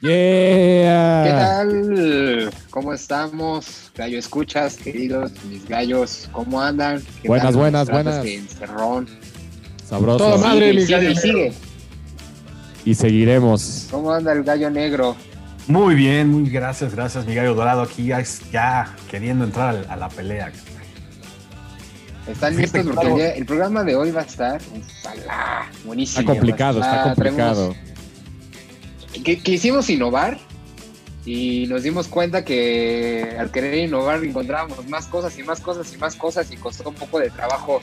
[0.00, 1.24] Yeah.
[1.24, 2.50] ¿Qué tal?
[2.70, 3.90] ¿Cómo estamos?
[3.94, 7.02] Gallo escuchas, queridos mis gallos, ¿cómo andan?
[7.20, 8.24] ¿Qué Buenas, tal buenas, buenas.
[8.24, 9.06] encerrón?
[9.86, 10.18] Sabroso.
[10.18, 11.52] Toda madre, mi sigue, gallo sigue.
[12.86, 13.88] Y seguiremos.
[13.90, 15.16] ¿Cómo anda el gallo negro?
[15.66, 20.08] Muy bien, muy gracias, gracias, mi gallo dorado aquí ya, ya queriendo entrar a la
[20.08, 20.50] pelea.
[22.26, 22.80] ¿Están listos?
[22.80, 23.16] que Porque el, claro.
[23.16, 24.60] día- el programa de hoy va a estar
[25.84, 26.20] buenísimo.
[26.20, 27.68] Está complicado, está complicado.
[27.74, 27.89] traemos-
[29.20, 30.38] que- quisimos innovar
[31.24, 35.98] y nos dimos cuenta que al querer innovar encontrábamos más cosas y más cosas y
[35.98, 37.80] más cosas y costó un poco de trabajo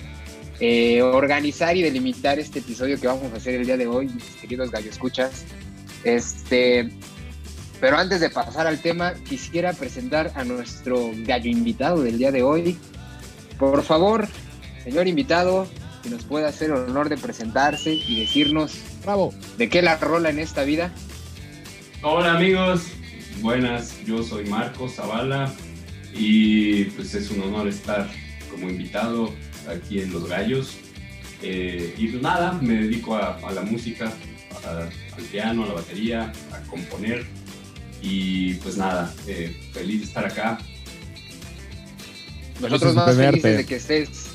[0.60, 4.24] eh, organizar y delimitar este episodio que vamos a hacer el día de hoy, mis
[4.42, 5.46] queridos gallo escuchas.
[6.04, 6.90] Este,
[7.80, 12.42] pero antes de pasar al tema, quisiera presentar a nuestro gallo invitado del día de
[12.42, 12.76] hoy.
[13.60, 14.28] Por favor,
[14.84, 15.68] señor invitado,
[16.04, 19.34] si nos puede hacer el honor de presentarse y decirnos Bravo.
[19.60, 20.92] de qué la rola en esta vida.
[22.10, 22.84] Hola amigos,
[23.42, 25.54] buenas, yo soy Marcos Zavala
[26.14, 28.10] y pues es un honor estar
[28.50, 29.34] como invitado
[29.68, 30.78] aquí en Los Gallos.
[31.42, 34.14] Eh, y pues nada, me dedico a, a la música,
[34.66, 37.26] a- al piano, a la batería, a componer
[38.02, 40.60] y pues nada, eh, feliz de estar acá.
[42.62, 44.27] Nosotros más felices de que estés,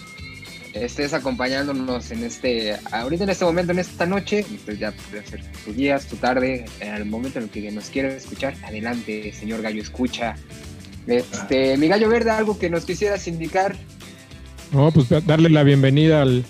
[0.72, 5.42] estés acompañándonos en este, ahorita en este momento, en esta noche, pues ya puede ser
[5.64, 8.54] tu día, tu tarde, en el momento en el que nos quiera escuchar.
[8.64, 10.34] Adelante, señor Gallo, escucha.
[11.06, 13.76] Este, mi gallo verde, algo que nos quisieras indicar.
[14.72, 16.44] No, pues darle la bienvenida al,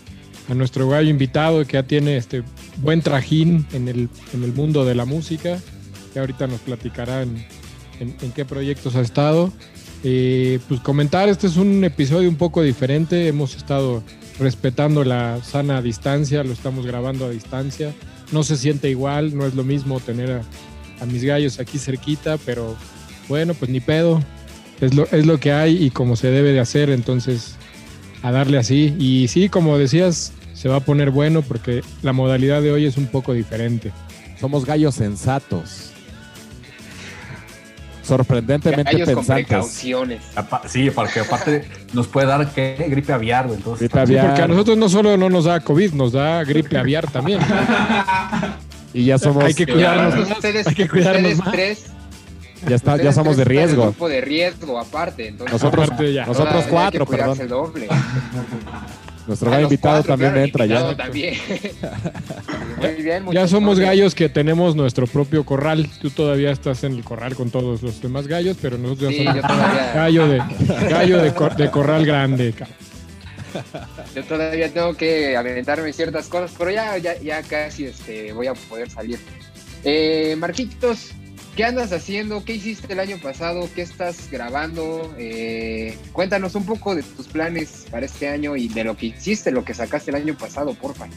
[0.48, 2.42] a nuestro gallo invitado que ya tiene este
[2.76, 5.58] buen trajín en el, en el mundo de la música.
[6.12, 7.44] Que ahorita nos platicará en,
[7.98, 9.50] en- en qué proyectos ha estado.
[10.02, 13.28] Pues comentar, este es un episodio un poco diferente.
[13.28, 14.02] Hemos estado
[14.38, 17.94] respetando la sana distancia, lo estamos grabando a distancia.
[18.32, 20.42] No se siente igual, no es lo mismo tener a,
[21.00, 22.76] a mis gallos aquí cerquita, pero
[23.28, 24.20] bueno, pues ni pedo.
[24.80, 27.54] Es lo, es lo que hay y como se debe de hacer, entonces
[28.22, 28.96] a darle así.
[28.98, 32.96] Y sí, como decías, se va a poner bueno porque la modalidad de hoy es
[32.96, 33.92] un poco diferente.
[34.40, 35.91] Somos gallos sensatos.
[38.02, 39.46] Sorprendentemente Gallos con pensantes.
[39.46, 40.22] precauciones.
[40.34, 42.86] Apa- Sí, porque aparte nos puede dar ¿qué?
[42.88, 43.88] gripe aviar, entonces.
[43.88, 44.26] Gripe Sí, aviar.
[44.28, 47.38] porque a nosotros no solo no nos da COVID, nos da gripe aviar también.
[48.94, 50.30] Y ya somos, Hay que cuidarnos más.
[50.38, 51.52] ustedes, Hay que cuidarnos ustedes más.
[51.52, 51.84] tres,
[52.68, 53.84] ya, está, ya somos de riesgo.
[53.84, 55.28] grupo de riesgo aparte.
[55.28, 56.26] Entonces, Nosotros, Aparte ya.
[56.26, 57.40] nosotros cuatro, perdón.
[57.40, 57.88] el doble.
[59.26, 60.74] Nuestro los invitado cuatro, también claro, entra ya.
[60.80, 61.34] invitado también.
[62.80, 65.88] Muy bien, Ya somos gallos que tenemos nuestro propio corral.
[66.00, 69.32] Tú todavía estás en el corral con todos los demás gallos, pero nosotros Sí, ya
[69.34, 70.38] somos todavía, gallo de
[70.90, 72.52] gallo de, cor- de corral grande.
[74.14, 78.54] yo todavía tengo que aventarme ciertas cosas, pero ya, ya, ya casi este, voy a
[78.54, 79.18] poder salir.
[79.84, 81.10] Eh, Marquitos,
[81.56, 82.44] ¿qué andas haciendo?
[82.44, 83.68] ¿Qué hiciste el año pasado?
[83.74, 85.14] ¿Qué estás grabando?
[85.18, 89.50] Eh, cuéntanos un poco de tus planes para este año y de lo que hiciste,
[89.50, 91.08] lo que sacaste el año pasado, porfa.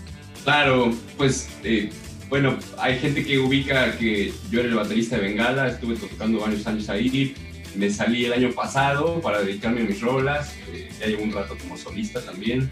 [0.44, 1.90] Claro, pues eh,
[2.30, 6.66] bueno, hay gente que ubica que yo era el baterista de Bengala, estuve tocando varios
[6.68, 7.36] años ahí,
[7.76, 11.58] me salí el año pasado para dedicarme a mis rolas, eh, ya llevo un rato
[11.58, 12.70] como solista también,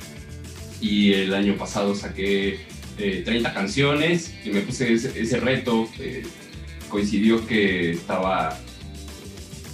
[0.81, 2.59] y el año pasado saqué
[2.97, 5.89] eh, 30 canciones y me puse ese, reto,
[6.93, 8.55] coincidió que estaba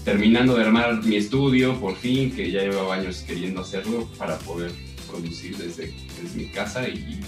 [0.05, 4.71] terminando de armar mi estudio por fin, que ya llevaba años queriendo hacerlo para poder
[5.11, 7.19] producir desde, desde mi casa y,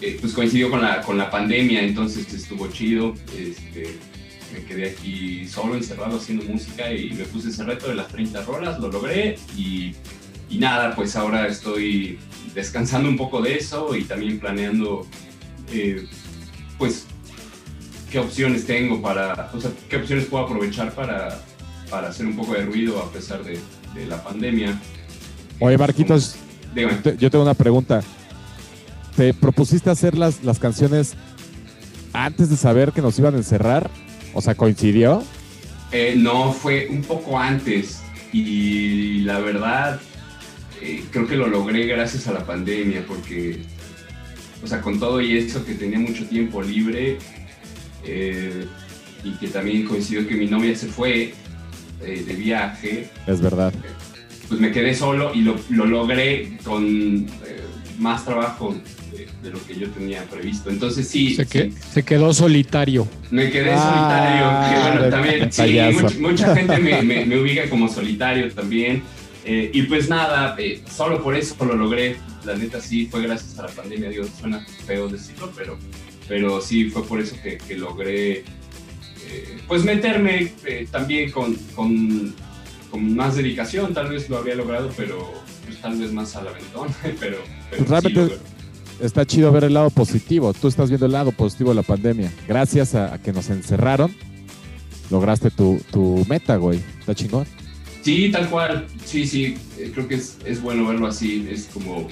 [0.00, 3.14] eh, pues coincidió con la, con la pandemia, entonces estuvo chido.
[3.38, 3.98] Este,
[4.54, 8.42] me quedé aquí solo, encerrado haciendo música y me puse ese reto de las 30
[8.42, 9.94] rolas, lo logré y,
[10.48, 12.18] y nada, pues ahora estoy
[12.54, 15.06] descansando un poco de eso y también planeando,
[15.70, 16.06] eh,
[16.78, 17.06] pues,
[18.12, 21.40] qué opciones tengo para, o sea, qué opciones puedo aprovechar para,
[21.88, 23.58] para hacer un poco de ruido a pesar de,
[23.94, 24.78] de la pandemia.
[25.58, 26.36] Oye, Marquitos,
[26.74, 26.98] Dígame.
[27.18, 28.02] yo tengo una pregunta.
[29.16, 31.14] ¿Te propusiste hacer las, las canciones
[32.12, 33.90] antes de saber que nos iban a encerrar?
[34.34, 35.22] O sea, ¿coincidió?
[35.90, 40.00] Eh, no, fue un poco antes y la verdad
[40.82, 43.62] eh, creo que lo logré gracias a la pandemia porque,
[44.62, 47.18] o sea, con todo y eso que tenía mucho tiempo libre
[48.04, 48.66] eh,
[49.24, 51.34] y que también coincidió que mi novia se fue
[52.04, 53.72] eh, de viaje, Es verdad.
[54.48, 56.84] pues me quedé solo y lo, lo logré con
[57.46, 57.60] eh,
[57.98, 58.74] más trabajo
[59.12, 60.70] de, de lo que yo tenía previsto.
[60.70, 63.06] Entonces sí, Se, que- sí, se quedó solitario.
[63.30, 66.00] me quedé Ah, solitario, que bueno, de también, sí, payaso.
[66.08, 69.02] much- mucha gente me, me- me ubica como solitario también.
[69.44, 72.16] Eh, y pues nada, eh, solo por eso lo logré.
[72.44, 75.76] La neta sí, fue gracias a la pandemia, digo, suena feo decirlo, pero,
[76.28, 78.38] pero sí fue por eso que, que logré
[79.28, 82.34] eh, pues meterme eh, también con, con,
[82.90, 85.32] con más dedicación, tal vez lo habría logrado, pero
[85.66, 86.88] pues, tal vez más al aventón,
[87.20, 87.38] pero,
[87.70, 88.34] pero realmente- sí.
[89.00, 90.52] Está chido ver el lado positivo.
[90.52, 92.32] Tú estás viendo el lado positivo de la pandemia.
[92.46, 94.14] Gracias a, a que nos encerraron,
[95.10, 96.80] lograste tu, tu meta, güey.
[97.00, 97.44] Está chingón.
[98.02, 98.86] Sí, tal cual.
[99.04, 101.48] Sí, sí, eh, creo que es, es bueno verlo así.
[101.50, 102.06] Es como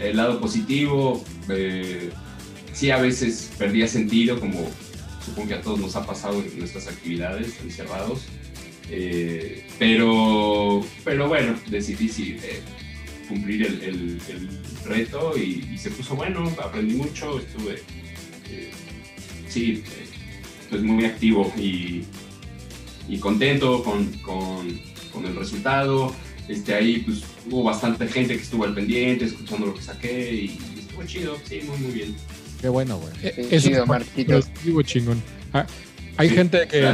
[0.00, 1.24] el lado positivo.
[1.48, 2.10] eh,
[2.72, 4.70] sí, a veces perdía sentido, como
[5.24, 8.22] supongo que a todos nos ha pasado en nuestras actividades encerrados.
[8.90, 12.60] Eh, pero, pero bueno, decidí eh,
[13.28, 14.20] cumplir el,
[14.84, 16.52] reto y, se puso bueno.
[16.62, 17.82] Aprendí mucho, estuve,
[18.50, 18.70] eh,
[19.48, 19.82] sí,
[20.68, 22.04] pues muy activo y,
[23.08, 24.80] y contento con, con,
[25.12, 26.14] con el resultado.
[26.48, 30.58] Este, ahí pues, hubo bastante gente que estuvo al pendiente, escuchando lo que saqué y
[30.78, 32.16] estuvo chido, sí, muy, muy bien.
[32.62, 33.12] Qué bueno, güey.
[33.22, 34.46] Eh, es Marquitos.
[34.46, 35.22] positivo chingón.
[35.52, 35.66] Ah,
[36.16, 36.90] hay Sí, gente que,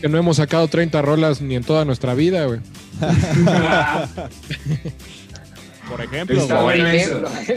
[0.00, 2.60] que no hemos sacado 30 rolas ni en toda nuestra vida, güey.
[5.88, 6.80] Por ejemplo, Está güey.
[6.80, 7.28] bueno ejemplo.
[7.46, 7.54] Sí,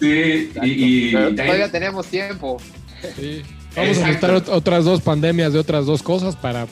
[0.00, 2.56] sí, y, y pero también- todavía tenemos tiempo.
[3.18, 3.42] Sí.
[3.74, 6.66] Vamos a necesitar ot- otras dos pandemias de otras dos cosas para...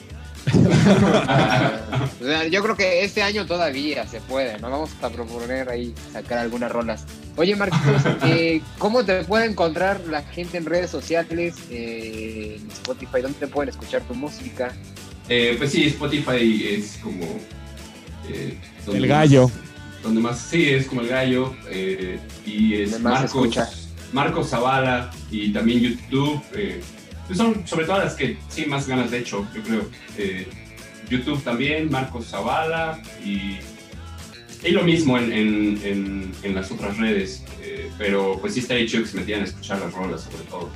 [2.20, 4.70] O sea, yo creo que este año todavía se puede, ¿no?
[4.70, 7.04] Vamos a proponer ahí sacar algunas rolas.
[7.36, 13.22] Oye, Marquitos, eh, ¿cómo te puede encontrar la gente en redes sociales, eh, en Spotify?
[13.22, 14.74] ¿Dónde te pueden escuchar tu música?
[15.28, 17.24] Eh, pues sí, Spotify es como...
[18.28, 19.44] eh, donde El gallo.
[19.48, 21.54] más- donde más, sí, es como el gallo.
[21.68, 23.58] eh, y es Marcos.
[24.12, 26.42] Marcos Zavala y también YouTube.
[27.30, 29.82] Pues son sobre todo las que sí más ganas de hecho, yo creo.
[30.18, 30.48] Eh,
[31.08, 33.58] YouTube también, Marcos Zavala y,
[34.66, 37.44] y lo mismo en, en- en- en las otras redes.
[37.62, 40.68] eh, pero pues sí estaría chido que se metieran a escuchar las rolas sobre todo.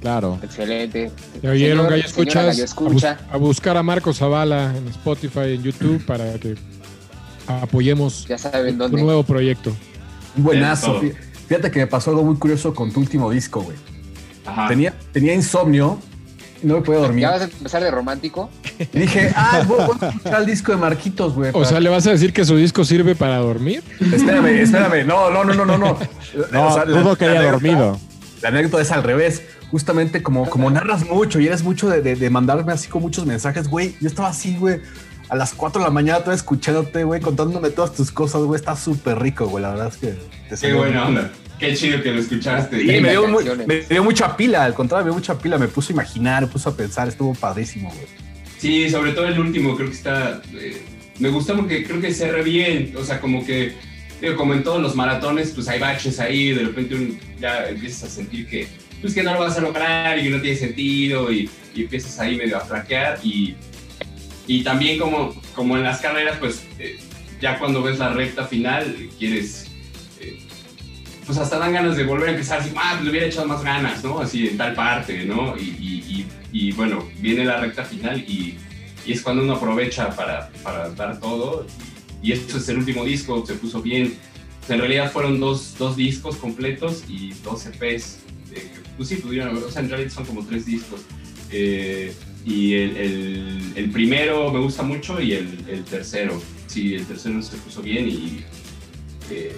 [0.00, 0.38] Claro.
[0.42, 1.10] Excelente.
[1.42, 2.58] ¿Ya oyeron, Gallo Escuchas?
[2.60, 3.14] A, Escucha.
[3.14, 6.54] bus- a buscar a Marcos Zavala en Spotify, en YouTube, para que
[7.46, 9.74] apoyemos Ya saben tu nuevo proyecto.
[10.36, 11.00] Buenazo.
[11.48, 13.76] Fíjate que me pasó algo muy curioso con tu último disco, güey.
[14.46, 14.68] Ajá.
[14.68, 15.98] Tenía, tenía insomnio,
[16.62, 17.22] no me podía dormir.
[17.22, 18.50] ¿Ya vas a empezar de romántico?
[18.92, 21.50] Y dije, ah, voy, voy a escuchar el disco de Marquitos, güey.
[21.54, 23.82] O sea, ¿le vas a decir que su disco sirve para dormir?
[24.00, 25.06] Espérame, espérame.
[25.06, 25.76] No, no, no, no, no.
[25.78, 25.98] No,
[26.52, 28.00] No, O sea, la- dudo que la haya anécdota- dormido.
[28.42, 29.42] La anécdota es al revés.
[29.70, 33.26] Justamente como, como narras mucho y eres mucho de, de- de mandarme así con muchos
[33.26, 33.96] mensajes, güey.
[34.00, 34.80] Yo estaba así, güey,
[35.28, 38.58] a las 4 de la mañana, todo escuchándote, güey, contándome todas tus cosas, güey.
[38.58, 39.62] Está súper rico, güey.
[39.62, 40.18] La verdad es que
[40.48, 41.30] te Qué buena onda.
[41.58, 42.76] Qué chido que lo escuchaste.
[42.76, 43.22] Me dio,
[43.66, 45.56] me mucha pila, al contrario, me dio mucha pila.
[45.58, 48.06] Me puso a imaginar, me puso a pensar, estuvo padrísimo, güey.
[48.58, 50.42] Sí, sobre todo el último, creo que está.
[50.54, 50.82] eh,
[51.18, 52.92] me gusta porque creo que re bien.
[52.96, 53.72] O sea, como que.
[54.20, 56.52] Digo, como en todos los maratones, pues hay baches ahí.
[56.52, 58.66] De repente un- ya empiezas a sentir que.
[59.00, 61.30] Pues que no lo vas a lograr y que no tiene sentido.
[61.32, 63.18] Y, y empiezas ahí medio a flaquear.
[63.22, 63.54] Y,
[64.46, 66.98] y también, como, como en las carreras, pues eh,
[67.40, 69.63] ya cuando ves la recta final, quieres.
[71.26, 73.62] Pues hasta dan ganas de volver a empezar así, ah, pues le hubiera echado más
[73.64, 74.20] ganas, ¿no?
[74.20, 75.56] Así en tal parte, ¿no?
[75.56, 78.56] Y, y- y- bueno, viene la recta final y,
[79.06, 81.66] es cuando uno aprovecha para, para dar todo.
[82.22, 84.14] Y esto es el último disco, se puso bien.
[84.68, 88.18] En realidad fueron dos, dos discos completos y dos EPs.
[88.54, 91.00] eh, pues sí, pudieron o sea, en realidad son como tres discos.
[91.50, 92.14] Eh,
[92.46, 92.96] y el,
[93.76, 96.40] el- primero me gusta mucho y el, el tercero.
[96.66, 98.42] Sí, el tercero se puso bien y
[99.30, 99.54] eh,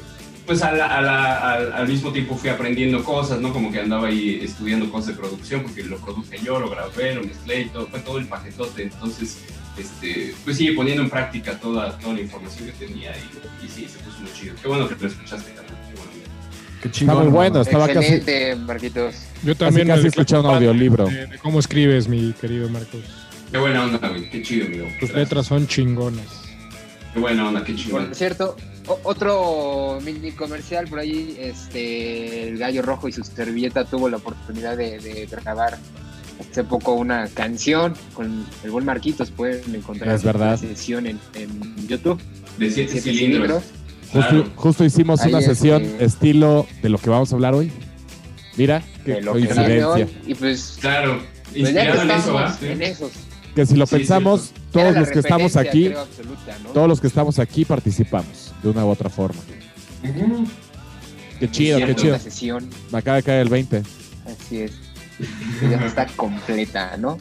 [0.47, 3.53] pues a la- a la- al, al mismo tiempo fui aprendiendo cosas, ¿no?
[3.53, 7.23] Como que andaba ahí estudiando cosas de producción porque lo produje yo, lo grabé, lo
[7.25, 8.85] mezclé y todo, fue todo el paquetote.
[8.85, 9.39] Entonces,
[9.77, 13.87] este, pues sí, poniendo en práctica toda, toda la información que tenía y, y sí,
[13.89, 14.55] se puso muy chido.
[14.63, 15.77] Qué bueno que lo escuchaste también.
[15.89, 16.13] Qué bueno.
[16.83, 17.61] Qué Está muy bueno.
[17.63, 18.21] Estaba casi,
[18.67, 19.15] Marquitos.
[19.43, 21.07] Yo casi, también casi me escuché un audiolibro.
[21.07, 23.01] de- de ¿Cómo escribes, mi querido Marcos?
[23.51, 24.31] Qué buena onda, güey.
[24.31, 24.85] Qué chido, amigo.
[24.85, 25.17] Tus Gracias.
[25.19, 26.27] letras son chingonas.
[27.13, 28.07] Qué buena onda, qué chingón.
[28.07, 28.57] Por cierto,
[29.05, 34.77] otro mini comercial por ahí, este, el Gallo Rojo y su servilleta tuvo la oportunidad
[34.77, 35.79] de, de grabar
[36.51, 40.57] hace poco una canción con el buen Marquitos, pueden encontrar Es verdad.
[40.59, 42.21] sesión en, en YouTube.
[42.59, 43.63] De siete, Siete cilindros.
[44.13, 44.45] Justo, Claro.
[44.55, 47.73] justo hicimos Ahí una es, sesión eh, estilo de lo que vamos a hablar hoy.
[48.57, 50.09] Mira, qué coincidencia.
[50.27, 51.21] Y pues, Claro.
[51.53, 52.57] pues ya que Inspirado en eso, estamos.
[52.61, 52.67] Sí.
[52.67, 53.11] en esos.
[53.55, 56.71] Que si lo Sí, pensamos, todos los que estamos aquí, creo, absoluta, ¿no?
[56.71, 59.41] todos los que estamos aquí participamos de una u otra forma.
[60.03, 60.47] Ujú.
[61.39, 62.13] Qué chido, qué chido.
[62.13, 63.83] La sesión, Me acaba de caer el 20.
[64.27, 64.73] así es.
[65.63, 67.19] Ya está completa, ¿no?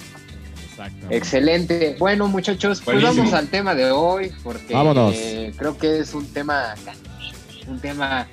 [0.70, 1.08] Exacto.
[1.10, 1.96] Excelente.
[2.00, 5.14] Bueno, muchachos, pues vamos al tema de hoy, porque Vámonos.
[5.16, 6.76] eh, creo que es un tema,
[7.68, 8.28] un tema,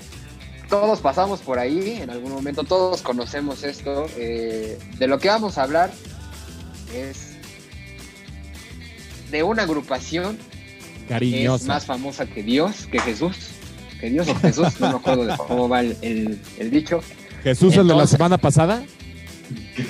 [0.68, 4.06] todos pasamos por ahí en algún momento, todos conocemos esto.
[4.16, 5.92] eh, de lo que vamos a hablar
[6.94, 7.32] es
[9.30, 10.36] de una agrupación
[11.06, 11.66] que es Cariñosa.
[11.66, 13.36] más famosa que Dios, que Jesús.
[14.00, 17.00] Que Dios o Jesús, no me acuerdo de cómo va el, el- el dicho.
[17.44, 18.82] Jesús, el de la Entonces- semana pasada.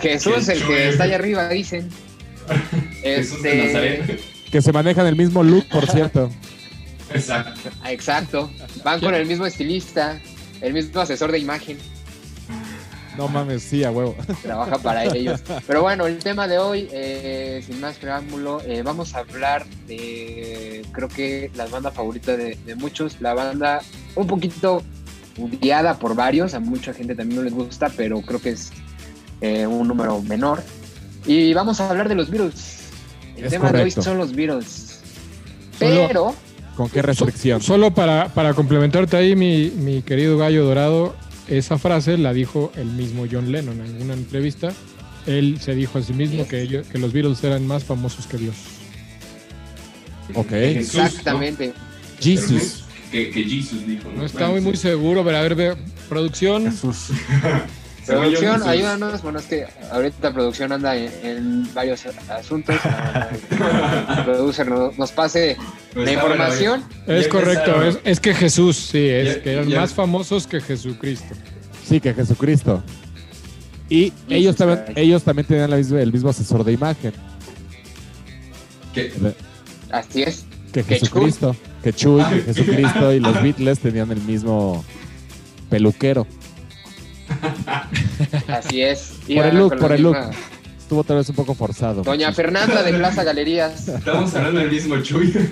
[0.00, 0.48] Que Jesús.
[0.48, 1.88] el que está allá arriba, dicen.
[3.02, 4.20] Jesús de Este, Nazaret.
[4.50, 6.30] Que se manejan el mismo look, por cierto.
[7.12, 7.70] Exacto.
[7.86, 8.50] exacto.
[8.84, 10.20] Van con el mismo estilista,
[10.60, 11.78] el mismo asesor de imagen.
[13.18, 14.16] No mames, sí, a huevo.
[14.42, 15.40] trabaja para ellos.
[15.66, 20.84] Pero bueno, el tema de hoy, eh, sin más preámbulo, eh, vamos a hablar de,
[20.92, 23.82] creo que la banda favorita de, de muchos, la banda
[24.14, 24.82] un poquito
[25.40, 28.70] odiada por varios, a mucha gente también no les gusta, pero creo que es
[29.40, 30.62] eh, un número menor.
[31.26, 32.78] Y vamos a hablar de los Beatles.
[33.36, 35.00] El Es tema de hoy son los Beatles.
[35.78, 36.34] Solo- Pero,
[36.76, 37.60] ¿Con qué restricción?
[37.60, 41.14] Solo para, para complementarte ahí, mi, mi querido gallo dorado,
[41.48, 44.72] esa frase la dijo el mismo John Lennon en alguna entrevista.
[45.26, 48.38] Él se dijo a sí mismo que, ellos- que los Beatles eran más famosos que
[48.38, 48.54] Dios.
[50.34, 50.48] Ok.
[50.50, 51.04] Jesús, ¿no?
[51.06, 51.72] exactamente.
[52.20, 52.84] Jesus.
[53.10, 54.10] Que, que Jesus dijo.
[54.14, 55.76] No está muy, muy seguro, pero a ver, ve,
[56.08, 56.64] producción.
[56.70, 57.08] Jesús.
[58.08, 59.22] Yo, Producción, ayúdanos.
[59.22, 62.74] Bueno, es que ahorita producción anda en, en varios asuntos.
[64.24, 65.56] Producer nos, nos pase
[65.92, 66.84] Pues la bueno, información.
[67.06, 70.60] Es correcto, es, es que Jesús, sí, es Ya- que eran ya- más famosos que
[70.60, 71.34] Jesucristo.
[71.86, 72.82] Sí, que Jesucristo.
[73.90, 74.98] Y ellos también, Christ.
[74.98, 77.12] ellos también tenían la misma- el mismo asesor de imagen
[78.94, 79.12] Que-
[79.90, 80.44] Así es.
[80.72, 81.54] que Que Jesucristo.
[81.82, 84.84] Que Chuy, que Jesucristo y los Beatles tenían el mismo
[85.70, 86.26] peluquero.
[88.48, 89.12] Así es.
[89.26, 90.16] Por el look, por el look.
[90.16, 90.32] misma-
[90.78, 92.02] Estuvo tal vez un poco forzado.
[92.02, 93.88] Doña Fernanda de Plaza Galerías.
[93.88, 95.32] Estamos hablando del mismo Chuy.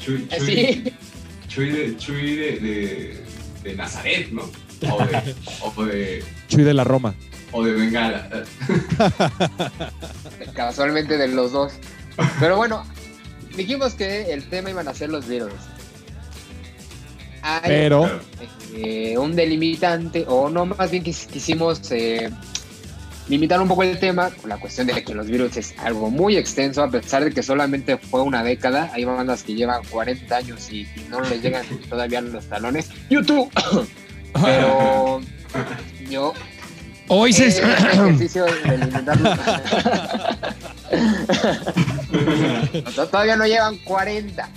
[0.00, 0.84] Chuy, Chuy, Sí.
[1.48, 3.24] Chuy de, Chuy de, de,
[3.64, 4.42] de Nazaret, ¿no?
[4.42, 7.14] O de, o de, Chuy de la Roma.
[7.52, 8.28] o de Bengala.
[10.54, 11.72] Casualmente de los dos.
[12.38, 12.84] Pero bueno,
[13.56, 15.54] dijimos que el tema iban a ser los Beatles.
[17.42, 18.20] Hay Pero
[18.74, 22.30] eh, un delimitante, o no, más bien quis- quisimos eh,
[23.28, 26.36] limitar un poco el tema con la cuestión de que los Beatles es algo muy
[26.36, 28.90] extenso, a pesar de que solamente fue una década.
[28.92, 32.88] Hay bandas que llevan 40 años y, y no les llegan todavía los talones.
[33.08, 33.50] YouTube.
[34.44, 35.20] Pero
[36.08, 36.32] yo
[37.08, 39.30] Hoy eh, este ejercicio de limitarlo.
[43.10, 44.48] Todavía no llevan 40,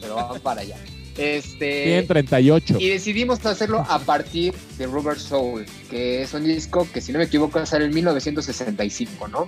[0.00, 0.76] pero van para allá.
[1.16, 2.76] Este, tienen 38.
[2.80, 7.18] y decidimos hacerlo a partir de Rubber Soul, que es un disco que, si no
[7.18, 9.46] me equivoco, sale en 1965, ¿no?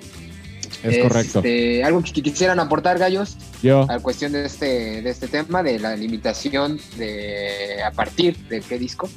[0.82, 1.38] Es correcto.
[1.38, 5.80] Este, algo que quisieran aportar, gallos, Yo, a cuestión de este, de este tema, de
[5.80, 9.08] la limitación de a partir de qué disco.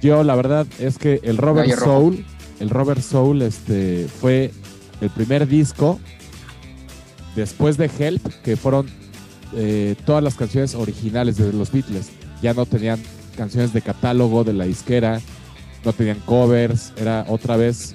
[0.00, 2.00] yo la verdad es que el Robert Gallo rojo.
[2.00, 2.26] Soul,
[2.60, 4.52] el Robert Soul este, fue
[5.00, 6.00] el primer disco
[7.36, 8.88] después de Help, que fueron
[9.56, 12.08] eh, todas las canciones originales de los Beatles.
[12.42, 13.00] Ya no tenían
[13.36, 15.20] canciones de catálogo de la disquera,
[15.84, 17.94] no tenían covers, era otra vez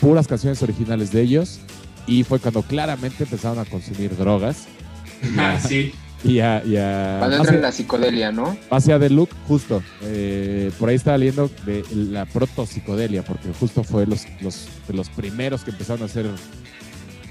[0.00, 1.60] puras canciones originales de ellos.
[2.06, 4.64] Y fue cuando claramente empezaron a consumir drogas
[5.38, 5.92] Ah, sí.
[6.24, 8.56] y a, y a- Cuando más entra en la psicodelia, ¿no?
[8.70, 9.82] hacia The Look, justo.
[10.02, 15.08] eh, por ahí estaba leyendo de la protopsicodelia, porque justo fue los, los, de los
[15.10, 16.26] primeros que empezaron a hacer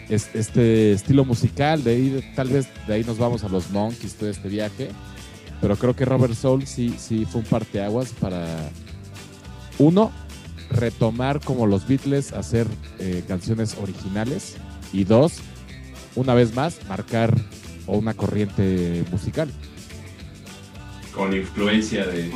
[0.10, 1.84] este estilo musical.
[1.84, 4.89] De ahí, tal vez de ahí nos vamos a los Monkeys, todo este viaje.
[5.62, 8.46] Pero creo que Robert Soul sí, sí fue un parteaguas para,
[9.80, 10.12] uno,
[10.70, 12.68] retomar como los Beatles, hacer
[13.00, 14.58] eh, canciones originales.
[14.94, 15.38] Y dos,
[16.16, 17.34] una vez más, marcar
[17.88, 19.50] una corriente musical.
[21.13, 22.32] Con influencia de,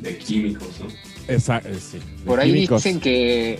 [0.00, 0.86] de químicos, ¿no?
[1.28, 2.82] Esa, eh, sí, Por ahí químicos.
[2.82, 3.58] dicen que,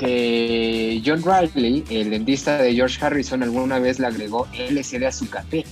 [0.00, 5.28] que John Riley, el dentista de George Harrison, alguna vez le agregó LSD a su
[5.28, 5.66] café.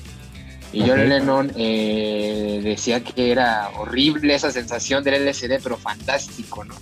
[0.71, 1.09] Y John.
[1.09, 6.75] Lennon eh, decía que era horrible esa sensación del LSD, pero fantástico, ¿no?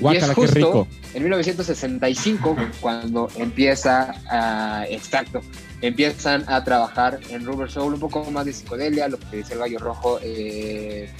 [0.00, 0.88] Guácala, y es qué justo rico.
[1.12, 5.42] en 1965 cuando empieza a, exacto,
[5.82, 9.58] empiezan a trabajar en Rubber Soul un poco más de psicodelia, lo que dice el
[9.58, 11.12] Gallo Rojo, eh,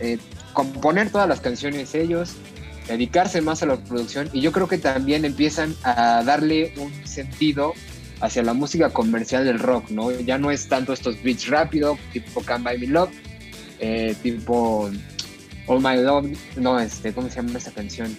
[0.00, 0.18] eh,
[0.52, 2.34] componer todas las canciones ellos,
[2.88, 7.74] dedicarse más a la producción y yo creo que también empiezan a darle un sentido
[8.20, 10.10] hacia la música comercial del rock, ¿no?
[10.10, 13.10] Ya no es tanto estos beats rápidos, tipo Can't Buy Me Love,
[13.78, 14.90] eh, tipo
[15.66, 18.16] All My Love, no, este, ¿cómo se llama esta canción?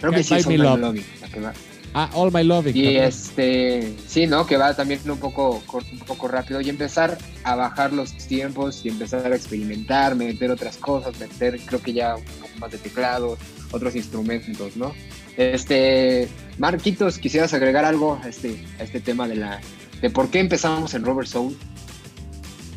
[0.00, 0.80] Creo que sí es All My Love.
[0.80, 1.52] Loving, la que va.
[1.92, 2.76] Ah, All My Loving.
[2.76, 3.04] Y también.
[3.04, 4.46] este, sí, ¿no?
[4.46, 8.88] Que va también un poco, un poco rápido y empezar a bajar los tiempos y
[8.90, 13.38] empezar a experimentar, meter otras cosas, meter, creo que ya un poco más de teclado,
[13.70, 14.94] otros instrumentos, ¿no?
[15.36, 19.60] Este, Marquitos, quisieras agregar algo a este, a este tema de la
[20.00, 21.56] de por qué empezamos en Robert Soul.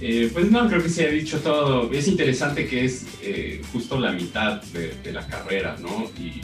[0.02, 1.92] Eh, pues no, creo que se ha dicho todo.
[1.92, 6.10] Es interesante que es eh, justo la mitad de, la carrera, ¿no?
[6.20, 6.42] Y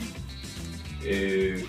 [1.04, 1.62] eh,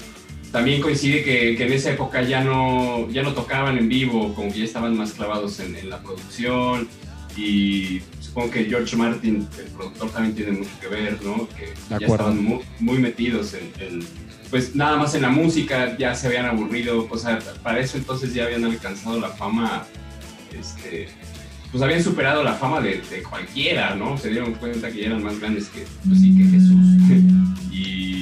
[0.52, 4.60] también coincide que, en esa época ya no, ya no tocaban en vivo, como que
[4.60, 6.88] ya estaban más clavados en, la producción
[7.38, 11.48] y supongo que George Martin, el productor, también tiene mucho que ver, ¿no?
[11.50, 14.06] Que ya estaban muy, muy metidos en, en,
[14.50, 18.34] pues nada más en la música, ya se habían aburrido, o sea, para eso entonces
[18.34, 19.86] ya habían alcanzado la fama,
[20.58, 21.08] este,
[21.72, 24.18] pues habían superado la fama de, de cualquiera, ¿no?
[24.18, 26.86] Se dieron cuenta que ya eran más grandes que, pues sí, que Jesús.
[27.72, 28.22] y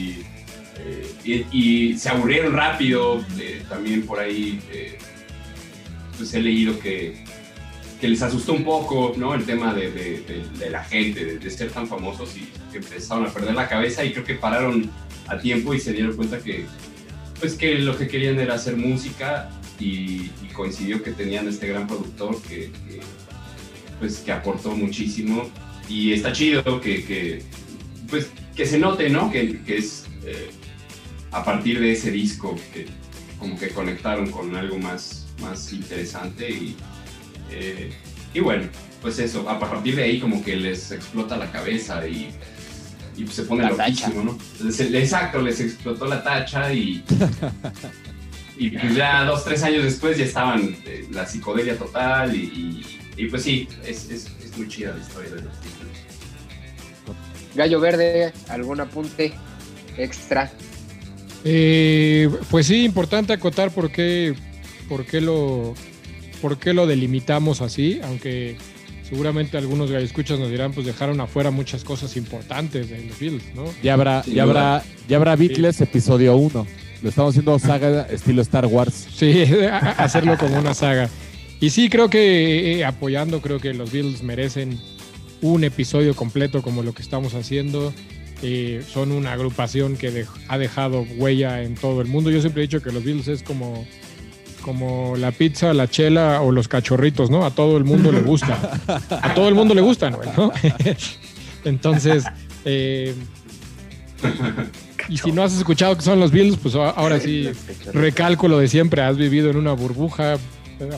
[1.23, 3.23] y, y, se aburrieron rápido.
[3.39, 4.97] Eh, también por ahí eh,
[6.17, 7.23] pues he leído que,
[7.99, 9.33] que, les asustó un poco ¿no?
[9.33, 13.55] el tema de, de, la gente, de, ser tan famosos y que empezaron a perder
[13.55, 14.89] la cabeza y creo que pararon
[15.27, 16.65] a tiempo y se dieron cuenta que,
[17.39, 22.41] pues, que lo que querían era hacer música y, coincidió que tenían este gran productor
[22.41, 22.69] que,
[23.99, 25.49] pues, que aportó muchísimo
[25.87, 27.43] y está chido que,
[28.09, 29.31] pues, que se note ¿no?
[29.31, 30.05] que, que es...
[30.25, 30.51] Eh,
[31.31, 32.87] a partir de ese disco que
[33.39, 36.75] como que conectaron con algo más, más interesante y,
[37.51, 37.91] eh,
[38.33, 38.67] y bueno,
[39.01, 42.31] pues eso, a partir de ahí como que les explota la cabeza y,
[43.17, 44.23] y se pone la loquísimo, tacha.
[44.23, 44.37] ¿no?
[44.65, 47.03] Les, exacto, les explotó la tacha y,
[48.57, 52.85] y pues ya dos, tres años después ya estaban eh, la psicodelia total y,
[53.17, 55.97] y pues sí, es, es, es, muy chida la historia de los títulos.
[57.55, 59.33] Gallo Verde, ¿algún apunte
[59.97, 60.51] extra?
[61.43, 64.35] Eh, pues sí, importante acotar por qué,
[64.89, 65.73] por qué lo,
[66.41, 68.57] por qué lo delimitamos así, aunque
[69.07, 73.65] seguramente algunos escuchas nos dirán, pues dejaron afuera muchas cosas importantes de los Beatles, ¿no?
[73.81, 75.83] Ya habrá, ya habrá, ya habrá Beatles sí.
[75.83, 76.67] episodio 1.
[77.01, 79.07] Lo estamos haciendo saga estilo Star Wars.
[79.13, 79.43] Sí,
[79.97, 81.09] hacerlo como una saga.
[81.61, 84.79] Y sí, creo que eh, apoyando, creo que los Beatles merecen
[85.41, 87.93] un episodio completo como lo que estamos haciendo.
[88.41, 92.31] Eh, son una agrupación que de, ha dejado huella en todo el mundo.
[92.31, 93.85] Yo siempre he dicho que los Beatles es como,
[94.61, 97.45] como la pizza, la chela o los cachorritos, ¿no?
[97.45, 98.79] A todo el mundo le gusta.
[99.09, 100.51] A todo el mundo le gustan, ¿no?
[101.65, 102.23] Entonces,
[102.65, 103.13] eh,
[105.07, 107.49] y si no has escuchado que son los Beatles, pues ahora sí,
[107.93, 110.37] recalco lo de siempre, has vivido en una burbuja,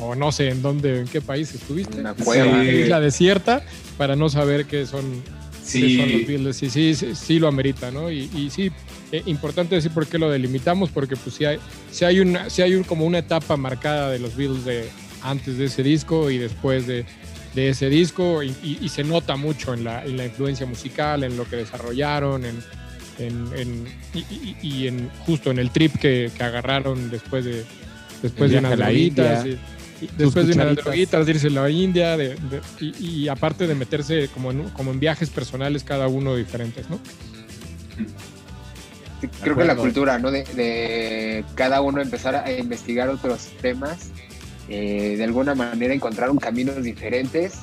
[0.01, 2.69] o no sé en dónde, en qué país estuviste, una cueva, sí.
[2.69, 3.63] isla desierta,
[3.97, 5.23] para no saber qué son
[5.63, 5.97] Sí.
[5.97, 6.63] son los Beatles.
[6.63, 8.11] Y sí, sí, sí, lo amerita, ¿no?
[8.11, 8.71] Y, y sí,
[9.11, 11.59] eh, importante decir por qué lo delimitamos, porque pues sí hay,
[11.91, 14.89] sí hay, una, sí hay un, como una etapa marcada de los Beatles de
[15.21, 17.05] antes de ese disco y después de,
[17.53, 21.23] de ese disco, y, y, y, se nota mucho en la, en la influencia musical,
[21.23, 22.63] en lo que desarrollaron, en,
[23.19, 23.85] en, en
[24.61, 27.65] y, en justo en el trip que, que agarraron después de
[28.21, 29.45] después de unas droguitas.
[30.17, 33.75] Después de unas droguitas, de irse a la India, de, de, y, y, aparte de
[33.75, 36.99] meterse como en, como en viajes personales, cada uno diferentes, ¿no?
[39.41, 40.31] Creo que la cultura, ¿no?
[40.31, 44.09] De, de, cada uno empezar a investigar otros temas,
[44.69, 47.59] eh, de alguna manera encontraron caminos diferentes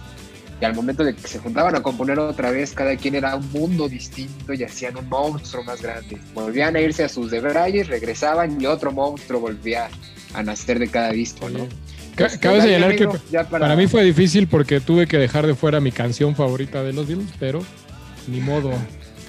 [0.60, 3.50] y al momento de que se juntaban a componer otra vez, cada quien era un
[3.52, 6.18] mundo distinto y hacían un monstruo más grande.
[6.34, 9.88] Volvían a irse a sus debrayes, regresaban y otro monstruo volvía
[10.34, 11.68] a nacer de cada disco, ¿no?
[12.40, 13.44] Cabe señalar que para...
[13.48, 13.76] para...
[13.76, 17.30] mí fue difícil porque tuve que dejar de fuera mi canción favorita de los Beatles,
[17.38, 17.62] pero
[18.26, 18.72] ni modo.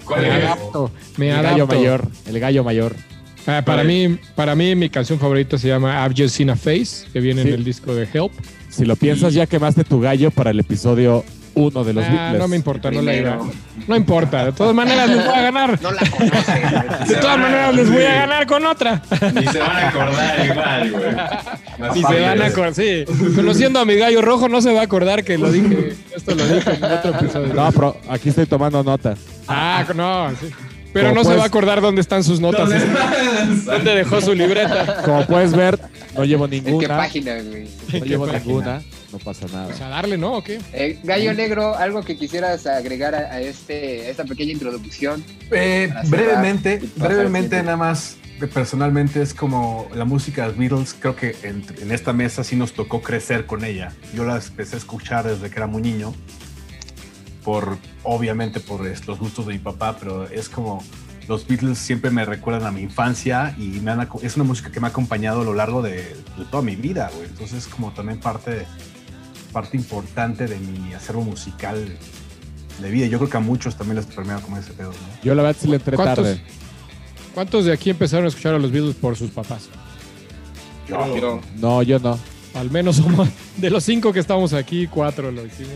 [0.10, 0.44] ¿Cuál me es?
[0.44, 0.92] adapto.
[1.18, 1.50] Me el adapto.
[1.52, 2.08] gallo mayor.
[2.26, 2.96] El gallo mayor.
[3.48, 7.08] Ah, para, mí, para mí, mi canción favorita se llama I've Just Seen a Face,
[7.14, 7.48] que viene sí.
[7.48, 8.32] en el disco de Help.
[8.70, 9.38] Si lo piensas, y...
[9.38, 11.24] ya quemaste tu gallo para el episodio
[11.56, 12.40] uno de los ah, Beatles.
[12.40, 13.40] No me importa, no la iba.
[13.88, 15.82] No importa, de todas maneras les voy a ganar.
[15.82, 17.08] No la conocen.
[17.08, 19.02] De todas maneras les voy a ganar con otra.
[19.34, 21.94] Ni se van a acordar igual, güey.
[21.96, 23.06] Ni se van a acordar, sí.
[23.36, 25.96] Conociendo a mi gallo rojo, no se va a acordar que lo dije.
[26.16, 27.54] Esto lo dije en otro episodio.
[27.54, 29.16] No, pero aquí estoy tomando nota.
[29.50, 30.52] Ah, no, sí.
[30.94, 31.28] Pero no puedes...
[31.28, 32.70] se va a acordar dónde están sus notas.
[32.70, 35.04] ¿Dónde, ¿Dónde dejó su libreta?
[35.04, 35.80] Como puedes ver,
[36.16, 36.74] no llevo ninguna.
[36.74, 37.68] ¿En qué página, güey?
[37.94, 38.46] No llevo página?
[38.46, 38.82] ninguna.
[39.12, 39.66] No pasa nada.
[39.68, 40.38] Pues a darle, ¿no?
[40.38, 40.60] ¿O qué?
[40.74, 45.24] Eh, Gallo Negro, ¿algo que quisieras agregar a, a este, a esta pequeña introducción?
[45.52, 48.18] Eh, brevemente, brevemente nada más.
[48.54, 52.72] Personalmente es como la música de Beatles, creo que en, en esta mesa sí nos
[52.72, 53.92] tocó crecer con ella.
[54.14, 56.14] Yo la empecé a escuchar desde que era muy niño
[57.44, 60.84] por obviamente por los gustos de mi papá, pero es como
[61.28, 64.80] los Beatles siempre me recuerdan a mi infancia y me han, es una música que
[64.80, 65.94] me ha acompañado a lo largo de,
[66.38, 67.28] de toda mi vida, güey.
[67.30, 68.66] Entonces es como también parte,
[69.54, 71.98] parte importante de mi acervo musical
[72.82, 73.06] de vida.
[73.06, 74.98] Yo creo que a muchos también les permea como ese pedo, ¿no?
[75.24, 76.42] Yo la verdad sí le entré tarde.
[77.36, 79.70] ¿Cuántos de aquí empezaron a escuchar a los Beatles por sus papás?
[80.88, 82.18] Pero- No, yo no.
[82.56, 85.74] Al menos somos, de los cinco que estamos aquí, cuatro lo hicimos.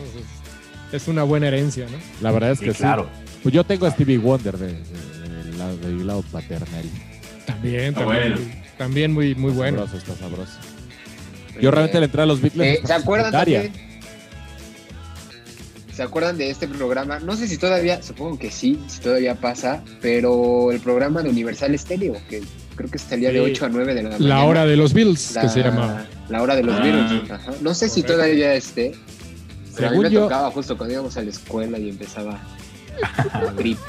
[0.94, 1.98] Es, una buena herencia, ¿no?
[2.22, 3.10] La verdad es Sí, que claro.
[3.26, 3.34] sí.
[3.44, 6.86] Pues yo tengo a Stevie Wonder de, de- del lado, del lado paternal.
[7.46, 8.38] También, también, bueno.
[8.78, 9.80] también muy, muy bueno.
[9.88, 10.52] Sabroso, está sabroso.
[11.60, 12.80] Yo realmente le entré a los Beatles.
[12.80, 13.64] Eh, ¿Se acuerdan secundaria.
[13.64, 13.94] también?
[15.94, 17.20] ¿Se acuerdan de este programa?
[17.20, 21.78] No sé si todavía, supongo que sí, si todavía pasa, pero el programa de Universal
[21.78, 22.42] Stereo, que
[22.76, 23.52] creo que salía de Sí.
[23.52, 24.26] 8 a 9 de la mañana.
[24.28, 26.08] La hora de los Beatles, La- que se llama.
[26.30, 26.82] La hora de los Ah.
[26.84, 27.30] Beatles.
[27.32, 27.52] ajá.
[27.62, 28.94] No sé si todavía esté.
[29.76, 32.40] Pero a mí Según me yo- tocaba justo cuando íbamos a la escuela y empezaba
[33.34, 33.82] la gripe.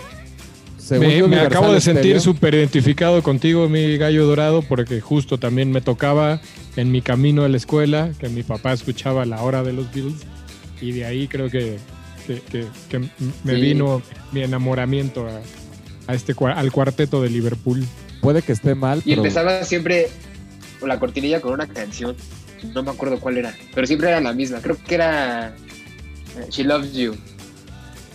[0.78, 5.38] Según Me, yo, me acabo de sentir súper identificado contigo, mi gallo dorado, porque justo
[5.38, 6.40] también me tocaba
[6.76, 10.20] en mi camino a la escuela que mi papá escuchaba la hora de los Beatles
[10.82, 11.78] y de ahí creo que,
[12.26, 13.60] que, que- que me Sí.
[13.60, 15.40] vino mi enamoramiento a,
[16.12, 17.82] a este al cuarteto de Liverpool.
[18.20, 20.08] Puede que esté mal, Y pero empezaba siempre
[20.80, 22.14] con la cortinilla con una canción.
[22.74, 24.58] No me acuerdo cuál era, pero siempre era la misma.
[24.60, 25.54] Creo que era
[26.50, 27.16] She Loves You.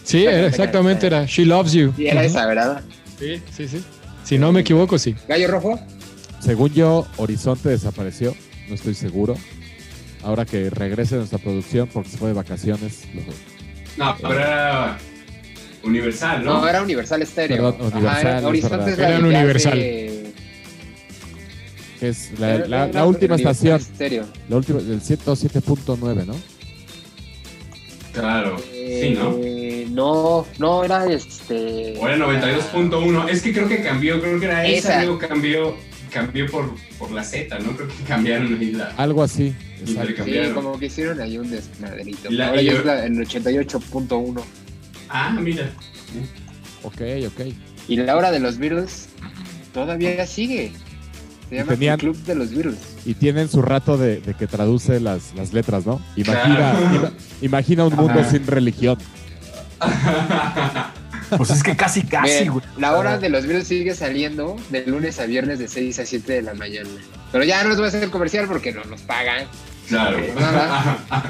[0.03, 1.93] Sí, era- exactamente era She Loves You.
[1.97, 2.29] Y era Ujú.
[2.29, 2.81] esa, ¿verdad?
[3.19, 3.83] Sí, sí, sí.
[4.23, 5.15] Si no me equivoco, sí.
[5.27, 5.79] Gallo Rojo.
[6.39, 8.35] según yo, Horizonte desapareció.
[8.69, 9.35] No estoy seguro.
[10.23, 13.03] Ahora que regrese nuestra producción porque se fue de vacaciones.
[13.13, 14.97] lo- No, pero era
[15.83, 16.61] Universal, ¿no?
[16.61, 17.57] No, era Universal Stereo.
[17.77, 19.73] Perdón, Universal, era- Horizonte es la Era de Universal.
[19.73, 20.23] hace-
[21.99, 23.81] que es la, última estación.
[23.81, 24.25] Stereo.
[24.47, 26.35] La última, del 107.9, ¿no?
[28.13, 29.37] Claro, sí, ¿no?
[29.43, 31.95] Eh, no, no, era este.
[31.99, 33.29] O era 92.1.
[33.29, 35.03] Es que creo que cambió, creo que era esa, Esa.
[35.03, 35.75] luego cambió,
[36.11, 37.75] cambió por, por la Z, ¿no?
[37.75, 38.87] Creo que cambiaron ahí la.
[38.97, 39.53] Algo así.
[39.85, 39.95] Sí,
[40.53, 42.29] como que hicieron ahí un desmadrito.
[42.31, 44.43] Y la- Ahora y yo- es la- el 88.1.
[45.09, 45.69] Ah, mira.
[46.83, 47.53] Ok, ok.
[47.87, 49.07] Y la hora de los Beatles
[49.73, 50.71] todavía sigue.
[51.49, 52.77] Se llama tenían- el Club de los Beatles.
[53.05, 55.99] Y tienen su rato de, de que traduce las, las letras, ¿no?
[56.15, 56.95] Imagina, Claro.
[56.95, 58.29] ima- imagina un mundo Ajá.
[58.29, 58.97] sin religión.
[61.37, 62.65] Pues es que casi, casi, güey.
[62.77, 66.33] la hora de los Beatles sigue saliendo de lunes a viernes de 6 a 7
[66.33, 66.89] de la mañana.
[67.31, 69.45] Pero ya no les voy a hacer comercial porque no nos pagan.
[69.87, 70.17] Claro.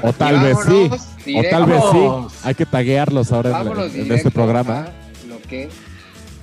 [0.02, 1.34] O tal vez sí.
[1.36, 2.36] O tal vez sí.
[2.44, 4.88] Hay que taguearlos ahora vámonos en este programa.
[5.28, 5.68] Lo que,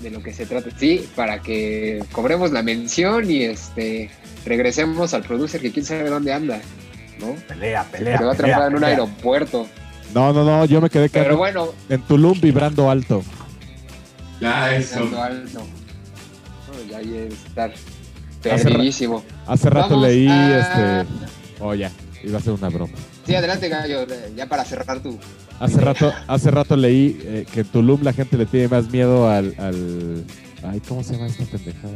[0.02, 0.70] de lo que se trata.
[0.78, 4.10] Sí, para que cobremos la mención y este
[4.46, 6.60] regresemos al producer que quién sabe dónde anda.
[7.20, 7.34] ¿no?
[7.48, 8.18] Pelea, pelea.
[8.18, 8.90] Se va a atrapar en un pelea.
[8.90, 9.68] aeropuerto.
[10.14, 13.24] No, no, no, yo me quedé Pero bueno, en Tulum vibrando alto.
[14.40, 15.00] Ya, eso.
[15.00, 15.60] alto, alto.
[15.60, 17.74] No, ya hay estar
[18.42, 19.24] perdidísimo.
[19.48, 20.60] Hace rato Vamos leí a-
[21.04, 21.14] este.
[21.60, 21.92] Oh, ya,
[22.24, 22.94] iba a ser una broma.
[23.26, 24.06] Sí, adelante, Gallo,
[24.36, 25.18] ya para cerrar tu.
[25.60, 29.28] Hace rato, hace rato leí eh, que en Tulum la gente le tiene más miedo
[29.30, 30.24] al, al.
[30.64, 31.96] Ay, ¿cómo se llama esta pendejada?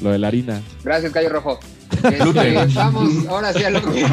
[0.00, 0.60] Lo de la harina.
[0.82, 1.60] Gracias, Gallo Rojo.
[1.98, 4.04] Este, vamos ahora sí a lo que.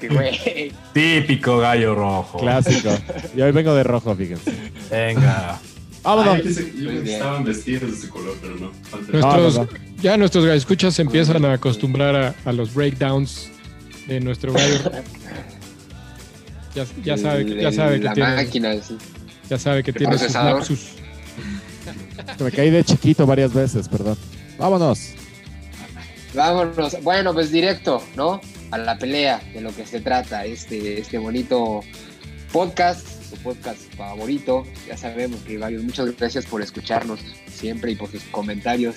[0.00, 0.72] que güey.
[0.92, 2.38] Típico gallo rojo.
[2.38, 2.90] Clásico.
[3.36, 4.52] Y hoy vengo de rojo, fíjense.
[4.90, 5.60] Venga.
[6.02, 6.34] Vámonos.
[6.34, 6.42] Ay,
[6.76, 8.72] yo estaban vestidos de ese color, pero no.
[10.00, 13.52] Ya nuestros escuchas se empiezan a acostumbrar a, a los breakdowns
[14.06, 14.78] de nuestro gallo.
[16.74, 18.96] Ya, ya sabe, que- ya sabe que la tiene, máquina, sí.
[19.48, 20.88] ya sabe que tiene sus lapsus.
[22.38, 24.16] Me caí de chiquito varias veces, perdón.
[24.58, 25.12] Vámonos.
[26.34, 27.02] Vámonos.
[27.02, 28.40] Bueno, pues directo, ¿no?
[28.70, 31.80] A la pelea de lo que se trata este, este bonito
[32.52, 34.64] podcast, su podcast favorito.
[34.86, 38.96] Ya sabemos que varios, muchas gracias por escucharnos siempre y por sus comentarios.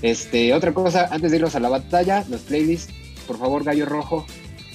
[0.00, 4.26] Este, otra cosa, antes de irnos a la batalla, los playlists, por favor, Gallo Rojo.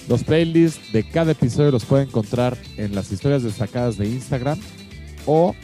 [0.08, 4.58] Los playlists de cada episodio los pueden encontrar en las historias destacadas de Instagram
[5.26, 5.54] o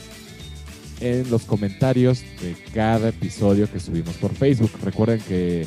[1.01, 4.70] en los comentarios de cada episodio que subimos por Facebook.
[4.83, 5.66] Recuerden que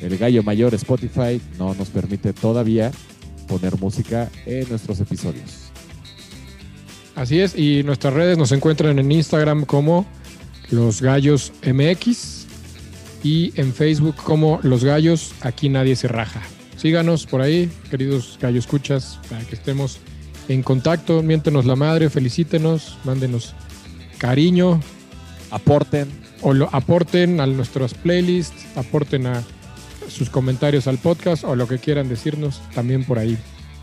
[0.00, 2.92] el gallo mayor Spotify no nos permite todavía
[3.48, 5.70] poner música en nuestros episodios.
[7.14, 10.06] Así es, y nuestras redes nos encuentran en Instagram como
[10.70, 12.41] Los Gallos MX
[13.22, 16.42] y en Facebook como Los Gallos, aquí nadie se raja.
[16.76, 19.98] Síganos por ahí, queridos gallo escuchas, para que estemos
[20.48, 23.54] en contacto, miéntenos la madre, felicítenos, mándenos
[24.18, 24.80] cariño
[25.50, 26.08] Aporten.
[26.40, 29.42] o lo aporten a nuestras playlists, aporten a
[30.08, 33.38] sus comentarios al podcast o lo que quieran decirnos también por ahí.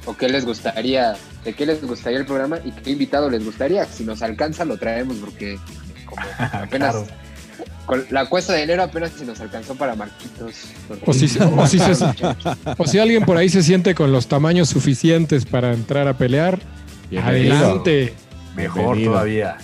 [0.06, 1.16] ¿O qué les gustaría?
[1.44, 3.86] ¿De qué les gustaría el programa y qué invitado les gustaría?
[3.86, 5.58] Si nos alcanza, lo traemos porque
[6.06, 7.08] como apenas Claro.
[7.90, 10.54] Con la cuesta de enero apenas se nos alcanzó para Marquitos.
[11.08, 12.06] O si, o si se-
[12.78, 16.60] o si alguien por ahí se siente con los tamaños suficientes para entrar a pelear,
[17.10, 17.56] Bienvenido.
[17.58, 18.14] adelante.
[18.56, 19.12] Mejor Bienvenido.
[19.14, 19.58] todavía.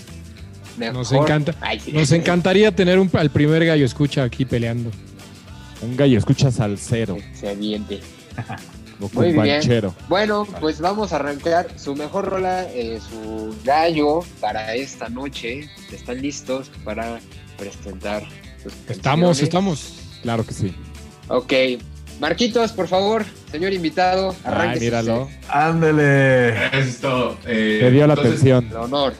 [0.75, 0.95] mejor.
[0.95, 1.53] Nos encanta.
[1.61, 1.91] Ay, sí.
[1.91, 4.89] Nos encantaría tener un, al primer gallo escucha aquí peleando.
[5.83, 7.99] Un gallo escucha salsero, Se aviente.
[8.99, 9.61] o Muy bien.
[10.09, 15.69] Bueno, pues vamos a arrancar su mejor rola, eh, su gallo para esta noche.
[15.93, 17.19] ¿Están listos para
[17.57, 18.23] presentar
[18.61, 19.93] sus Estamos, estamos.
[20.21, 20.73] Claro que sí.
[21.27, 21.53] Ok.
[22.19, 24.79] Marquitos, por favor, señor invitado, Ay, arranque.
[24.79, 25.29] míralo.
[25.49, 26.65] Ándele.
[26.67, 27.37] Eso es todo.
[27.45, 28.67] Eh, Te dio la entonces, atención.
[28.69, 29.13] El honor.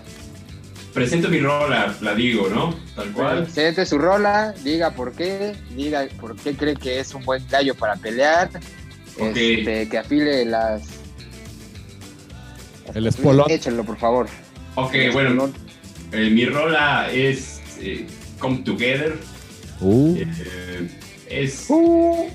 [0.93, 2.73] Presento mi rola, la digo, ¿no?
[2.95, 3.43] Tal cual.
[3.43, 7.75] Presente su rola, diga por qué, diga por qué cree que es un buen gallo
[7.75, 8.49] para pelear.
[9.19, 9.35] Ok.
[9.35, 10.83] Este, que afile las.
[12.93, 13.49] El espolón.
[13.49, 14.27] Échenlo, por favor.
[14.75, 15.51] Ok, bueno,
[16.13, 18.07] eh, mi rola es eh,
[18.39, 19.17] Come Together.
[19.81, 20.87] Uh, Eh,
[21.29, 22.25] es, Uh,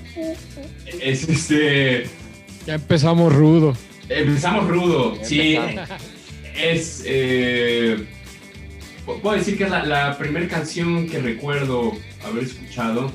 [1.01, 2.03] es este.
[2.67, 3.75] Ya empezamos rudo.
[4.09, 5.17] Empezamos rudo.
[5.23, 6.01] Sí, Empezamos.
[6.55, 7.03] es.
[7.05, 8.05] eh,
[9.21, 13.11] puedo decir que es la, la primera canción que recuerdo haber escuchado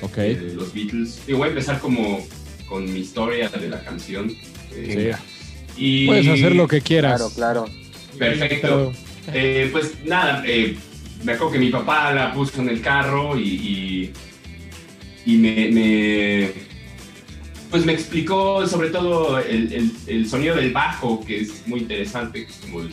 [0.00, 0.18] ok.
[0.18, 1.20] eh, de los Beatles.
[1.26, 2.24] Y voy a empezar como
[2.68, 4.30] con mi historia de la canción.
[4.74, 5.14] eh,
[5.76, 6.04] Sí.
[6.04, 7.20] y, Puedes hacer lo que quieras.
[7.34, 7.82] Claro, claro.
[8.18, 8.92] Perfecto.
[9.34, 10.76] Eh, pues nada, eh,
[11.24, 14.12] me acuerdo que mi papá la puso en el carro y,
[15.24, 16.50] y, me,
[17.70, 22.52] pues me explicó sobre todo el, el- sonido del bajo, que es muy interesante, que
[22.52, 22.92] es como el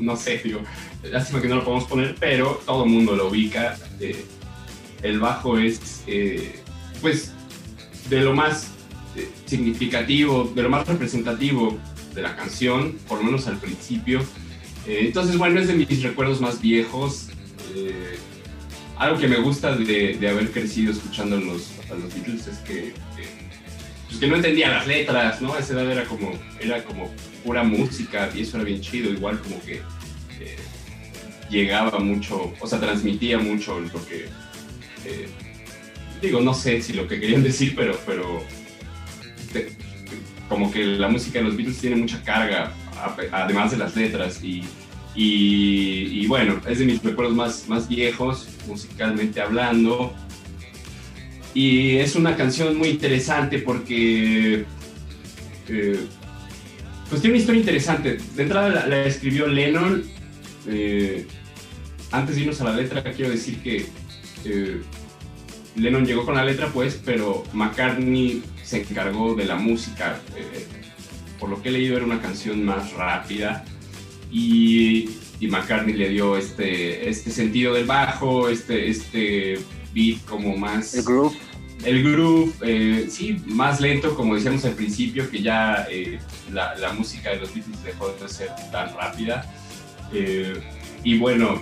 [0.00, 0.60] no sé, digo,
[1.10, 3.76] lástima que no lo podemos poner, pero todo el mundo lo ubica.
[4.00, 4.24] Eh,
[5.02, 6.60] el bajo es, eh,
[7.00, 7.32] pues,
[8.08, 8.68] de lo más
[9.16, 11.78] eh, significativo, de lo más representativo
[12.14, 14.22] de la canción, por lo menos al principio.
[14.86, 17.28] Eh, entonces, bueno, es de mis recuerdos más viejos.
[17.74, 18.16] eh,
[18.98, 22.92] algo que me gusta de, de haber crecido escuchando los, a los Beatles es que,
[23.16, 23.24] que,
[24.06, 25.54] pues que no entendía las letras, ¿no?
[25.54, 27.10] A esa edad era como, era como
[27.44, 29.76] pura música y eso era bien chido, igual como que
[30.40, 30.56] eh,
[31.50, 34.26] llegaba mucho, o sea, transmitía mucho lo que...
[35.06, 35.28] eh,
[36.20, 38.44] digo, no sé si lo que querían decir, pero, pero
[40.48, 42.72] como que la música de los Beatles tiene mucha carga,
[43.32, 44.64] además de las letras, y,
[45.14, 50.12] y, bueno, es de mis recuerdos más, más viejos, musicalmente hablando.
[51.54, 54.64] Y es una canción muy interesante porque
[55.68, 56.06] eh,
[57.10, 58.18] pues tiene una historia interesante.
[58.34, 60.02] De entrada la, escribió Lennon.
[60.66, 61.26] eh,
[62.10, 63.86] antes de irnos a la letra, quiero decir que
[64.44, 64.80] eh,
[65.76, 70.20] Lennon llegó con la letra, pues, pero McCartney se encargó de la música.
[71.42, 73.64] Por lo que he leído, era una canción más rápida.
[74.30, 79.58] Y, y McCartney le dio este, este sentido del bajo, este, este
[79.92, 80.94] beat como más...
[80.94, 81.36] El groove.
[81.84, 86.20] El groove, eh, sí, más lento, como decíamos al principio, que ya eh,
[86.52, 89.44] la, la música de los Beatles dejó de ser tan rápida.
[90.12, 90.62] Eh,
[91.02, 91.60] y bueno,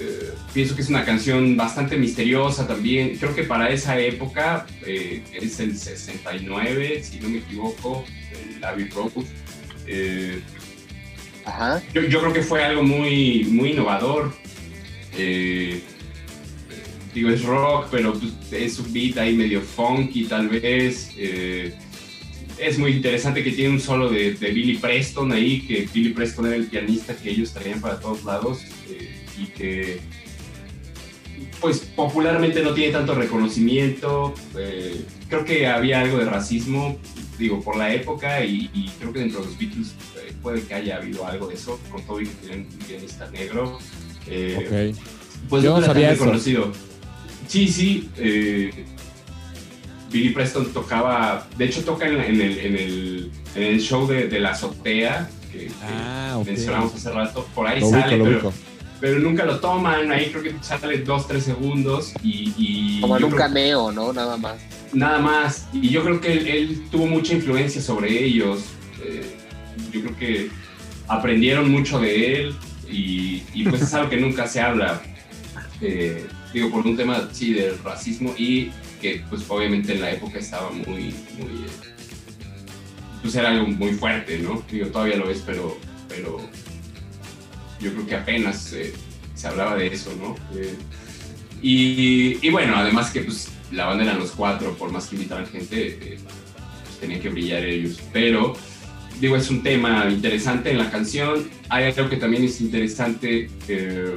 [0.00, 3.16] eh, pienso que es una canción bastante misteriosa también.
[3.16, 8.88] Creo que para esa época, eh, es el 69, si no me equivoco, el Abbey
[8.88, 9.12] Road.
[9.86, 10.40] eh,
[11.44, 11.82] Ajá.
[11.92, 14.32] yo, yo creo que fue algo muy, muy innovador.
[15.16, 15.82] Eh,
[17.14, 21.10] digo, es rock, pero pues, es un beat ahí medio funky tal vez.
[21.16, 21.74] Eh,
[22.58, 26.46] es muy interesante que tiene un solo de, de Billy Preston ahí, que Billy Preston
[26.46, 28.60] era el pianista que ellos traían para todos lados
[29.38, 30.00] y que
[31.60, 34.34] pues popularmente no tiene tanto reconocimiento.
[35.32, 36.98] Creo que había algo de racismo,
[37.38, 40.74] digo, por la época y, y creo que dentro de los Beatles eh, puede que
[40.74, 43.78] haya habido algo de eso, con todo y que tienen un pianista negro.
[44.26, 45.48] Eh, ok.
[45.48, 46.24] pues Yo no sabía eso.
[46.24, 46.70] reconocido.
[47.48, 48.10] Sí, sí.
[48.18, 48.84] eh,
[50.10, 54.28] Billy Preston tocaba, de hecho toca en, en el, en, el, en el show de,
[54.28, 57.46] de la azotea que, que Ah, mencionamos hace rato.
[57.54, 58.52] Por ahí Lo sale, pero,
[59.00, 60.12] pero nunca lo toman.
[60.12, 64.12] Ahí creo que sale dos, tres segundos y, y Como en un creo- cameo, ¿no?
[64.12, 64.56] Nada más.
[64.92, 65.68] Nada más.
[65.72, 68.64] Y yo creo que él, tuvo mucha influencia sobre ellos.
[69.04, 69.36] Eh,
[69.92, 70.50] yo creo que
[71.08, 72.54] aprendieron mucho de él
[72.88, 75.02] y, pues es algo que nunca se habla.
[75.80, 80.38] Eh, digo, por un tema, sí, del racismo y que pues obviamente en la época
[80.38, 81.64] estaba muy, muy...
[81.64, 81.92] eh,
[83.20, 84.62] pues era algo muy fuerte, ¿no?
[84.70, 85.76] Digo, todavía lo es, pero,
[86.08, 86.40] pero
[87.80, 88.74] yo creo que apenas
[89.34, 90.36] se hablaba de eso, ¿no?
[91.60, 95.98] Y bueno, además que pues la banda eran los cuatro, por más que invitaran gente,
[96.00, 96.18] eh,
[97.00, 98.00] tenían que brillar ellos.
[98.12, 98.54] Pero,
[99.20, 101.48] digo, es un tema interesante en la canción.
[101.68, 103.50] Hay algo que también es interesante.
[103.68, 104.14] eh,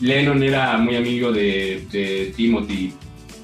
[0.00, 2.92] Lennon era muy amigo de, Timothy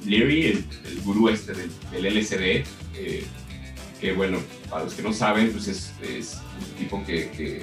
[0.05, 2.65] Leary, el, el gurú este del, del LSD,
[2.97, 3.25] eh,
[4.01, 7.63] que bueno, para los que no saben, pues es, un tipo que, que,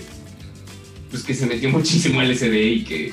[1.09, 3.11] pues que se metió muchísimo LSD y que,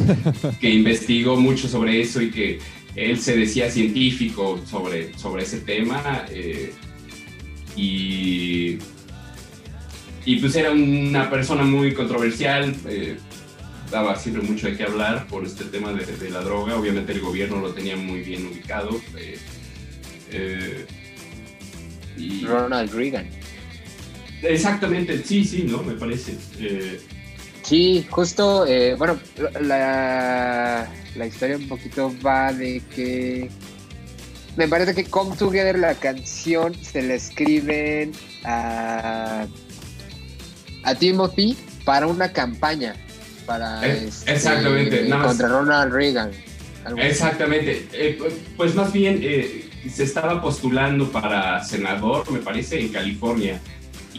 [0.61, 2.61] que investigó mucho sobre eso y que
[2.95, 6.73] él se decía científico sobre, sobre ese tema eh,
[7.77, 8.79] y,
[10.25, 13.17] y pues era una persona muy controversial, eh,
[13.91, 17.21] daba siempre mucho de qué hablar por este tema de, de, la droga, obviamente el
[17.21, 19.01] gobierno lo tenía muy bien ubicado.
[20.31, 20.87] Eh,
[22.17, 23.29] y, Ronald Reagan.
[24.43, 25.83] Exactamente, sí, sí, ¿no?
[25.83, 26.33] Me parece.
[27.73, 28.67] Sí, justo,
[28.99, 29.19] bueno,
[29.63, 33.49] la, la historia un poquito va de que
[34.59, 38.13] me parece que Come Together, la canción, se le escriben
[38.45, 39.47] a,
[40.83, 41.57] a Timothy
[41.87, 42.95] para una campaña
[43.47, 46.31] para este, exactamente contra Ronald Reagan.
[46.99, 47.89] Exactamente.
[47.95, 48.19] Eh,
[48.55, 53.59] pues más bien eh, se estaba postulando para senador, me parece, en California.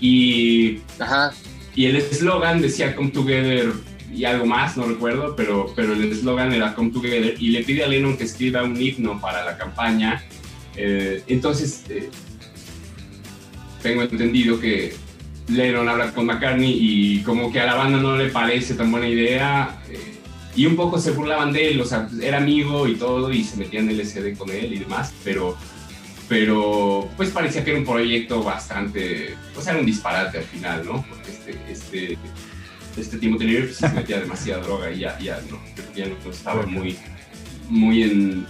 [0.02, 1.32] Y, Ajá.
[1.76, 3.72] Y el eslogan decía Come Together
[4.14, 7.84] y algo más, no recuerdo, pero, pero el eslogan era Come Together y le pide
[7.84, 10.24] a Lennon que escriba un himno para la campaña.
[10.76, 12.10] Eh, entonces, eh,
[13.82, 14.94] tengo entendido que
[15.48, 19.08] Lennon habla con McCartney y como que a la banda no le parece tan buena
[19.08, 20.14] idea eh,
[20.56, 23.58] y un poco se burlaban de él, o sea, era amigo y todo y se
[23.58, 25.58] metían en LCD con él y demás, pero,
[26.34, 30.84] pero pues parecía que era un proyecto bastante, o sea, era un disparate al final,
[30.84, 31.06] ¿no?
[31.08, 32.17] Porque este, este
[32.98, 35.60] este Timothy Leary pues, se metía demasiada droga y ya, ya, no,
[35.96, 36.98] ya no estaba muy,
[37.69, 38.48] muy, en,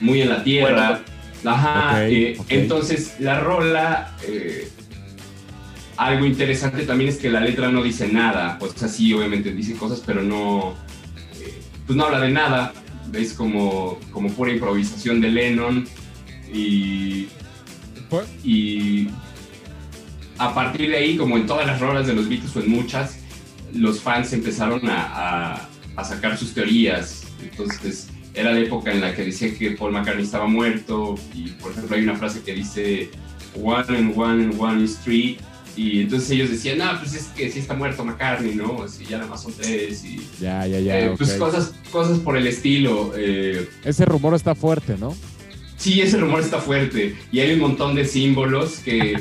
[0.00, 1.02] muy en la tierra.
[1.44, 4.68] Ajá, eh, entonces la rola, eh,
[5.96, 9.74] algo interesante también es que la letra no dice nada, o sea, sí, obviamente dice
[9.74, 10.74] cosas, pero no,
[11.40, 12.72] eh, pues no habla de nada,
[13.12, 15.86] es como, como pura improvisación de Lennon
[16.52, 17.28] y,
[18.44, 19.08] y
[20.38, 23.18] a partir de ahí, como en todas las rolas de los Beatles o en muchas,
[23.74, 27.24] los fans empezaron a, a, sacar sus teorías.
[27.42, 31.14] Entonces, era la época en la que decía que Paul McCartney estaba muerto.
[31.34, 33.10] Y, por ejemplo, hay una frase que dice
[33.54, 35.38] One and One and One is Three.
[35.74, 38.86] Y entonces ellos decían, no, pues es que sí está muerto McCartney, ¿no?
[38.88, 40.04] Si ya nada más son tres.
[40.04, 41.00] Y, ya, ya, ya.
[41.00, 43.12] Eh, Pues cosas, cosas por el estilo.
[43.16, 43.68] Eh.
[43.84, 45.16] Ese rumor está fuerte, ¿no?
[45.82, 47.16] Sí, ese rumor está fuerte.
[47.32, 49.20] Y hay un montón de símbolos que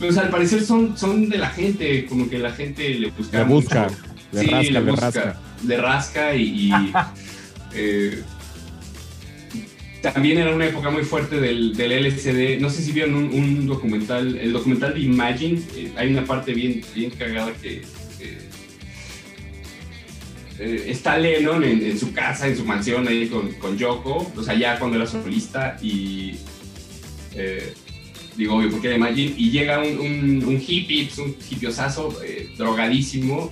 [0.00, 3.38] pues al parecer son, son de la gente, como que la gente le busca.
[3.38, 3.88] Le busca,
[4.32, 5.40] le sí, rasca, le, busca, rasca.
[5.64, 6.42] Le rasca y.
[6.42, 6.92] y
[7.74, 8.20] eh,
[10.02, 12.60] también era una época muy fuerte del, del LCD.
[12.60, 15.62] No sé si vieron un, un, documental, el documental de Imagine.
[15.76, 17.82] Eh, hay una parte bien, bien cagada que.
[20.64, 24.54] Eh, está Lennon en, su casa, en su mansión ahí con, con Yoko, o sea,
[24.54, 26.36] ya cuando era solista y
[28.36, 33.50] digo, obvio, porque de Imagine, y llega un, un, hippie, pues un hippiosazo, eh, drogadísimo,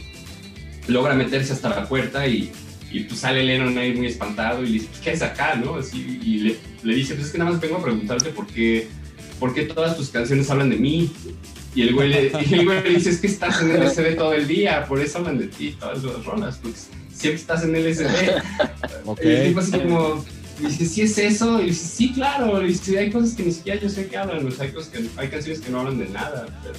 [0.87, 2.51] logra meterse hasta la puerta y,
[2.91, 5.77] y pues sale Lennon ahí muy espantado y le dice, pues, ¿qué es acá, no?
[5.77, 8.89] Así, y le, dice, pues es que nada más vengo a preguntarte por qué,
[9.39, 11.11] por qué todas tus canciones hablan de mí.
[11.73, 14.49] Y el güey le, el güey le dice, es que estás en LSD todo el
[14.49, 16.89] día, por eso hablan de ti, todas las rolas, pues
[17.21, 18.07] siempre estás en LSD.
[19.03, 19.29] Okay.
[19.29, 20.25] Y el tipo así como
[20.61, 21.61] y dice, ¿sí es eso?
[21.63, 22.63] Y dice, sí, claro.
[22.63, 24.47] Y dice, hay cosas que ni siquiera yo sé que hablan.
[24.47, 26.79] O sea, hay, cosas que, hay canciones que no hablan de nada, pero...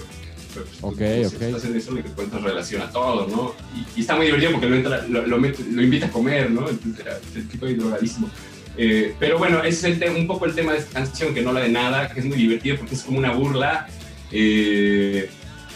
[0.53, 1.41] pero pues, ok, pues, ok.
[1.41, 3.55] Estás en eso le encuentras relación a todo, ¿no?
[3.75, 6.69] Y, y, está muy divertido porque lo, entra, lo, lo, lo, invita a comer, ¿no?
[6.69, 8.29] El tipo de drogadísimo.
[8.77, 11.49] Eh, pero bueno, ese es el un poco el tema de esta canción, que no
[11.49, 13.87] habla de nada, que es muy divertido porque es como una burla.
[14.31, 15.29] Eh,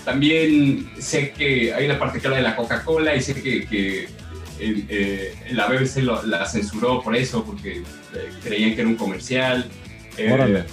[0.05, 4.07] también sé que hay una parte que habla de la Coca-Cola y sé que, que
[4.59, 7.83] eh, la BBC lo, la censuró por eso, porque eh,
[8.43, 9.69] creían que era un comercial.
[10.17, 10.63] Eh,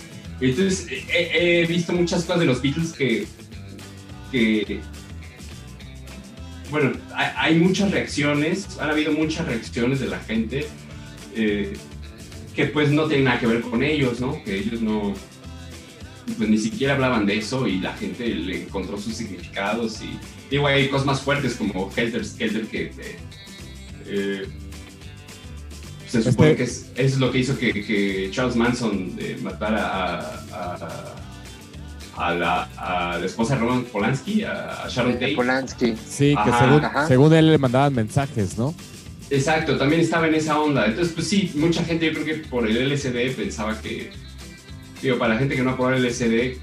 [0.40, 3.26] entonces, he visto muchas cosas de los Beatles que,
[4.30, 4.80] que
[6.70, 10.66] bueno, hay, hay, muchas reacciones, han habido muchas reacciones de la gente
[11.35, 14.42] que pues no tienen nada que ver con ellos, ¿no?
[14.44, 15.14] Que ellos no,
[16.37, 20.18] pues ni siquiera hablaban de eso y la gente le encontró sus significados y
[20.50, 23.18] digo, hay cosas más fuertes como Helter Skelter que eh,
[26.13, 26.57] se supone este...
[26.57, 30.19] que es, es, lo que hizo que, que Charles Manson eh, matara a,
[30.53, 31.15] a,
[32.17, 35.35] a, la, a, la, esposa de Roman Polanski, a, Sharon Tate.
[35.35, 35.94] Polanski.
[36.07, 37.09] Sí, que según, ajá.
[37.09, 38.75] según, él le mandaban mensajes, ¿no?
[39.31, 40.85] Exacto, también estaba en esa onda.
[40.85, 44.11] Entonces, pues sí, mucha gente, yo creo que por el LSD pensaba que,
[45.00, 46.59] digo, para la gente que no ha probado el LSD,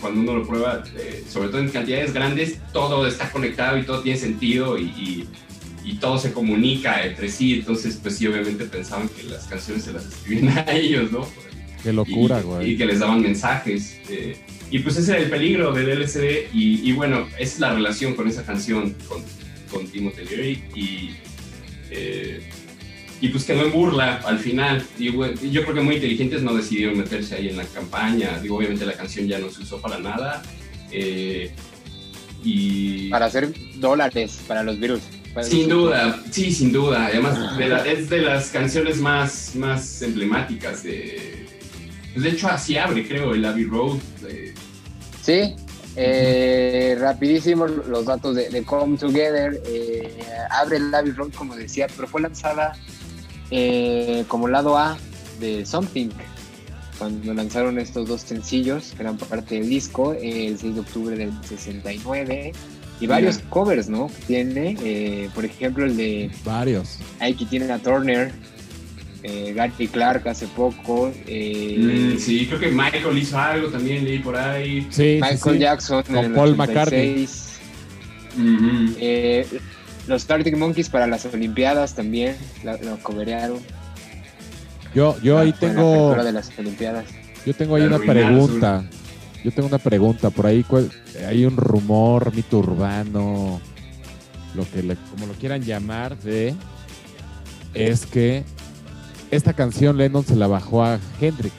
[0.00, 4.00] cuando uno lo prueba, eh, sobre todo en cantidades grandes, todo está conectado y todo
[4.00, 5.28] tiene sentido y, y
[5.88, 9.92] y todo se comunica entre sí, entonces pues sí, obviamente pensaban que las canciones se
[9.92, 11.26] las escribían a ellos, ¿no?
[11.82, 12.70] Qué locura, y, güey.
[12.72, 13.96] Y que les daban mensajes.
[14.10, 14.36] Eh,
[14.70, 18.14] y pues ese era el peligro del LCD y, y, bueno, esa es la relación
[18.14, 19.22] con esa canción, con,
[19.70, 21.10] con Timothy Leary y,
[21.90, 22.42] eh,
[23.22, 24.84] y pues quedó en burla al final.
[24.98, 28.38] Y bueno, yo creo que muy inteligentes no decidieron meterse ahí en la campaña.
[28.42, 30.42] Digo, obviamente la canción ya no se usó para nada.
[30.92, 31.50] eh,
[32.44, 35.00] y Para hacer dólares para los virus.
[35.42, 37.06] Sin duda, sí, sin duda.
[37.06, 41.46] Además, de la- es de las canciones más, más emblemáticas de...
[42.12, 43.98] pues, de hecho, así abre, creo, el Abbey Road.
[44.28, 44.54] eh,
[45.22, 45.54] Sí,
[45.96, 49.60] eh, rapidísimo los datos de, de Come Together.
[49.66, 50.18] eh,
[50.50, 52.72] abre el Abbey Road, como decía, pero fue lanzada
[53.50, 54.96] eh, como lado A
[55.40, 56.08] de Something.
[56.98, 61.32] Cuando lanzaron estos dos sencillos, que eran parte del disco, el 6 de octubre del
[61.48, 62.52] 69.
[63.00, 64.10] Y varios covers, ¿no?
[64.26, 66.98] Tiene, eh, por ejemplo, el de Varios.
[67.20, 68.32] Aquí tienen a Turner,
[69.22, 74.18] eh, Gary Clark hace poco, eh, mm, sí, creo que Michael hizo algo también, leí
[74.18, 74.86] por ahí.
[74.90, 75.58] Sí, Michael sí.
[75.58, 77.44] Jackson Con en Paul 86.
[78.36, 78.94] Ujú.
[79.00, 79.46] Eh,
[80.06, 83.58] los Arctic Monkeys para las Olimpiadas también lo, lo coberearon.
[84.94, 87.04] Yo, yo ahí para la tengo, apertura de las Olimpiadas.
[87.44, 88.84] yo tengo ahí una pregunta.
[89.44, 90.30] Yo tengo una pregunta.
[90.30, 90.90] Por ahí cuál-
[91.26, 93.60] hay un rumor, mito urbano,
[94.54, 96.54] lo que le- como lo quieran llamar, de
[97.74, 98.44] es que
[99.30, 101.52] esta canción Lennon se la bajó a Hendrix.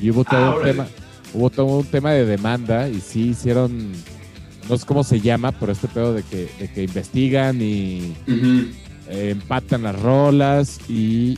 [0.00, 0.86] Y hubo todo Ah, un tema,
[1.34, 3.92] hubo todo un tema de demanda y sí hicieron,
[4.68, 8.14] no sé cómo se llama, pero este pedo de que, de que investigan y
[9.08, 11.36] eh, empatan las rolas y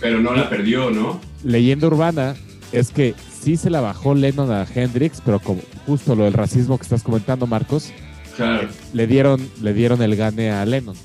[0.00, 1.20] Pero no la perdió, ¿no?
[1.44, 2.34] leyenda urbana
[2.72, 3.14] es que
[3.44, 7.02] sí se la bajó Lennon a Hendrix, pero como justo lo del racismo que estás
[7.02, 7.90] comentando, Marcos,
[8.36, 8.68] Claro.
[8.92, 10.96] le dieron, le dieron el gane a Lennon.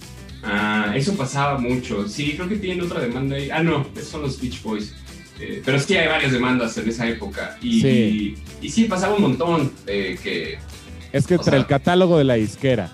[0.43, 2.07] Ah, eso pasaba mucho.
[2.07, 3.49] Sí, creo que tienen otra demanda ahí.
[3.51, 4.93] Ah, no, son los Beach Boys.
[5.39, 7.57] Eh, pero sí hay varias demandas en esa época.
[7.61, 8.35] Y Sí.
[8.61, 10.57] y, y sí, pasaba un montón eh, que...
[11.11, 12.89] Es que entre sea- el catálogo de la disquera,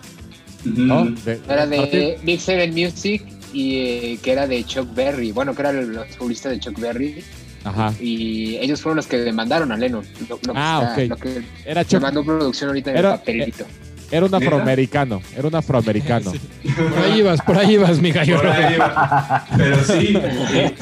[0.63, 1.03] ¿no?
[1.03, 1.15] Ujú.
[1.25, 3.23] De- Era partir- de Big Seven Music
[3.53, 5.31] y eh, que era de Chuck Berry.
[5.31, 7.23] Bueno, que era el los publicistas de Chuck Berry.
[7.65, 7.93] Ajá.
[7.99, 10.05] Y ellos fueron los que demandaron a Lennon.
[10.29, 11.09] Lo, lo que Ah, está- ok.
[11.09, 13.65] Lo que Era se Chuck- mandó producción ahorita en Era- el papelito.
[14.11, 14.45] era un ¿Neta?
[14.45, 16.31] afroamericano, era un afroamericano.
[16.63, 16.71] Sí.
[16.71, 18.37] Por ahí ibas, por ahí ibas, mi gallo.
[18.37, 19.45] Por ahí va.
[19.57, 20.13] Pero sí,
[20.53, 20.73] eh,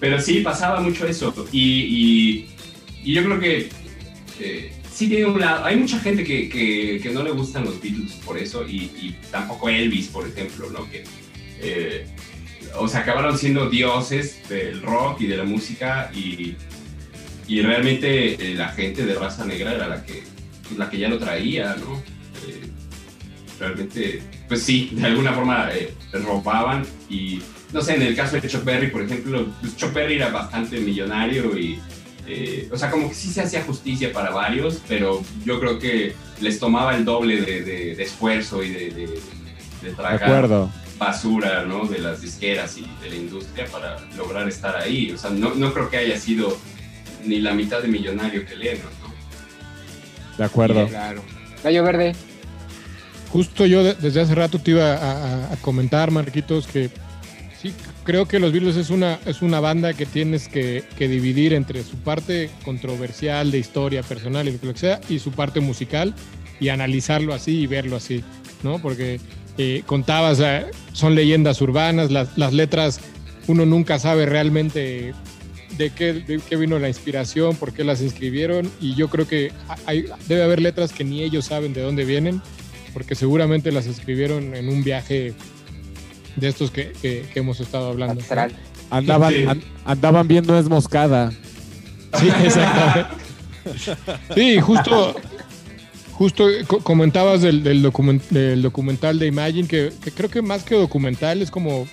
[0.00, 1.32] pero sí pasaba mucho eso.
[1.52, 2.48] Y, y-
[3.04, 3.68] y yo creo que
[4.40, 5.64] eh, sí tiene un lado.
[5.64, 9.16] Hay mucha gente que, que- que no le gustan los Beatles por eso, y, y
[9.30, 10.88] tampoco Elvis, por ejemplo, ¿no?
[10.90, 11.04] Que,
[11.60, 12.06] eh,
[12.76, 16.56] o sea, acabaron siendo dioses del rock y de la música, y,
[17.46, 20.22] y realmente eh, la gente de raza negra era la que,
[20.76, 22.02] la que ya lo traía, ¿no?
[22.48, 22.70] Eh,
[23.58, 27.40] realmente, pues sí, de alguna forma eh, robaban y,
[27.72, 30.80] no sé, en el caso de Chuck Berry, por ejemplo, pues Chuck Berry era bastante
[30.80, 31.78] millonario y,
[32.26, 36.14] eh, o sea, como que sí se hacía justicia para varios, pero yo creo que
[36.40, 39.20] les tomaba el doble de, esfuerzo y de, de, de
[39.82, 40.70] De tragar acuerdo.
[41.04, 41.86] Basura, ¿no?
[41.86, 45.10] De las disqueras y de la industria para lograr estar ahí.
[45.12, 46.56] O sea, no, no creo que haya sido
[47.24, 49.14] ni la mitad de millonario que Lennon, ¿no?
[50.38, 50.86] De acuerdo.
[50.88, 51.22] Claro.
[51.62, 52.14] Gallo Verde.
[53.30, 54.96] Justo yo de- desde hace rato te iba a,
[55.48, 56.90] a- a comentar, Marquitos, que
[57.60, 57.72] sí,
[58.04, 61.82] creo que los Beatles es una, es una banda que tienes que, que dividir entre
[61.82, 66.14] su parte controversial de historia personal y lo que sea, y su parte musical,
[66.60, 68.22] y analizarlo así y verlo así,
[68.62, 68.78] ¿no?
[68.80, 69.20] Porque
[69.58, 73.00] eh, contabas, eh, son leyendas urbanas, las, las letras,
[73.46, 75.14] uno nunca sabe realmente
[75.78, 79.52] de qué, de qué vino la inspiración, por qué las escribieron, y yo creo que
[79.86, 82.40] hay, debe haber letras que ni ellos saben de dónde vienen,
[82.92, 85.34] porque seguramente las escribieron en un viaje
[86.36, 88.20] de estos que, que- que hemos estado hablando.
[88.90, 89.44] Andaban, Sí.
[89.48, 91.32] an- andaban viendo es moscada.
[92.18, 93.10] Sí, exactamente.
[94.34, 95.16] Sí, justo,
[96.14, 100.62] justo co- comentabas del, del, document- del documental de Imagine, que, que creo que más
[100.64, 101.86] que documental es como,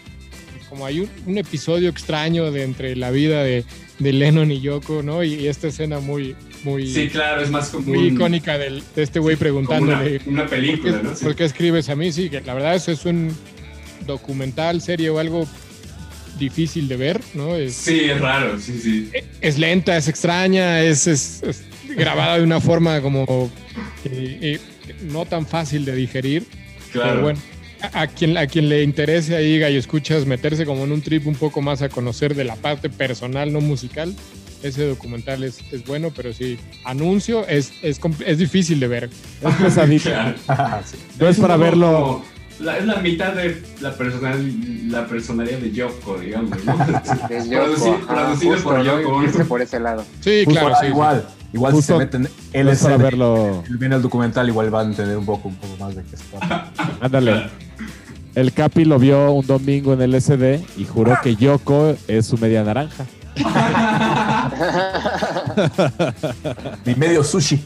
[0.69, 3.65] como hay un, un episodio extraño de entre la vida de,
[3.99, 5.24] de Lennon y Yoko, ¿no?
[5.24, 8.82] Y, y esta escena muy, muy, Sí, claro, es más como muy un- icónica del,
[8.95, 10.22] de este güey una, preguntándole.
[10.26, 11.15] una ¿Por qué, película, ¿no?
[11.15, 11.24] Sí.
[11.26, 12.11] por qué escribes a mí?
[12.11, 13.36] Sí, que la verdad eso es un
[14.05, 15.47] documental, serie o algo
[16.39, 17.55] difícil de ver, ¿no?
[17.55, 19.09] Es, Sí, es raro, sí, sí.
[19.41, 21.63] es lenta, es extraña, es, es- es
[21.95, 23.51] grabada de una forma como
[24.06, 24.60] eh, eh,
[25.04, 26.45] no tan fácil de digerir.
[26.91, 27.10] Claro.
[27.12, 27.39] Pero bueno,
[27.93, 31.26] a, a quien, a quien le interese ahí, Gallo Escuchas, meterse como en un trip
[31.28, 34.14] un poco más a conocer de la parte personal, no musical,
[34.64, 39.10] ese documental es, es bueno, pero sí, anuncio, es, es, es difícil de ver.
[39.41, 40.10] Es pesadito.
[40.10, 40.36] Claro.
[40.86, 40.97] Sí.
[41.20, 41.91] No es para verlo.
[41.93, 42.26] como
[42.60, 46.78] la- es la mitad de la, personal, la personalidad de Yoko, digamos, ¿no?
[47.30, 48.84] De Yoko, Produci- ajá, producido justo, por.
[48.86, 49.24] Yoko.
[49.24, 50.06] Irse por ese lado.
[50.20, 50.93] Sí, Justo claro, sí, sí.
[51.54, 51.74] Igual.
[51.74, 52.30] Justo- si se meten
[52.64, 53.64] No es para verlo.
[53.70, 56.24] viene el documental, igual van a entender un poco, un poco más de qué se
[56.26, 56.72] trata.
[57.02, 57.49] Ándale.
[58.34, 62.38] El Capi lo vio un domingo en el SD y juró que Yoko es su
[62.38, 63.06] media naranja.
[66.86, 67.62] Mi medio sushi.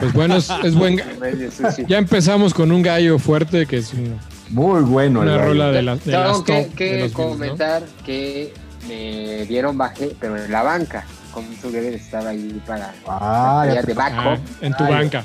[0.00, 1.00] Pues bueno, es, es buen.
[1.88, 4.18] Ya empezamos con un gallo fuerte que es un-
[4.50, 5.22] Muy bueno.
[5.22, 5.48] el una gallo.
[5.50, 7.16] rola de, la, de Tengo las que, top que de los Beatles, ¿no?
[7.34, 8.52] comentar que
[8.88, 11.04] me dieron baje, pero en la banca.
[11.32, 13.94] Con su Geller estaba ahí para Ah, ya de.
[13.98, 15.24] Ah, en tu Ay, banca.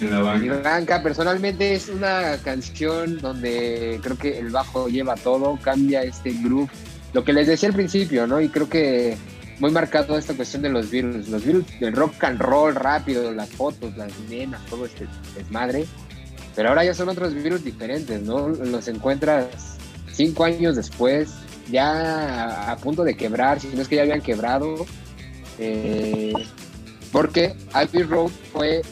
[0.00, 1.02] En la Mi banca.
[1.02, 6.70] personalmente es una canción donde creo que el bajo lleva todo, cambia este groove.
[7.12, 8.40] Lo que les decía al principio, ¿no?
[8.40, 9.16] Y creo que
[9.58, 11.28] muy marcado esta cuestión de los Beatles.
[11.28, 15.06] Los Beatles del rock and roll rápido, las fotos, las nenas, todo este
[15.36, 15.84] desmadre.
[16.56, 18.48] Pero ahora ya son otros Beatles diferentes, ¿no?
[18.48, 19.46] Los encuentras
[20.12, 21.30] cinco años después,
[21.70, 21.90] ya
[22.68, 24.86] a, a punto de quebrar, si no es que ya habían quebrado.
[25.60, 26.32] Eh,
[27.12, 28.82] porque Abbey Road fue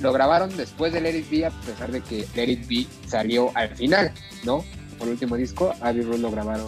[0.00, 3.50] lo grabaron después de Let It Be, a pesar de que Let It Be salió
[3.54, 4.12] al final,
[4.44, 4.64] ¿no?
[4.98, 6.66] Por último disco, Abbey Road lo grabaron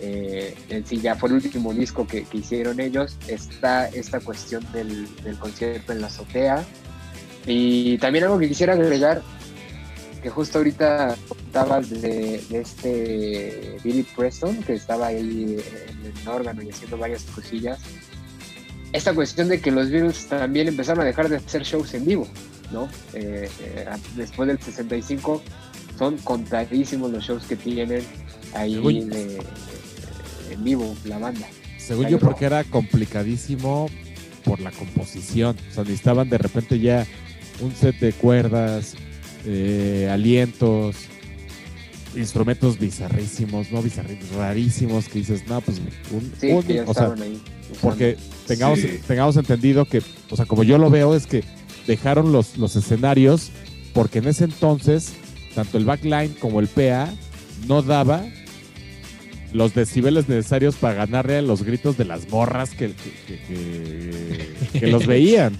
[0.00, 3.16] eh, en sí, ya fue el último disco que, que hicieron ellos.
[3.26, 5.08] Está esta cuestión del,
[5.38, 6.64] concierto en la azotea.
[7.46, 9.22] Y también algo que quisiera agregar,
[10.22, 16.62] que justo ahorita contabas de, de este Billy Preston, que estaba ahí en el órgano
[16.62, 17.78] y haciendo varias cosillas.
[18.94, 22.28] Esta cuestión de que los Beatles también empezaron a dejar de hacer shows en vivo,
[22.72, 22.88] ¿no?
[23.12, 23.86] Eh, eh,
[24.16, 25.42] después del 65
[25.98, 28.02] son contadísimos los shows que tienen
[28.54, 28.74] ahí
[29.04, 29.42] de-
[30.52, 31.46] en vivo la banda.
[31.76, 33.90] Según yo, porque era complicadísimo
[34.44, 35.56] por la composición.
[35.70, 37.04] O sea, necesitaban de repente ya
[37.60, 38.94] un set de cuerdas,
[39.44, 40.96] eh, alientos,
[42.16, 45.78] instrumentos bizarrísimos, no bizarrísimos, rarísimos, que dices, no, pues
[46.12, 47.42] un, Sí, un- que ya o sea, ahí.
[47.80, 48.16] Porque
[48.46, 49.00] tengamos, Sí.
[49.06, 51.44] tengamos entendido que, o sea, como yo lo veo, es que
[51.86, 53.50] dejaron los, los escenarios
[53.92, 55.12] porque en ese entonces,
[55.54, 57.08] tanto el backline como el PA
[57.68, 58.22] no daba
[59.52, 64.78] los decibeles necesarios para ganarle a los gritos de las morras que, que, que- que-
[64.80, 65.56] que los veían.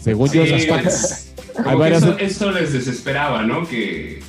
[0.00, 3.66] Según Sí, yo, las es- Hay como que varias- eso, eso les desesperaba, ¿no?
[3.68, 4.20] Que,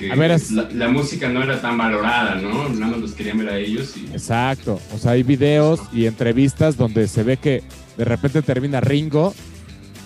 [0.00, 2.68] que A ver, es- la, la música no era tan valorada, ¿no?
[2.70, 4.80] Nada más los querían ver a ellos y Exacto.
[4.94, 7.62] O sea, hay videos y entrevistas donde se ve que
[7.96, 9.34] de repente termina Ringo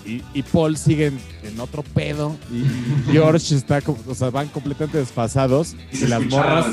[0.05, 2.63] y, y Paul sigue en, en otro pedo y
[3.11, 6.65] George está, como- o sea, van completamente desfasados y y, las morras,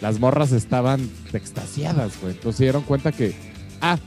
[0.00, 2.34] las morras estaban extasiadas, güey.
[2.34, 3.34] Entonces se dieron cuenta que,
[3.80, 3.98] ah,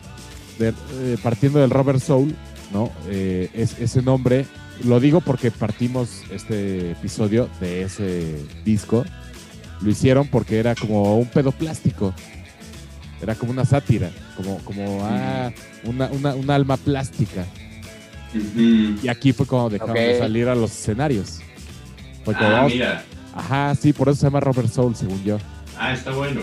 [0.60, 2.36] de- eh, partiendo del Robert Soul,
[2.74, 2.92] ¿no?
[3.08, 4.46] Eh, es, ese nombre,
[4.84, 9.04] lo digo porque partimos este episodio de ese disco.
[9.82, 12.14] Lo hicieron porque era como un pedo plástico.
[13.22, 15.52] Era como una sátira, como, como ah,
[15.86, 17.46] una, una, un alma plástica.
[19.02, 21.40] Y aquí fue cuando dejaron de salir a los escenarios.
[22.24, 23.04] Fue como, Ah, mira.
[23.34, 25.38] ajá, sí, por eso se llama Robert Soul, según yo.
[25.78, 26.42] Ah, está bueno.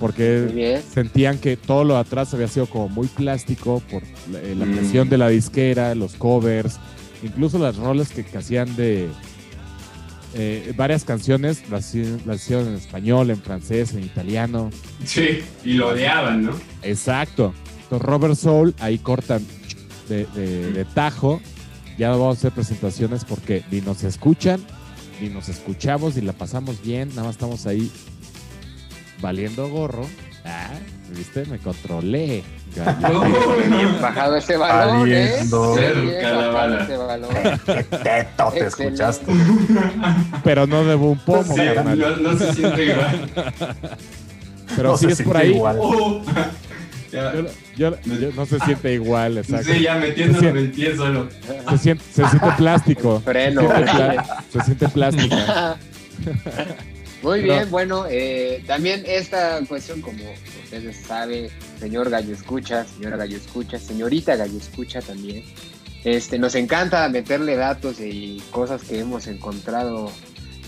[0.00, 0.82] Porque bien.
[0.92, 4.02] sentían que todo lo de atrás había sido como muy plástico por
[4.32, 4.72] la, eh, Mm.
[4.76, 6.78] presión de la disquera, los covers,
[7.22, 9.08] incluso las roles que, que hacían de
[10.34, 14.70] eh, varias canciones, las, hicieron- las hicieron en español, en francés, en italiano.
[15.04, 16.52] Sí, y lo odiaban, ¿no?
[16.82, 17.52] Exacto.
[17.82, 19.44] Entonces Robert Soul ahí cortan
[20.08, 21.40] de, de- de tajo.
[21.98, 24.60] Ya no vamos a hacer presentaciones porque ni nos escuchan,
[25.20, 27.08] ni nos escuchamos, ni la pasamos bien.
[27.10, 27.90] Nada más estamos ahí
[29.20, 30.06] valiendo gorro.
[30.44, 30.70] Ah,
[31.10, 31.44] ¿viste?
[31.46, 32.42] Me controlé.
[32.76, 33.22] gallo.
[33.68, 35.28] Bien bajado ese balón, ¿eh?
[35.32, 35.74] Valiendo.
[35.74, 36.82] Bien Cerca la bajado bala.
[36.84, 37.30] ese balón.
[38.02, 39.32] Teto, te escuchaste.
[40.44, 41.98] Pero no de un pomo, Sí, carnal.
[41.98, 43.30] no, no se siente igual.
[44.76, 45.50] Pero No se es por ahí.
[45.50, 45.76] igual.
[45.80, 46.22] Oh.
[47.12, 47.42] Ya, Yo,
[47.76, 49.72] yo- yo- no se siente igual, exacto.
[49.72, 51.28] sí, ya metiéndolo en el pie solo.
[51.70, 53.20] Se siente, se siente plástico.
[53.24, 53.62] Freno.
[53.62, 55.76] Se siente, pla- se siente plástica.
[57.22, 60.22] Muy bien, bueno, eh, también esta cuestión, como
[60.64, 61.48] ustedes saben,
[61.78, 65.44] señor Gallo Escucha, señora Gallo Escucha, señorita Gallo Escucha también,
[66.04, 70.10] este, nos encanta meterle datos y cosas que hemos encontrado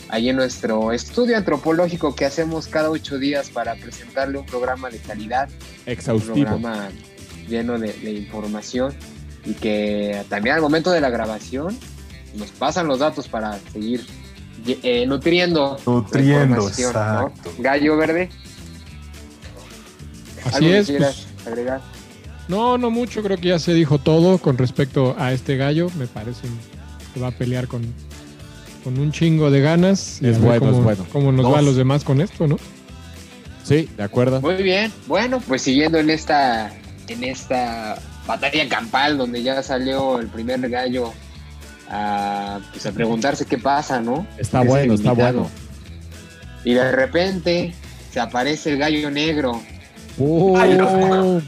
[0.09, 4.99] ahí en nuestro estudio antropológico que hacemos cada ocho días para presentarle un programa de
[4.99, 6.35] calidad, un Exhaustivo.
[6.35, 6.91] programa
[7.49, 8.95] lleno de, de información
[9.47, 11.79] y que también al momento de la grabación
[12.35, 14.07] nos pasan los datos para seguir
[14.67, 17.33] eh, nutriendo Nutriendo, ¿no?
[17.59, 18.31] Gallo verde,
[20.45, 20.87] Así algo que es.
[20.87, 21.81] quieras pues, agregar.
[22.49, 23.23] no, no mucho.
[23.23, 25.89] Creo que ya se dijo todo con respecto a este gallo.
[25.97, 26.49] Me parece
[27.15, 27.83] que va a pelear con,
[28.85, 30.21] con un chingo de ganas.
[30.23, 31.07] Es bueno, cómo, es bueno.
[31.13, 32.59] cómo nos va a los demás con esto, ¿no?
[33.63, 34.41] Sí, de acuerdo.
[34.41, 36.73] Muy bien, bueno, pues siguiendo en esta
[37.09, 37.97] en esta
[38.27, 41.13] batalla campal donde ya salió el primer gallo
[41.93, 44.27] a, pues, a preguntarse qué pasa, ¿no?
[44.39, 45.49] Está Es bueno, está bueno.
[46.65, 47.75] Y de repente
[48.11, 49.61] se aparece el gallo negro.
[50.19, 51.43] No.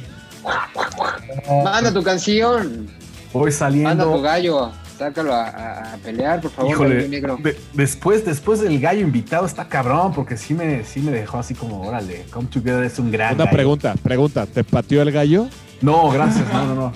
[1.64, 2.88] Manda tu canción,
[3.32, 4.20] Voy manda tu saliendo.
[4.22, 7.38] gallo, sácalo a, a- a pelear, por favor, Híjole, gallo negro.
[7.42, 11.54] de- después, después del gallo invitado está cabrón, porque sí me, sí me dejó así
[11.54, 13.56] como, órale, Come Together es un gran Una gallo.
[13.56, 14.46] pregunta, pregunta.
[14.46, 15.48] ¿Te pateó el gallo?
[15.80, 16.92] No, gracias, no, no, no.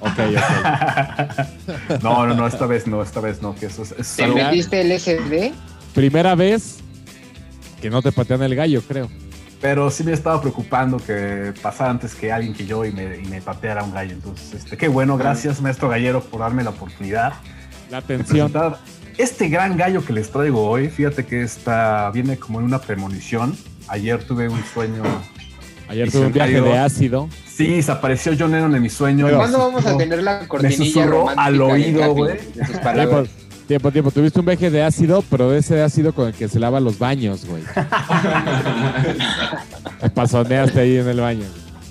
[0.00, 1.98] Ok, ok.
[2.02, 4.36] No, no, no, esta vez no, esta vez no, que eso es, es ¿Te algo-
[4.36, 5.52] metiste el SD?
[5.94, 6.78] Primera vez
[7.80, 9.08] que no te patean el gallo, creo.
[9.60, 13.24] Pero sí me estaba preocupando que pasara antes que alguien que yo y me, y
[13.26, 14.12] me pateara un gallo.
[14.12, 17.32] Entonces, este, qué bueno, gracias, maestro gallero, por darme la oportunidad
[17.90, 18.52] La atención.
[18.52, 18.78] presentar
[19.16, 20.88] este gran gallo que les traigo hoy.
[20.88, 23.56] Fíjate que está, viene como en una premonición.
[23.88, 25.02] Ayer tuve un sueño.
[25.88, 27.28] Ayer tuve un viaje de ácido.
[27.46, 29.28] Sí, desapareció John Lennon en mi sueño.
[29.30, 32.38] ¿Cuándo vamos a tener la cortinilla susurró romántica al oído, güey.
[32.38, 33.24] Tiempo,
[33.66, 34.10] tiempo, tiempo.
[34.10, 36.98] Tuviste un viaje de ácido, pero de ese ácido con el que se lava los
[36.98, 37.62] baños, güey.
[40.00, 41.44] Te pasoneaste ahí en el baño.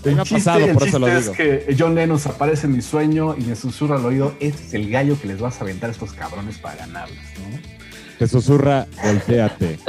[0.03, 1.33] Sí El me ha chiste, pasado, el por eso lo chiste digo.
[1.33, 4.63] es que John Lennon se aparece en mi sueño y me susurra al oído, este
[4.67, 7.59] es el gallo que les vas a aventar a estos cabrones para ganarlos, ¿no?
[8.17, 9.79] Te susurra, volteate.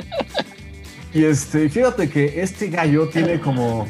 [1.13, 3.89] Y este, fíjate que este gallo tiene como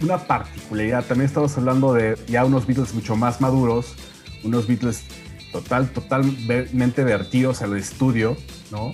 [0.00, 1.04] una particularidad.
[1.04, 3.94] También estamos hablando de ya unos Beatles mucho más maduros,
[4.42, 5.04] unos Beatles
[5.52, 8.36] total, totalmente vertidos al estudio,
[8.70, 8.92] ¿no?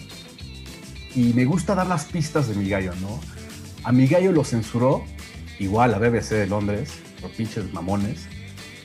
[1.15, 3.21] Y me gusta dar las pistas de mi gallo, ¿no?
[3.83, 5.05] A mi gallo lo censuró,
[5.59, 8.27] igual a BBC de Londres, por pinches mamones,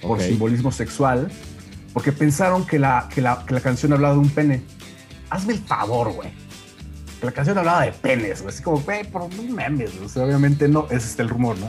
[0.02, 1.32] por simbolismo sexual,
[1.94, 4.62] porque pensaron que la, que, la, que la canción hablaba de un pene.
[5.30, 6.47] Hazme el favor, güey.
[7.22, 8.54] La canción hablaba de penes, güey.
[8.54, 10.06] Así como, güey, por no memes, güey.
[10.06, 11.68] O sea, obviamente no, ese es el rumor, ¿no?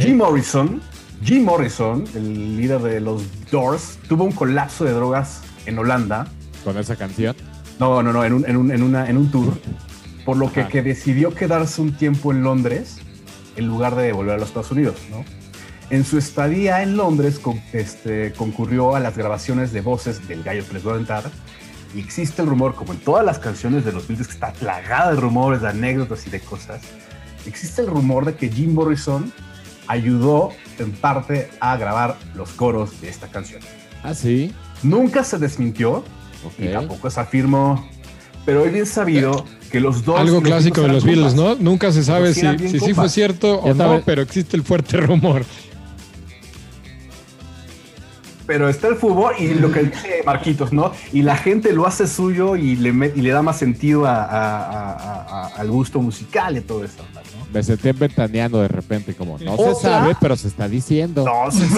[0.00, 0.80] Jim Morrison,
[1.24, 6.26] Jim Morrison, el líder de los Doors, tuvo un colapso de drogas en Holanda.
[6.62, 7.34] Con esa canción.
[7.80, 9.58] No, no, no, en un, en un, en una, en un tour.
[10.24, 12.98] Por lo que, que decidió quedarse un tiempo en Londres
[13.56, 15.24] en lugar de volver a los Estados Unidos, ¿no?
[15.90, 20.64] En su estadía en Londres con- este, concurrió a las grabaciones de voces del gallo
[20.66, 20.78] que
[21.94, 25.12] Y existe el rumor, como en todas las canciones de los Beatles, que está plagada
[25.14, 26.80] de rumores, de anécdotas y de cosas.
[27.46, 29.32] Existe el rumor de que Jim Morrison
[29.86, 33.60] ayudó en parte a grabar los coros de esta canción.
[34.02, 34.52] Ah, sí.
[34.82, 35.98] Nunca se desmintió,
[36.44, 36.52] Ok.
[36.58, 37.88] y tampoco se afirmó,
[38.44, 40.18] pero es bien sabido que los dos...
[40.20, 41.34] Algo los clásico de los Beatles.
[41.34, 41.54] ¿no?
[41.54, 44.02] Nunca se sabe sí si, si sí fue cierto o Ya no, sabes.
[44.04, 45.44] pero existe el fuerte rumor.
[48.46, 50.92] Pero está el fútbol y lo que dice Marquitos, ¿no?
[51.12, 54.22] Y la gente lo hace suyo y le, met- y le da más sentido a-
[54.22, 57.20] a- a- a- al gusto musical y todo eso, ¿no?
[57.52, 61.24] Me senté ventaneando de repente, como no se sabe, pero se está diciendo.
[61.24, 61.74] No, sí, sí,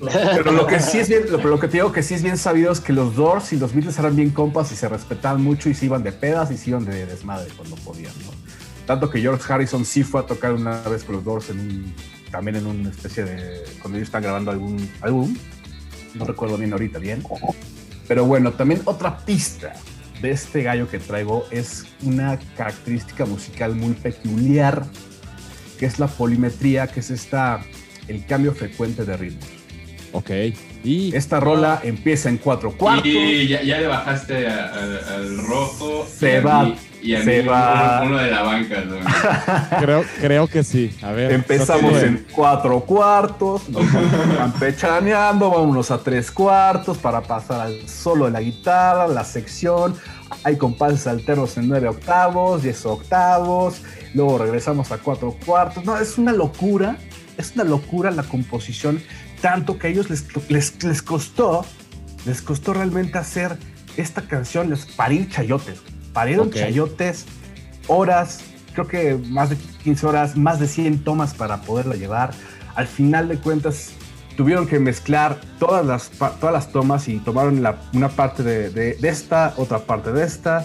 [0.36, 2.22] Pero lo que sí es bien, lo, pero lo que te digo que sí es
[2.22, 5.42] bien sabido es que los Doors y los Beatles eran bien compas y se respetaban
[5.42, 8.32] mucho y se iban de pedas y se iban de desmadre cuando podían, ¿no?
[8.86, 11.94] Tanto que George Harrison sí fue a tocar una vez con los Doors en un,
[12.30, 15.34] también en una especie de, cuando ellos están grabando algún álbum,
[16.14, 17.22] no recuerdo bien ahorita bien.
[18.08, 19.74] Pero bueno, también otra pista
[20.20, 24.84] de este gallo que traigo es una característica musical muy peculiar,
[25.78, 27.60] que es la polimetría, que es esta,
[28.08, 29.40] el cambio frecuente de ritmo.
[30.12, 30.30] Ok.
[30.84, 33.06] Y Esta rola empieza en cuatro cuartos.
[33.06, 36.06] Y ya, ya le bajaste al rojo.
[36.06, 38.00] Se va, mí- Y a se mí va.
[38.00, 38.80] Uno, uno de la banca.
[38.80, 39.78] ¿no?
[39.78, 40.90] creo, creo que sí.
[41.02, 41.32] A ver.
[41.32, 48.24] Empezamos en cuatro cuartos, nos vamos campechaneando, vámonos a tres cuartos para pasar al solo
[48.24, 49.94] de la guitarra, la sección.
[50.44, 53.82] Hay compases alternos en nueve octavos, diez octavos,
[54.14, 55.84] luego regresamos a cuatro cuartos.
[55.84, 56.96] No, es una locura,
[57.36, 59.02] es una locura la composición,
[59.42, 61.66] tanto que a ellos les, les, les costó,
[62.24, 63.58] les costó realmente hacer
[63.98, 65.80] esta canción, les parir chayotes,
[66.14, 67.26] parieron chayotes,
[67.88, 68.40] horas,
[68.72, 72.30] creo que más de 15 horas, más de 100 tomas para poderla llevar.
[72.74, 73.90] Al final de cuentas,
[74.36, 76.10] tuvieron que mezclar todas las,
[76.40, 80.24] todas las tomas y tomaron la- una parte de, de- de esta, otra parte de
[80.24, 80.64] esta.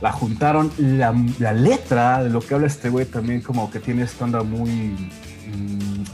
[0.00, 4.02] La juntaron, la, la letra de lo que habla este güey también como que tiene
[4.04, 4.70] esta onda muy...
[4.70, 6.04] mm,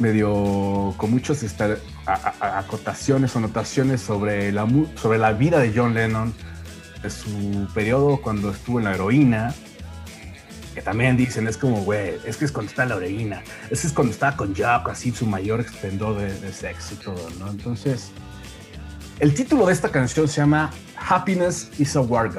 [0.00, 1.44] medio con muchas
[2.40, 4.66] acotaciones o notaciones sobre la,
[5.00, 6.34] sobre la vida de John Lennon,
[7.02, 9.54] de su periodo cuando estuvo en la heroína,
[10.74, 13.82] que también dicen, es como, güey, es que es cuando está en la heroína, es
[13.82, 17.48] que es cuando estaba con Jack, así su mayor esplendor de, sexo y todo, ¿no?
[17.48, 18.10] Entonces,
[19.20, 22.30] el título de esta canción se llama Happiness is a War.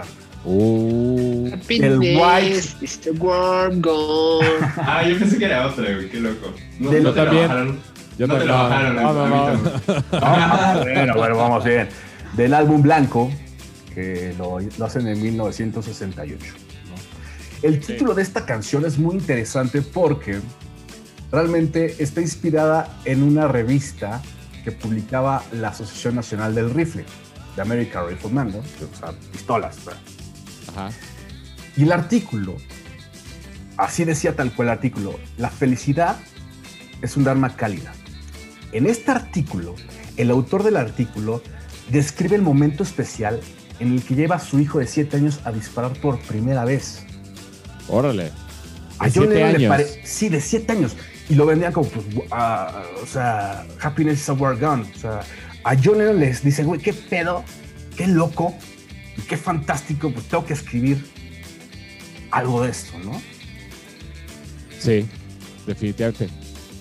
[0.47, 2.75] Uh, El White.
[2.81, 4.45] is the worm gone.
[4.77, 6.53] Ah, yo pensé que era otra, güey, qué loco.
[6.79, 7.47] No, Del- no te también.
[7.47, 7.79] bajaron.
[8.17, 9.59] yo No te la bajaron, no, no, no.
[10.83, 11.89] Bueno, bueno, vamos bien.
[12.33, 13.31] Del álbum Blanco,
[13.93, 16.45] que lo, lo hacen en 1968.
[16.89, 16.95] ¿no?
[17.67, 20.39] El título de esta canción es muy interesante porque
[21.31, 24.21] realmente está inspirada en una revista
[24.63, 27.05] que publicaba la Asociación Nacional del Rifle,
[27.55, 28.57] de American Rifleman, ¿no?
[28.59, 29.77] o sea, pistolas.
[29.85, 29.99] ¿verdad?
[30.75, 30.89] Ajá.
[31.77, 32.55] Y el artículo,
[33.77, 36.17] así decía tal cual el artículo, la felicidad
[37.01, 37.93] es un arma cálida.
[38.71, 39.75] En este artículo,
[40.17, 41.41] el autor del artículo
[41.89, 43.39] describe el momento especial
[43.79, 47.03] en el que lleva a su hijo de 7 años a disparar por primera vez.
[47.87, 48.31] Órale.
[48.99, 50.95] A ¿De John siete Lennon le pare- Sí, de 7 años.
[51.27, 54.81] Y lo vendían como, pues, o sea, happiness is a war gun.
[54.95, 55.19] O sea,
[55.63, 57.43] a John Lennon les dice, güey, qué pedo,
[57.97, 58.55] qué loco,
[59.17, 61.05] y qué fantástico, pues tengo que escribir
[62.31, 63.21] algo de esto, ¿no?
[64.79, 65.05] Sí,
[65.65, 66.29] definitivamente.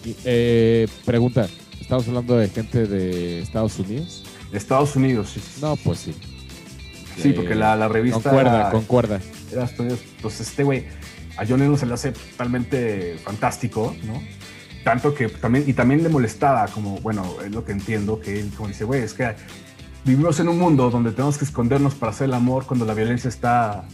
[0.04, 1.48] Y, eh, pregunta,
[1.80, 4.24] ¿estamos hablando de gente de Estados Unidos?
[4.50, 5.40] De Estados Unidos, sí.
[5.60, 6.14] No, pues sí.
[7.20, 9.20] Sí, Eh, porque la, la revista Concuerda, era, concuerda.
[9.52, 9.68] era.
[9.68, 10.84] Entonces, este güey,
[11.36, 14.20] a John Lennon se le hace totalmente fantástico, ¿no?
[14.82, 18.50] Tanto que también, y también le molestaba, como, bueno, es lo que entiendo, que él
[18.54, 19.32] como dice, güey, es que
[20.04, 23.28] vivimos en un mundo donde tenemos que escondernos para hacer el amor cuando la violencia
[23.28, 23.84] está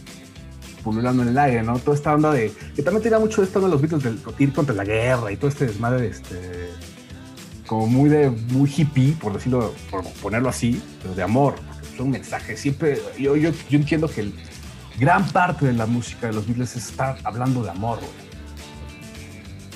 [0.83, 1.77] pululando en el aire, ¿no?
[1.79, 4.75] Toda esta onda de, que también tenía mucho esto de los Beatles del ir contra
[4.75, 6.69] la guerra y todo este desmadre, este,
[7.67, 11.55] como muy de, muy hippie, por decirlo, por ponerlo así, pero de amor,
[11.93, 14.33] es un mensaje, siempre, yo, yo, yo entiendo que el,
[14.99, 18.31] gran parte de la música de los Beatles está hablando de amor, güey.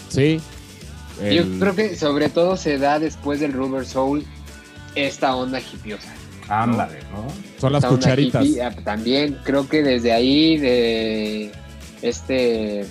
[0.10, 0.42] Sí.
[1.34, 4.26] Yo creo que sobre todo se da después del Rubber Soul
[4.96, 6.14] esta onda hippiosa.
[6.48, 7.28] Ándale, ¿no?
[7.60, 8.46] son las cucharitas.
[8.46, 11.52] hippie, ah, también creo que desde ahí, de
[12.02, 12.86] este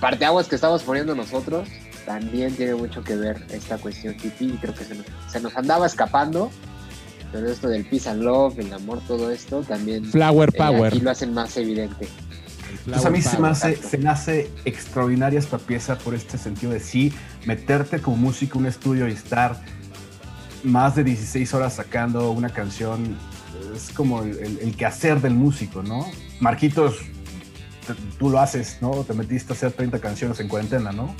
[0.00, 1.68] parteaguas que estamos poniendo nosotros,
[2.06, 5.56] también tiene mucho que ver esta cuestión hippie y creo que se nos, se nos
[5.56, 6.50] andaba escapando.
[7.32, 10.92] Pero esto del peace and love, el amor, todo esto también Flower eh, Power.
[10.92, 12.08] aquí lo hacen más evidente.
[12.86, 13.88] Entonces a mí se me, hace, exacto.
[13.88, 17.12] se me hace extraordinaria esta pieza por este sentido de sí,
[17.46, 19.60] meterte como músico en un estudio y estar
[20.64, 23.16] más de 16 horas sacando una canción,
[23.74, 26.06] es como el, el- el quehacer del músico, ¿no?
[26.40, 26.96] Marquitos,
[27.86, 28.90] te- tú lo haces, ¿no?
[29.04, 31.14] Te metiste a hacer 30 canciones en cuarentena, ¿no?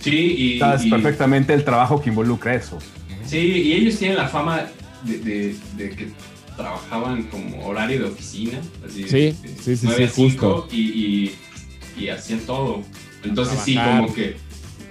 [0.00, 2.78] Sí, y, Sabes y- perfectamente el trabajo que involucra eso.
[3.24, 4.66] sí, y ellos tienen la fama
[5.02, 6.08] de, de- de que
[6.56, 8.58] trabajaban como horario de oficina.
[8.86, 10.68] Así, Sí, de- sí, sí, nueve sí, a justo.
[10.70, 11.34] Y, y,
[11.98, 12.82] y hacían todo.
[13.24, 14.36] Entonces sí, como que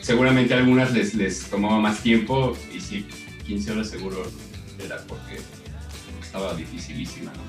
[0.02, 3.06] seguramente a algunas les, les tomaba más tiempo y sí,
[3.46, 4.24] 15 horas seguro
[4.84, 5.40] era porque,
[6.22, 7.42] estaba dificilísima, ¿no?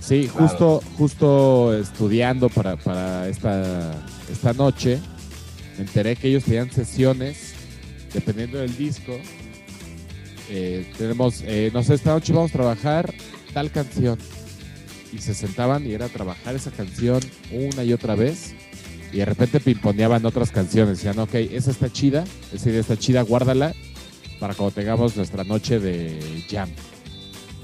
[0.00, 0.48] Sí, Claro.
[0.48, 3.92] justo, justo estudiando para, para esta,
[4.30, 4.98] esta noche,
[5.76, 7.52] me enteré que ellos tenían sesiones,
[8.12, 9.16] dependiendo del disco.
[10.50, 13.14] eh, tenemos, eh, no sé, esta noche vamos a trabajar
[13.54, 14.18] tal canción.
[15.12, 17.20] Y se sentaban y era trabajar esa canción
[17.52, 18.54] una y otra vez.
[19.12, 20.98] Y de repente pimponeaban otras canciones.
[20.98, 23.72] Decían, ok, esa está chida, esa idea está chida, guárdala
[24.42, 26.18] para cuando tengamos nuestra noche de
[26.50, 26.68] jam.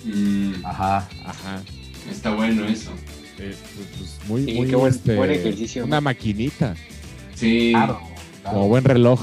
[0.04, 1.08] Mm, Ajá.
[1.24, 1.60] Ajá.
[2.08, 2.92] está bueno eso.
[3.36, 6.76] Eh, pues, pues, muy, Sí, muy qué buen- este, buen ejercicio, Una maquinita,
[7.34, 7.98] Sí, Claro.
[8.42, 8.56] claro.
[8.58, 9.20] como buen reloj.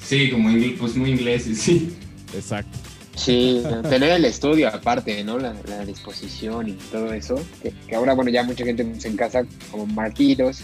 [0.00, 1.92] sí, como ingl- pues muy inglés, sí.
[2.32, 2.78] Exacto.
[3.16, 5.36] Sí, tener el estudio aparte, ¿no?
[5.40, 7.34] La, la disposición y todo eso.
[7.60, 9.42] Que, que ahora, bueno, ya mucha gente en casa,
[9.72, 10.60] como marquitos,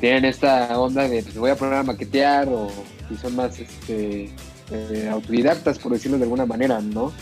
[0.00, 2.72] tienen esta onda de pues, voy a poner a maquetear o
[3.08, 4.30] si son más este,
[4.70, 7.12] eh, autodidactas, por decirlo de alguna manera, ¿no?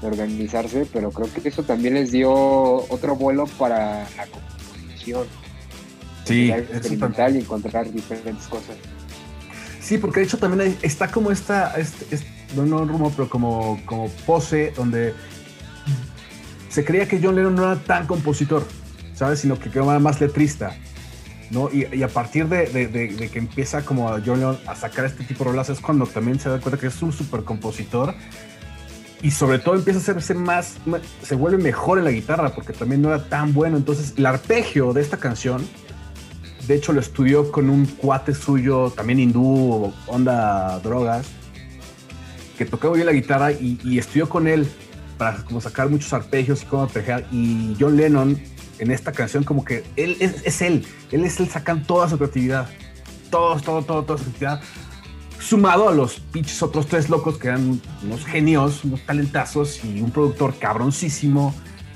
[0.00, 5.26] De organizarse, pero creo que eso también les dio otro vuelo para la composición.
[6.24, 8.76] Sí, experimentar y encontrar diferentes cosas.
[9.80, 13.28] Sí, porque de hecho también hay- está como esta, este- este- no, no rumor, pero
[13.28, 15.14] como, como pose donde
[16.68, 18.64] se creía que John Lennon no era tan compositor,
[19.14, 19.40] ¿sabes?
[19.40, 20.74] Sino que era más letrista,
[21.52, 21.70] ¿no?
[21.70, 25.50] Y, a partir de, que empieza como a John Lennon a sacar este tipo de
[25.50, 28.14] rolas es cuando también se da cuenta que es un super compositor
[29.22, 30.78] y sobre todo empieza a hacerse más,
[31.22, 33.76] se vuelve mejor en la guitarra porque también no era tan bueno.
[33.76, 35.64] Entonces el arpegio de esta canción
[36.66, 41.26] de hecho, lo estudió con un cuate suyo, también hindú, onda drogas,
[42.56, 44.68] que tocaba bien la guitarra y, estudió con él
[45.18, 47.26] para como sacar muchos arpegios y cómo arpegiar.
[47.32, 48.40] Y John Lennon,
[48.82, 52.68] en esta canción, como que él es, él, él es él, sacan toda su creatividad,
[53.30, 54.60] todo, todo, todo, toda su creatividad,
[55.38, 60.10] sumado a los pinches otros tres locos que eran unos genios, unos talentazos y un
[60.10, 61.54] productor cabroncísimo.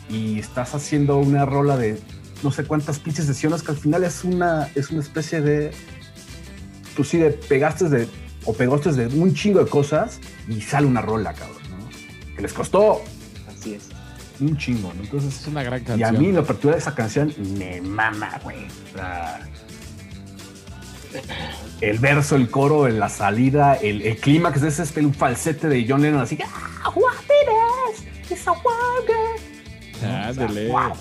[0.08, 2.00] Y estás haciendo una rola de
[2.44, 5.72] no sé cuántas pinches sesiones, que al final es una, es una especie de,
[6.94, 8.08] pues sí, de pegaste de,
[8.44, 12.36] o pegaste de un chingo de cosas y sale una rola, cabrón, ¿no?
[12.36, 13.02] Que les costó
[13.48, 13.95] Así es.
[14.40, 15.02] Un chingo, ¿no?
[15.02, 16.16] Entonces, Es una gran y canción.
[16.16, 18.64] a mí la apertura de esa canción me mama, güey.
[18.92, 19.40] O sea,
[21.80, 25.86] el verso, el coro, la salida, el, el clímax de ese este, un falsete de
[25.88, 26.38] John Lennon así.
[26.44, 27.48] "Ah, what it
[27.94, 30.26] is, it's a wonder".
[30.28, 30.68] Ándale.
[30.68, 30.92] Wow.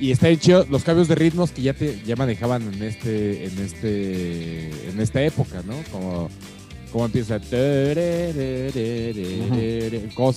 [0.00, 3.44] Y está bien chido los cambios de ritmos que ya te ya manejaban en este
[3.46, 5.74] en este en esta época, ¿no?
[5.92, 6.28] Como
[6.94, 7.40] como empieza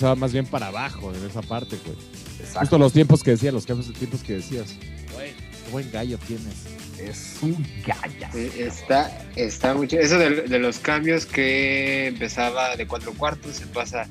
[0.06, 1.96] va más bien para abajo en esa parte, güey.
[2.40, 2.58] Exacto.
[2.58, 4.74] Justo los tiempos que decías, los cambios de tiempos que decías.
[5.14, 5.30] Güey,
[5.64, 6.54] qué buen gallo tienes.
[6.98, 8.28] Es un galla.
[8.32, 10.00] Sí, Está, está mucho.
[10.00, 14.08] Eso de, de los cambios que empezaba de cuatro cuartos, se pasa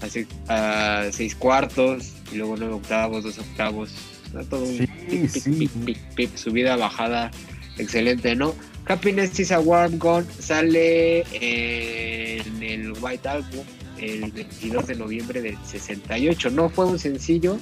[0.00, 3.90] a, se- a seis cuartos, y luego nueve octavos, dos octavos.
[4.26, 5.50] Está todo un Sí, pip, sí.
[5.50, 7.32] pip, pip, pip, subida, bajada,
[7.78, 8.54] excelente, ¿no?
[8.90, 13.64] Happiness is a Warm Gun sale en el White Album
[13.98, 16.50] el 22 de noviembre del 68.
[16.50, 17.56] No fue un sencillo,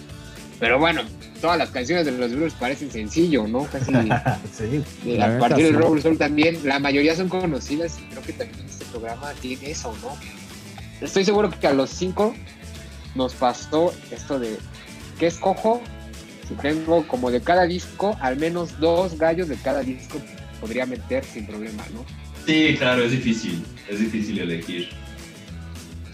[0.59, 1.03] pero bueno,
[1.43, 3.65] todas las canciones de los Blues parecen sencillo, ¿no?
[3.65, 3.93] Casi.
[5.05, 5.21] Sí.
[5.21, 5.75] A partir del.
[5.75, 9.95] Roll Soul también, la mayoría son conocidas y creo que también este programa tiene eso,
[10.01, 10.17] ¿no?
[11.03, 12.35] Estoy seguro que a los cinco
[13.15, 14.57] nos pasó esto de
[15.19, 15.83] ¿qué escojo?
[16.49, 20.19] Si tengo como de cada disco, al menos dos gallos de cada disco
[20.61, 22.05] podría meter sin problema, ¿no?
[22.47, 23.63] Sí, claro, es difícil.
[23.89, 24.89] Es difícil elegir.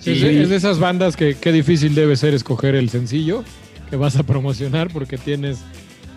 [0.05, 3.43] Es, de, es de esas bandas que qué difícil debe ser escoger el sencillo
[3.89, 5.59] que vas a promocionar porque tienes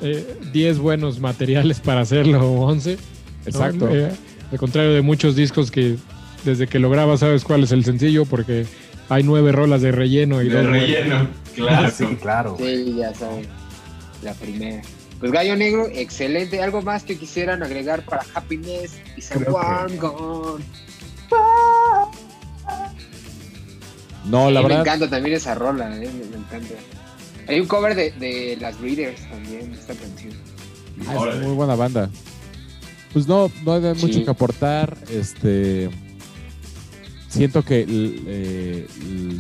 [0.02, 2.96] eh, 10 buenos materiales para hacerlo o 11.
[2.96, 3.00] ¿no?
[3.46, 3.90] Exacto.
[3.90, 4.12] Eh,
[4.52, 5.96] al contrario de muchos discos que
[6.44, 8.66] desde que lo grabas sabes cuál es el sencillo porque
[9.10, 11.90] hay nueve rolas de relleno y De dos relleno, claro.
[11.92, 12.58] Sí, claro.
[12.60, 13.46] Sí, ya saben.
[14.24, 14.82] La primera.
[15.20, 16.62] Pues Gallo Negro, excelente.
[16.62, 18.94] ¿Algo más que quisieran agregar para Happiness?
[19.18, 20.64] Y que- Warm Gone.
[24.26, 26.76] No, la Sí, Me verdad, encanta también esa rola, eh, me, me encanta.
[27.48, 30.34] Hay un cover de, de las Breeders también, esta canción.
[31.08, 32.10] ah, es muy buena banda.
[33.14, 34.24] Pues no, no hay mucho Sí.
[34.26, 34.98] que aportar.
[35.10, 35.90] Este
[37.30, 38.88] siento que eh,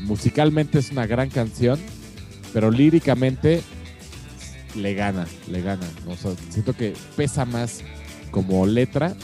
[0.03, 1.80] musicalmente es una gran canción,
[2.53, 3.61] pero líricamente
[4.78, 5.88] le gana, le gana.
[6.07, 7.82] O sea, siento que pesa más
[8.32, 9.15] como letra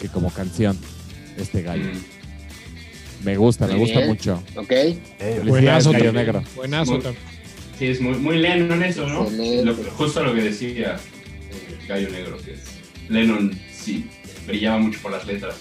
[0.00, 0.76] que como canción
[1.36, 1.90] este gallo.
[3.24, 4.08] Me gusta, me gusta bien.
[4.08, 4.42] mucho.
[4.56, 4.70] ¿Ok?
[4.72, 6.26] Eh, Buenazo Gallo también.
[6.26, 6.42] Negro.
[6.56, 7.24] Buenazo Muy- también.
[7.78, 9.28] Sí, es muy, muy Lennon eso, ¿no?
[9.30, 10.96] Lo- justo lo que decía
[11.50, 12.60] eh, Gallo Negro, que es
[13.08, 14.08] Lennon sí
[14.46, 15.54] brillaba mucho por las letras.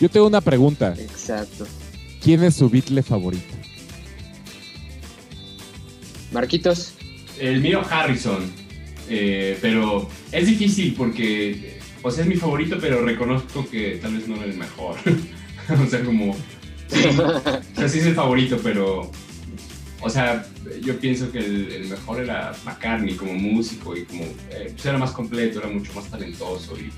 [0.00, 0.94] Yo tengo una pregunta.
[0.98, 1.66] Exacto.
[2.22, 3.54] ¿Quién es su Beatle favorito?
[6.32, 6.92] Marquitos.
[7.38, 8.50] El mío Harrison,
[9.08, 14.26] eh, pero es difícil porque, o sea, es mi favorito, pero reconozco que tal vez
[14.28, 14.96] no es el mejor.
[15.86, 16.34] o sea, como,
[16.88, 19.10] sí, o sea, sí es el favorito, pero,
[20.00, 20.46] o sea,
[20.82, 25.12] yo pienso que el, mejor era McCartney como músico y como, eh, pues era más
[25.12, 26.90] completo, era mucho más talentoso y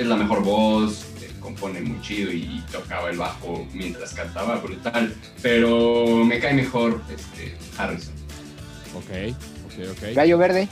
[0.00, 5.14] es la mejor voz, eh, compone muy chido y, tocaba el bajo mientras cantaba, brutal,
[5.42, 8.14] pero me cae mejor este, Harrison.
[8.94, 9.34] Ok,
[9.78, 10.14] ok, ok.
[10.14, 10.68] Gallo Verde.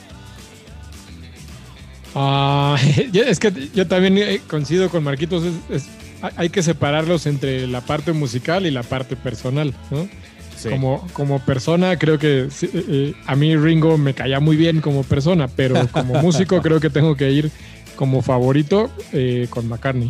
[2.15, 2.77] Ah,
[3.13, 5.45] ya- es que yo también eh, coincido con Marquitos.
[5.45, 5.89] es- es-
[6.37, 10.09] hay- que separarlos entre la parte musical y la parte personal, ¿no?
[10.57, 10.71] Sí.
[10.71, 15.03] Como, como persona, creo que eh, eh, a mí Ringo me caía muy bien como
[15.03, 17.51] persona, pero como músico creo que tengo que ir
[17.97, 20.09] como favorito eh, con McCartney.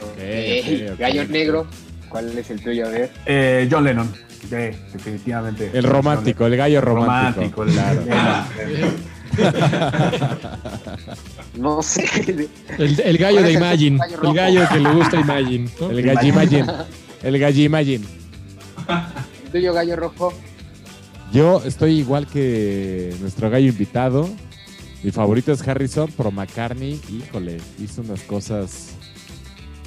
[0.00, 1.00] Ok, Eh, ok, ok.
[1.00, 1.66] Gallo Negro.
[2.08, 2.86] ¿Cuál es el tuyo?
[2.86, 3.10] A ver.
[3.26, 4.12] eh, John Lennon.
[4.48, 5.70] Sí, definitivamente.
[5.72, 7.64] El romántico, el gallo romántico.
[7.64, 8.02] Romántico, claro.
[11.56, 12.04] No sé.
[12.78, 15.70] El, el gallo ¿Cuál de el Imagine, gallo el gallo que le gusta Imagine.
[15.80, 15.90] ¿no?
[15.90, 16.66] El gallimagin.
[17.22, 18.04] El gallimagin.
[19.44, 20.32] El tuyo, Gallo Rojo.
[21.32, 24.28] Yo estoy igual que nuestro gallo invitado.
[25.02, 28.90] Mi favorito es Harrison, pero McCartney, híjole, hizo unas cosas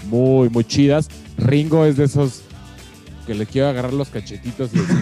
[0.09, 1.07] muy, muy chidas.
[1.37, 2.43] Ringo es de esos
[3.27, 5.01] que le quiero agarrar los cachetitos y decirle,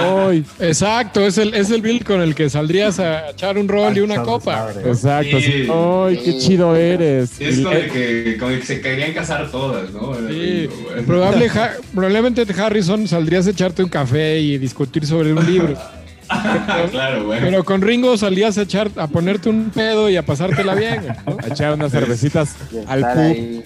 [0.00, 0.44] ¡ay!
[0.58, 4.00] Exacto, es el, es el Bill con el que saldrías a echar un rol y
[4.00, 4.70] una copa.
[4.84, 5.68] Exacto, así, Sí.
[5.72, 6.38] ¡ay, qué Sí.
[6.38, 7.40] chido eres!
[7.40, 10.14] Es Y- con el, que, con el que se querían casar todas, ¿no?
[10.28, 10.68] Sí,
[11.06, 15.74] probable, Ja- probablemente Harrison saldrías a echarte un café y discutir sobre un libro.
[16.90, 17.40] claro, güey.
[17.40, 21.06] Pero con Ringo salías a echar, a ponerte un pedo y a pasártela bien.
[21.26, 21.36] ¿no?
[21.42, 22.54] a echar unas cervecitas
[22.86, 23.18] al pub.
[23.18, 23.62] ahí.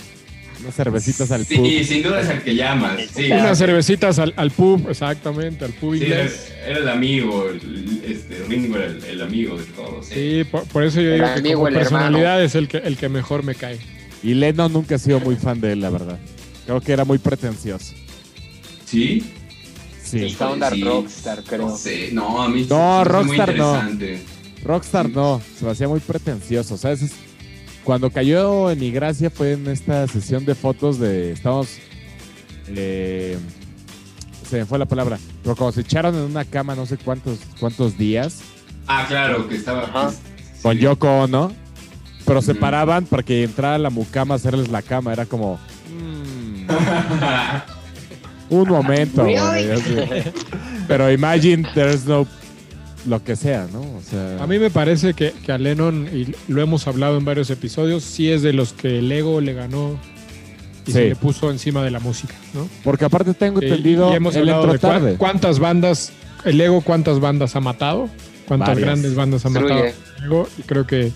[0.63, 1.85] Unas cervecitas al Sí, pub.
[1.85, 2.93] sin duda es el que llamas.
[3.15, 6.53] Sí, Unas cervecitas al, al pub, exactamente, al pub Sí, era, inglés.
[6.67, 10.07] era el amigo, el- este, Ringo era el, el amigo de todos.
[10.07, 12.77] Sí, por, por eso yo El digo que amigo, como el personalidad es el que,
[12.79, 13.79] el que mejor me cae.
[14.23, 16.19] Y Lennon nunca ha sido muy fan de él, la verdad.
[16.65, 17.93] Creo que era muy pretencioso.
[18.87, 19.25] ¿Sí?
[20.03, 20.25] Sí.
[20.27, 20.83] Esta onda Sí.
[20.85, 21.63] rockstar, creo.
[21.69, 23.73] No sé, no, a mí No, Rockstar no.
[23.73, 24.23] muy interesante.
[24.63, 26.77] Rockstar no, se me hacía muy pretencioso.
[26.77, 27.11] ¿Sabes?
[27.85, 31.33] Cuando cayó en mi gracia fue en esta sesión de fotos de.
[31.33, 31.79] Estamos.
[32.69, 33.37] eh,
[34.49, 35.19] se me fue la palabra.
[35.43, 38.41] Pero cuando se echaron en una cama no sé cuántos, cuántos días.
[38.87, 39.85] Ah, claro, que estaba.
[39.85, 40.13] Ajá.
[40.63, 41.53] Con Yoko Ono.
[42.25, 45.13] Pero se paraban para que entrara la mucama a hacerles la cama.
[45.13, 45.59] Era como.
[45.91, 46.67] mm,
[48.51, 49.25] un momento.
[49.25, 49.69] güey.
[50.87, 52.27] Pero imagine there's no.
[53.07, 53.81] Lo que sea, ¿no?
[53.81, 54.43] O sea.
[54.43, 58.05] A mí me parece que, que a Lennon, y lo hemos hablado en varios episodios,
[58.05, 59.99] sí es de los que el ego le ganó
[60.87, 60.93] y Sí.
[60.93, 62.69] se le puso encima de la música, ¿no?
[62.85, 64.13] Porque aparte tengo Eh, entendido.
[64.13, 65.15] y hemos él hablado de tarde.
[65.17, 66.13] cuántas bandas,
[66.45, 68.09] el ego cuántas bandas ha matado,
[68.47, 68.87] cuántas Varias.
[68.87, 69.95] grandes bandas ha matado el
[70.25, 71.11] ego, y creo que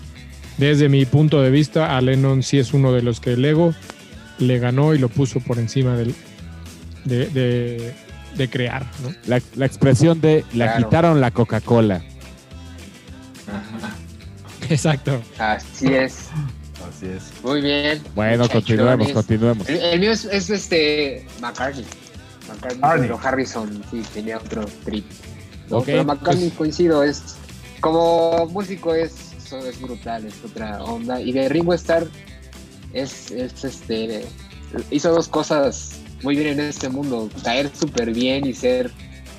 [0.57, 3.73] desde mi punto de vista, a Lennon sí es uno de los que el ego
[4.39, 6.13] le ganó y lo puso por encima del,
[7.05, 7.93] de, de-
[8.35, 9.09] de crear, ¿no?
[9.25, 10.85] La, la expresión de la Claro.
[10.89, 12.03] quitaron la Coca-Cola.
[14.69, 15.21] Exacto.
[15.37, 16.29] Así es.
[16.87, 17.31] Así es.
[17.43, 18.01] Muy bien.
[18.15, 19.67] Bueno, continuemos, continuemos.
[19.69, 21.85] El, el mío es, es, este McCartney.
[22.47, 23.07] McCartney, Arnie.
[23.07, 25.05] pero Harrison sí tenía otro trip.
[25.69, 25.81] ¿no?
[25.81, 27.35] Pero McCartney pues- coincido, es
[27.81, 29.13] como músico es,
[29.51, 31.21] es brutal, es otra onda.
[31.21, 32.07] Y de Ringo Starr
[32.93, 34.25] es, es este
[34.91, 35.91] hizo dos cosas
[36.23, 38.91] muy bien en este mundo, caer súper bien y ser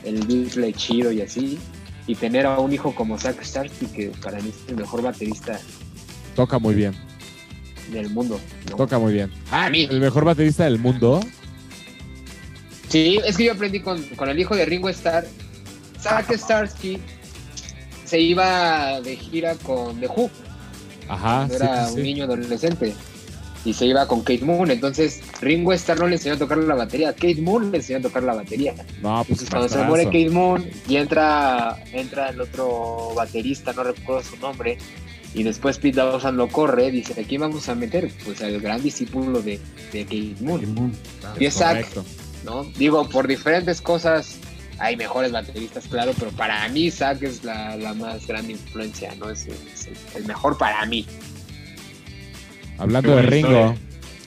[0.05, 1.59] el Beatle chido y así.
[2.07, 5.61] Y tener a un hijo como Zack Starsky, que para mí es el mejor baterista
[6.35, 6.95] Toca muy bien,
[7.93, 8.41] del mundo.
[8.70, 8.76] ¿no?
[8.76, 9.31] toca muy bien.
[9.51, 9.87] A mí.
[9.91, 11.20] El mejor baterista del mundo.
[12.89, 15.26] Sí, es que yo aprendí con, con el hijo de Ringo Starr.
[16.01, 16.99] Zack Starsky
[18.05, 20.31] se iba de gira con The Who,
[21.09, 22.03] Ajá, sí, era sí, un sí.
[22.03, 22.95] niño adolescente.
[23.64, 24.70] Y se iba con Kate Moon.
[24.70, 27.12] Entonces Ringo Starr no le enseñó a tocar la batería.
[27.12, 28.74] Kate Moon le enseñó a tocar la batería.
[29.02, 33.84] No, pues Entonces cuando se muere Kate Moon y entra, entra el otro baterista, no
[33.84, 34.78] recuerdo su nombre.
[35.34, 39.42] Y después Pete Dawson lo corre, dice, aquí vamos a meter pues al gran discípulo
[39.42, 39.61] de,
[39.92, 40.92] de Kate Moon.
[41.38, 42.04] Y es Zack, Correcto.
[42.44, 42.64] ¿no?
[42.78, 44.38] Digo, por diferentes cosas
[44.78, 49.28] hay mejores bateristas, claro, pero para mí Zack es la, la más grande influencia, ¿no?
[49.28, 51.04] Es, es el, el mejor para mí.
[52.79, 53.74] Hablando Qué de Ringo, historia.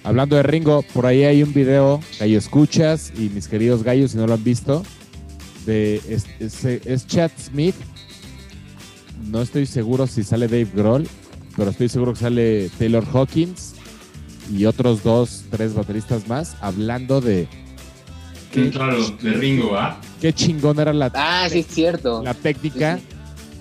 [0.03, 4.17] hablando de Ringo, por ahí hay un video, gallo escuchas y mis queridos gallos, si
[4.17, 4.83] no lo han visto,
[5.65, 7.75] de es, es- es Chad Smith.
[9.29, 11.07] No estoy seguro si sale Dave Grohl,
[11.55, 13.73] pero estoy seguro que sale Taylor Hawkins
[14.53, 17.47] y otros dos, tres bateristas más, hablando de
[18.53, 19.97] Sí, claro, de Ringo, ¿ah?
[20.19, 22.21] qué chingón era la, Ah, sí, es cierto.
[22.21, 23.03] la técnica Sí,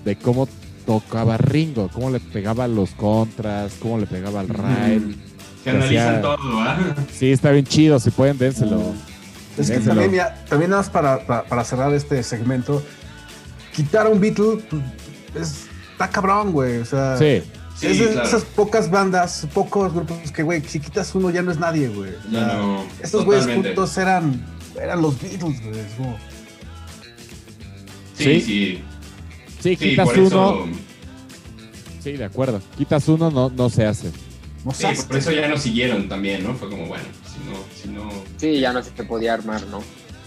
[0.03, 0.49] de cómo
[0.85, 5.15] tocaba Ringo, cómo le pegaba los contras, cómo le pegaba el ride.
[5.63, 6.95] Que analizan Hacía- todo, ¿ah?
[7.13, 8.81] Sí, está bien chido, si pueden, dénselo.
[9.57, 10.01] Es que Dénselo.
[10.01, 12.81] también, también nada más para, para, para cerrar este segmento,
[13.75, 14.81] quitar a un Beatle pues,
[15.35, 16.77] es- está cabrón, güey.
[16.77, 17.43] O sea, Sí,
[17.75, 18.27] Sí, es de claro.
[18.27, 22.11] esas pocas bandas, pocos grupos que, güey, si quitas uno ya no es nadie, güey.
[22.11, 22.83] O Ya sea, no.
[23.01, 24.45] Estos güeyes juntos eran,
[24.79, 25.81] eran los Beatles, güey.
[28.17, 28.41] Sí.
[28.41, 28.83] sí.
[29.61, 30.25] Sí, quitas uno.
[30.25, 30.65] eso,
[32.01, 32.61] Sí, de acuerdo.
[32.77, 34.11] Quitas uno, no, no se hace.
[34.65, 36.55] No sí, por eso ya no siguieron también, ¿no?
[36.55, 38.09] Fue como, bueno, si no, si no.
[38.37, 39.81] Sí, ya no se te podía armar, ¿no?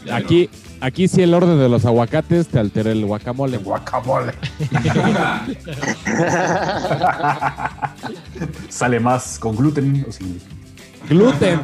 [0.05, 3.59] ya Aquí, aquí sí el orden de los aguacates te altera el guacamole.
[3.59, 4.33] Guacamole.
[4.95, 5.55] no.
[8.69, 10.41] Sale más con gluten o sin
[11.09, 11.61] Gluten.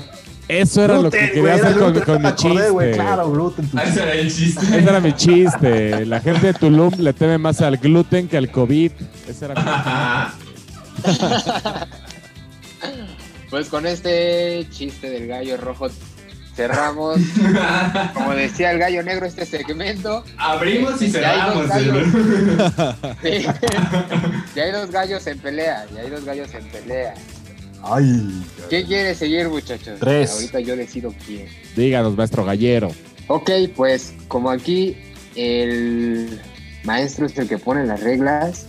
[0.59, 1.99] Eso era lo que quería hacer con, mi
[2.29, 2.91] acordé, chiste.
[2.95, 3.69] Claro, gluten.
[3.69, 4.67] tu- ese era el chiste.
[4.67, 6.07] Ese era mi chiste.
[6.07, 8.93] La gente de Tulum le teme más al gluten que al COVID.
[9.29, 9.61] Ese era mi-
[13.51, 15.89] Pues con este chiste del gallo rojo
[16.55, 17.19] cerramos,
[18.15, 20.25] como decía el gallo negro, este segmento.
[20.37, 21.69] Abrimos y Ya hay cerramos.
[21.69, 22.07] gallos.
[23.23, 23.47] Sí.
[24.55, 27.15] Ya hay dos gallos en pelea, ya hay dos gallos en pelea.
[27.83, 28.45] Ay.
[28.69, 29.99] ¿Quién quiere seguir, muchachos?
[30.01, 30.33] Tres.
[30.33, 31.49] Ahorita yo decido quién.
[31.77, 32.91] Díganos, maestro gallero.
[33.29, 34.97] Ok, pues como aquí
[35.35, 36.41] el
[36.85, 38.67] maestro es el que pone las reglas.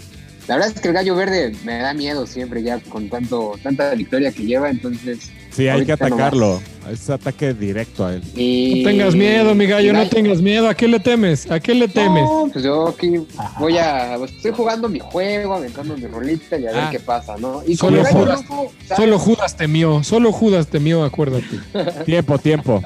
[0.47, 3.93] La verdad es que el gallo verde me da miedo siempre ya con tanto tanta
[3.93, 6.11] victoria que lleva, entonces Sí, hay que nomás.
[6.11, 6.61] atacarlo.
[6.91, 8.23] Es ataque directo a él.
[8.35, 10.67] Y, No tengas miedo, mi gallo, no tengas miedo.
[10.67, 11.49] ¿A qué le temes?
[11.51, 12.23] ¿A qué le temes?
[12.23, 13.13] No, pues yo aquí
[13.59, 14.15] voy a.
[14.17, 16.89] pues, Estoy jugando mi juego, aventando mi rolita y a ver Ah.
[16.91, 17.61] qué pasa, ¿no?
[17.67, 19.03] Y Solo con el gallo jugas- rojo, ¿sabes?
[19.03, 21.59] Solo Judas temió, solo Judas temió, acuérdate.
[22.05, 22.81] Tiempo, tiempo.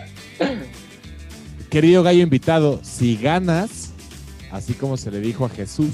[1.70, 3.92] Querido gallo invitado, si ganas,
[4.52, 5.94] así como se le dijo a Jesús,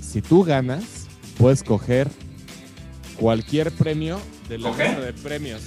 [0.00, 0.84] si tú ganas,
[1.38, 2.08] puedes coger
[3.18, 4.18] cualquier premio
[4.48, 4.88] de la ¿Coger?
[4.90, 5.62] mesa de premios.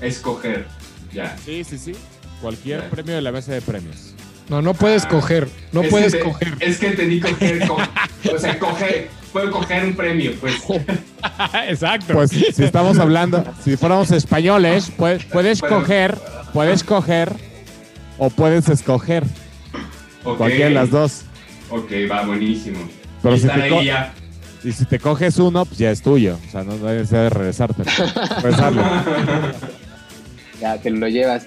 [0.00, 0.66] Escoger.
[1.12, 1.36] Ya.
[1.44, 1.92] Sí, sí, sí.
[2.40, 2.90] Cualquier Ya.
[2.90, 4.14] premio de la mesa de premios.
[4.48, 5.08] No, no puedes Ah.
[5.08, 6.54] coger, no Es puedes te- coger.
[6.60, 7.66] Es que entendí coger.
[7.66, 7.76] co-
[8.34, 9.08] o sea, coger.
[9.32, 10.54] Puedo coger un premio, pues.
[11.68, 12.14] Exacto.
[12.14, 15.80] Pues si estamos hablando, si fuéramos españoles, puedes, puedes Bueno.
[15.80, 16.18] coger,
[16.52, 17.32] puedes coger
[18.18, 19.24] o puedes escoger.
[20.24, 20.38] Ok.
[20.38, 21.22] Cualquiera de las dos.
[21.70, 22.78] Ok, va, buenísimo.
[23.22, 24.14] Pero si están te co- ahí ya.
[24.66, 26.40] Y si te coges uno, pues ya es tuyo.
[26.44, 27.84] O sea, no debes de regresarte.
[28.42, 28.82] Regresarlo.
[30.60, 31.46] Ya te lo llevas.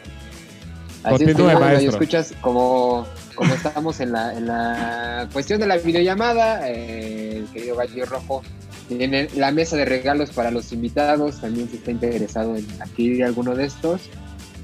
[1.03, 1.91] Así es, que, maestro.
[1.91, 3.05] escuchas como,
[3.35, 8.41] como estamos en la, en la cuestión de la videollamada, eh, el querido Gallo Rojo
[8.87, 13.53] tiene la mesa de regalos para los invitados, también si está interesado en adquirir alguno
[13.53, 13.99] de estos.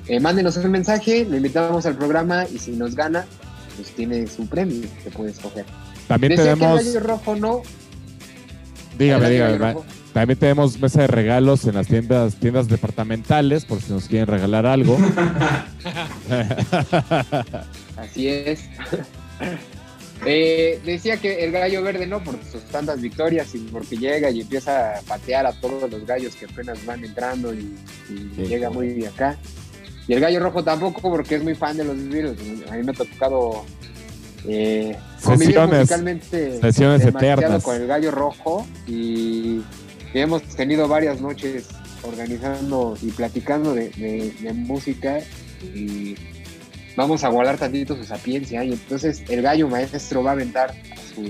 [0.08, 3.26] Eh, mándenos un mensaje, lo invitamos al programa y si nos gana,
[3.76, 5.66] pues tiene su premio que puede escoger.
[6.08, 7.62] También Decía que el tenemos, Gallo Rojo no.
[8.98, 9.76] Dígame, dígame,
[10.14, 14.66] también tenemos mesa de regalos en las tiendas, tiendas departamentales, por si nos quieren regalar
[14.66, 14.98] algo.
[17.98, 18.62] Así es.
[20.26, 24.42] Eh, decía que el gallo verde no por sus tantas victorias y porque llega y
[24.42, 27.76] empieza a patear a todos los gallos que apenas van entrando y,
[28.10, 28.44] y Sí.
[28.48, 29.38] llega muy acá.
[30.08, 32.38] Y el gallo rojo tampoco porque es muy fan de los virus.
[32.72, 33.66] A mí me ha tocado
[34.48, 35.80] eh, Sesiones.
[35.80, 37.64] musicalmente Sesiones demasiado eternas.
[37.64, 39.62] con el gallo rojo y
[40.14, 41.66] hemos tenido varias noches
[42.04, 45.20] organizando y platicando de, de- de música
[45.74, 46.16] y
[46.96, 51.16] vamos a guardar tantito su sapiencia y entonces el gallo maestro va a aventar a
[51.16, 51.24] su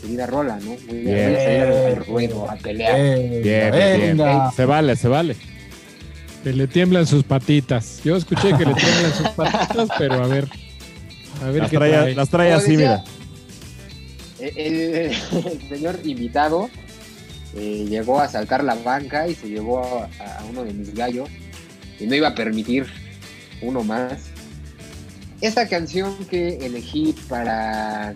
[0.00, 0.70] querida rola, ¿no?
[0.88, 1.28] Muy bien, Bien.
[1.30, 2.94] voy a salir al, al ruedo, a pelear.
[2.96, 4.16] Bien, bien, bien.
[4.16, 4.50] Venga.
[4.52, 5.36] Se vale, se vale.
[6.42, 8.00] Que le tiemblan sus patitas.
[8.02, 10.48] Yo escuché que le tiemblan sus patitas, pero a ver.
[11.40, 12.14] A ver Las qué trae, trae.
[12.14, 13.04] las trae Como así, decía,
[14.38, 14.52] mira.
[14.56, 15.12] El,
[15.46, 16.70] el señor invitado
[17.54, 20.04] eh, llegó a saltar la banca y se llevó a,
[20.38, 21.28] a uno de mis gallos
[21.98, 22.86] y no iba a permitir
[23.62, 24.30] uno más.
[25.40, 28.14] Esta canción que elegí para,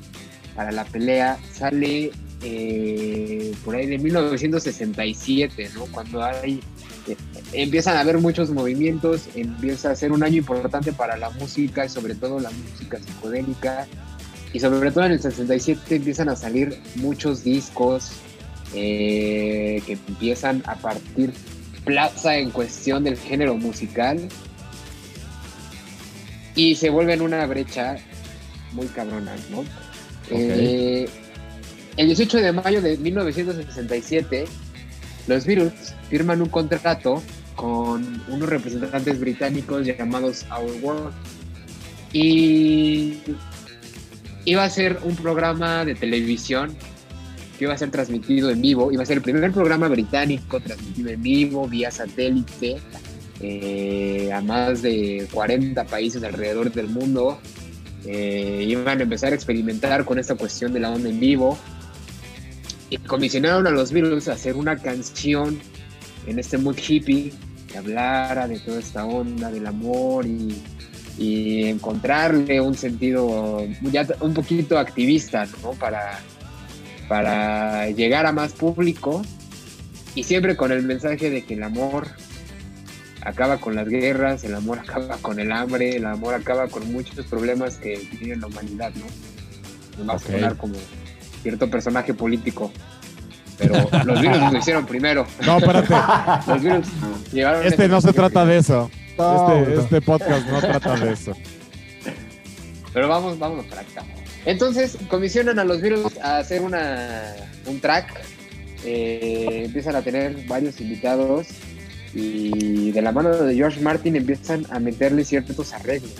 [0.55, 2.11] para la pelea sale
[2.43, 5.87] eh, por ahí de 1967, ¿no?
[5.87, 6.61] Cuando hay
[7.55, 11.88] empiezan a haber muchos movimientos, empieza a ser un año importante para la música y
[11.88, 13.86] sobre todo la música psicodélica.
[14.52, 18.12] Y sobre todo en el 67 empiezan a salir muchos discos
[18.72, 21.32] eh, que empiezan a partir
[21.84, 24.28] plaza en cuestión del género musical
[26.55, 27.96] y se vuelven una brecha
[28.72, 29.64] muy cabrona, ¿no?
[30.30, 31.09] Eh,
[31.96, 34.46] el 18 de mayo de 1967,
[35.26, 37.22] los Beatles firman un contrato
[37.55, 41.14] con unos representantes británicos llamados Our World.
[42.12, 43.18] Y
[44.44, 46.76] iba a ser un programa de televisión
[47.59, 51.11] que iba a ser transmitido en vivo, iba a ser el primer programa británico transmitido
[51.11, 52.76] en vivo vía satélite
[53.40, 57.38] eh, a más de 40 países alrededor del mundo.
[58.07, 61.59] Eh, iban a empezar a experimentar con esta cuestión de la onda en vivo.
[62.90, 65.59] Y comisionaron a los Beatles a hacer una canción
[66.26, 67.32] en este mood hippie
[67.70, 70.62] que hablara de toda esta onda del amor y,
[71.18, 75.72] y encontrarle un sentido ya un poquito activista, ¿no?
[75.72, 76.18] Para,
[77.09, 79.22] para llegar a más público
[80.14, 82.09] y siempre con el mensaje de que el amor
[83.20, 87.26] acaba con las guerras, el amor acaba con el hambre, el amor acaba con muchos
[87.26, 89.06] problemas que tiene la humanidad, ¿no?
[89.98, 90.74] Me va a sonar como
[91.42, 92.72] cierto personaje político,
[93.59, 93.74] pero
[94.05, 95.26] los virus lo hicieron primero.
[95.47, 95.94] No, espérate.
[96.51, 96.86] Los virus
[97.32, 98.90] llevaron Este no se trata de eso.
[99.18, 99.81] No, Este, no.
[99.82, 101.32] este podcast no trata de eso.
[102.93, 104.05] Pero vamos, vamos para acá.
[104.44, 107.35] Entonces comisionan a los virus a hacer una,
[107.66, 108.06] un track.
[108.85, 111.47] eh, empiezan a tener varios invitados
[112.12, 116.12] y de la mano de George Martin empiezan a meterle ciertos arreglos,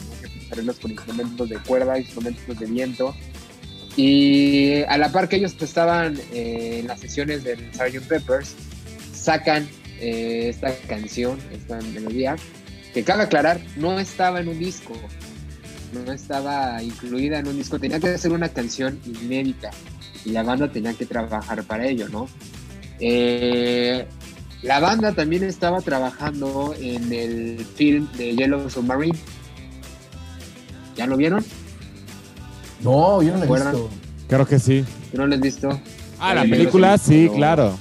[0.51, 3.15] arreglos con instrumentos de cuerda, instrumentos de viento.
[3.97, 8.09] Y a la par que ellos estaban eh, en las sesiones del Sgt.
[8.09, 8.55] Peppers,
[9.13, 9.69] sacan
[10.01, 12.37] eh, esta canción, esta melodía,
[12.93, 14.95] que cabe aclarar, no estaba en un disco,
[15.93, 19.71] no estaba incluida en un disco, tenía que ser una canción inédita
[20.25, 22.29] y la banda tenía que trabajar para ello, ¿no?
[23.01, 24.07] Eh,
[24.63, 29.19] La banda también estaba trabajando en el film de Yellow Submarine.
[30.97, 31.45] ¿Ya lo vieron?
[32.85, 33.91] No, yo no lo he visto.
[34.29, 34.85] Creo que sí.
[35.11, 35.81] ¿Tú no lo has visto?
[36.21, 37.77] Ah, la película, sí, claro.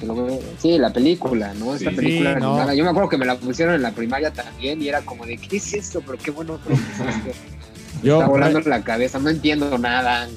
[0.59, 1.75] Sí, la película, ¿no?
[1.75, 2.73] Esta Sí, película sí, no.
[2.73, 5.37] Yo me acuerdo que me la pusieron en la primaria también y era como de,
[5.37, 6.01] ¿qué es esto?
[6.05, 7.39] Pero qué bueno, pero ¿qué es esto?
[8.03, 10.27] Yo, está volando la cabeza, no entiendo nada.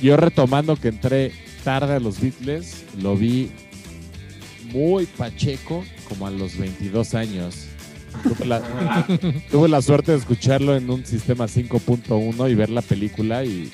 [0.00, 1.32] yo retomando que entré
[1.64, 3.50] tarde a los Beatles, lo vi
[4.72, 7.66] muy pacheco, como a los 22 años.
[8.22, 8.60] Tuve la,
[9.50, 13.72] tuve la suerte de escucharlo en un sistema 5.1 y ver la película y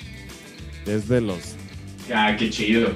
[0.84, 1.38] desde los...
[2.14, 2.90] Ah, qué chido.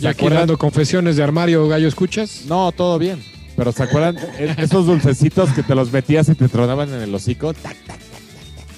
[0.00, 0.40] Ya aquí acuerdan?
[0.40, 2.42] dando confesiones de armario, gallo, ¿escuchas?
[2.46, 3.22] No, todo bien.
[3.56, 4.16] Pero ¿se acuerdan
[4.58, 7.54] esos dulcecitos que te los metías y te tronaban en el hocico?
[7.54, 7.98] Tac, tac.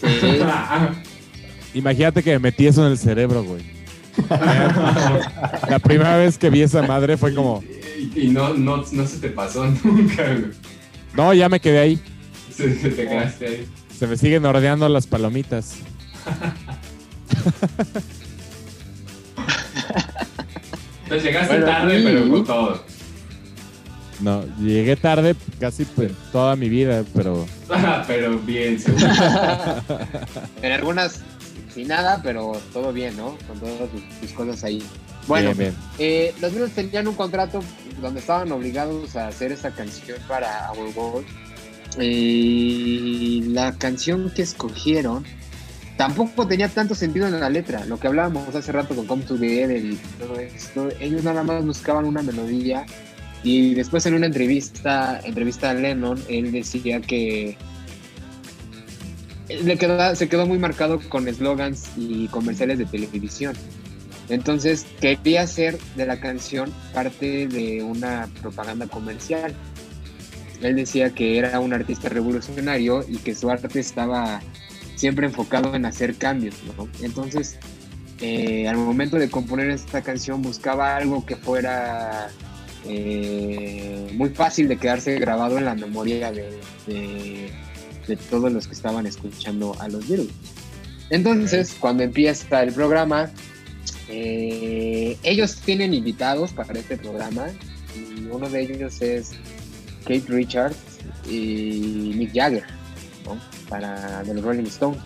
[0.00, 0.38] Sí.
[1.74, 3.62] Imagínate que me metí eso en el cerebro, güey.
[5.68, 7.62] La primera vez que vi esa madre fue como,
[8.14, 10.46] Y, y no, no, no se te pasó nunca, güey.
[11.16, 12.00] no, ya me quedé ahí.
[12.54, 13.66] Se, se te quedaste ahí.
[13.96, 15.74] Se me siguen ordeando las palomitas.
[21.04, 22.84] Entonces llegaste Bueno, tarde, y- pero con todo.
[24.20, 27.46] No, llegué tarde casi pues, toda mi vida, pero
[28.06, 29.06] pero bien, seguro.
[30.62, 31.20] En algunas
[31.72, 33.36] sin nada, pero todo bien, ¿no?
[33.46, 34.82] Con todas sus, sus cosas ahí.
[35.28, 35.74] Bueno, bien, bien.
[35.98, 37.60] eh, los Beatles tenían un contrato
[38.00, 41.26] donde estaban obligados a hacer esa canción para Our World.
[42.00, 45.24] Y la canción que escogieron
[45.98, 47.84] tampoco tenía tanto sentido en la letra.
[47.84, 52.06] Lo que hablábamos hace rato con Come Together y todo esto, ellos nada más buscaban
[52.06, 52.86] una melodía.
[53.42, 57.58] Y después en una entrevista, entrevista a Lennon, él decía que
[60.14, 63.54] se quedó muy marcado con eslogans y comerciales de televisión.
[64.28, 69.52] Entonces quería hacer de la canción parte de una propaganda comercial.
[70.62, 74.40] Él decía que era un artista revolucionario y que su arte estaba
[74.98, 76.56] siempre enfocado en hacer cambios.
[76.76, 76.88] ¿no?
[77.00, 77.58] Entonces,
[78.20, 82.28] eh, al momento de componer esta canción buscaba algo que fuera
[82.86, 86.50] eh, muy fácil de quedarse grabado en la memoria de,
[86.86, 87.50] de-
[88.06, 90.32] de todos los que estaban escuchando a los Beatles.
[91.10, 93.30] Entonces, cuando empieza el programa,
[94.08, 97.48] eh, ellos tienen invitados para este programa
[97.94, 99.32] y uno de ellos es
[100.04, 100.76] Kate Richards
[101.30, 102.64] y Mick Jagger,
[103.28, 103.38] ¿no?
[103.68, 104.98] Para de los Rolling Stones,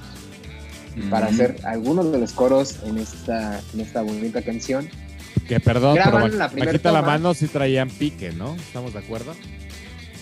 [1.10, 1.34] para Mm.
[1.34, 4.88] hacer algunos de los coros en esta, en esta bonita canción.
[5.48, 8.54] Que perdón, Graban la bajita la mano sí traían pique, ¿no?
[8.56, 9.34] ¿Estamos de acuerdo?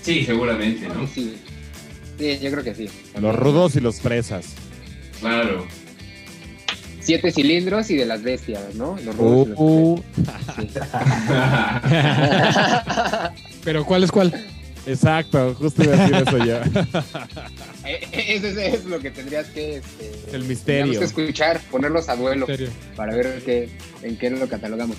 [0.02, 1.06] Sí, seguramente, ¿no?
[1.06, 1.36] Sí,
[2.18, 2.89] sí, yo creo que sí.
[3.20, 4.47] Los rudos y los fresas.
[5.20, 5.66] Claro.
[7.01, 8.97] Siete cilindros y de las bestias, ¿no?
[9.05, 10.02] Los rudos y los Uh,
[10.55, 10.86] fresas,
[13.64, 14.32] Pero ¿cuál es cuál?
[14.86, 16.59] exacto, justo iba a decir eso yo.
[17.82, 17.89] sí.
[17.89, 19.77] Eh, Eso es, es lo que tendrías que...
[19.77, 20.85] este, El misterio.
[20.85, 22.47] tendríamos que escuchar, ponerlos a duelo.
[22.97, 23.69] Para ver qué,
[24.02, 24.97] en qué lo catalogamos.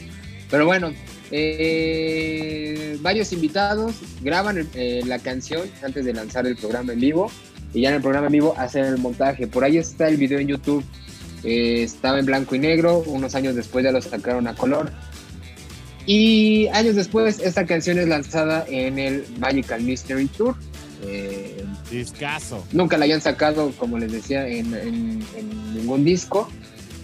[0.50, 0.92] Pero bueno,
[1.32, 7.32] eh, varios invitados graban eh, la canción antes de lanzar el programa en vivo
[7.74, 9.48] y ya en el programa en vivo hacen el montaje.
[9.48, 10.84] Por ahí está el video en YouTube.
[11.44, 14.92] Eh, estaba en blanco y negro, unos años después ya lo sacaron a color.
[16.06, 20.56] Y años después esta canción es lanzada en el Magical Mystery Tour.
[21.04, 22.66] Eh, Discaso.
[22.72, 26.48] nunca la habían sacado, como les decía, en, en- en ningún disco.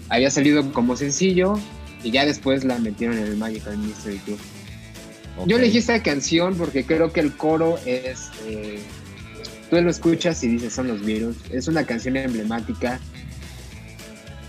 [0.10, 1.60] Había salido como sencillo
[2.04, 4.38] y ya después la metieron en el Magical Mystery Tour.
[5.46, 5.62] Yo Ok.
[5.62, 8.30] elegí esta canción porque creo que el coro es.
[8.48, 8.80] eh,
[9.70, 11.36] tú lo escuchas y dices son los Beatles.
[11.52, 13.00] Es una canción emblemática.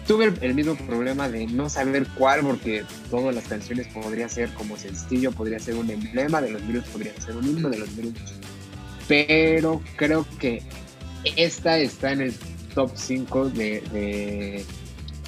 [0.06, 4.48] Tuve el, el mismo problema de no saber cuál, porque todas las canciones podría ser
[4.54, 7.94] como sencillo, podría ser un emblema de los Beatles, podría ser un himno de los
[7.94, 8.14] Beatles.
[9.08, 10.62] Pero creo que
[11.36, 12.34] esta está en el
[12.74, 14.64] top 5 de, de,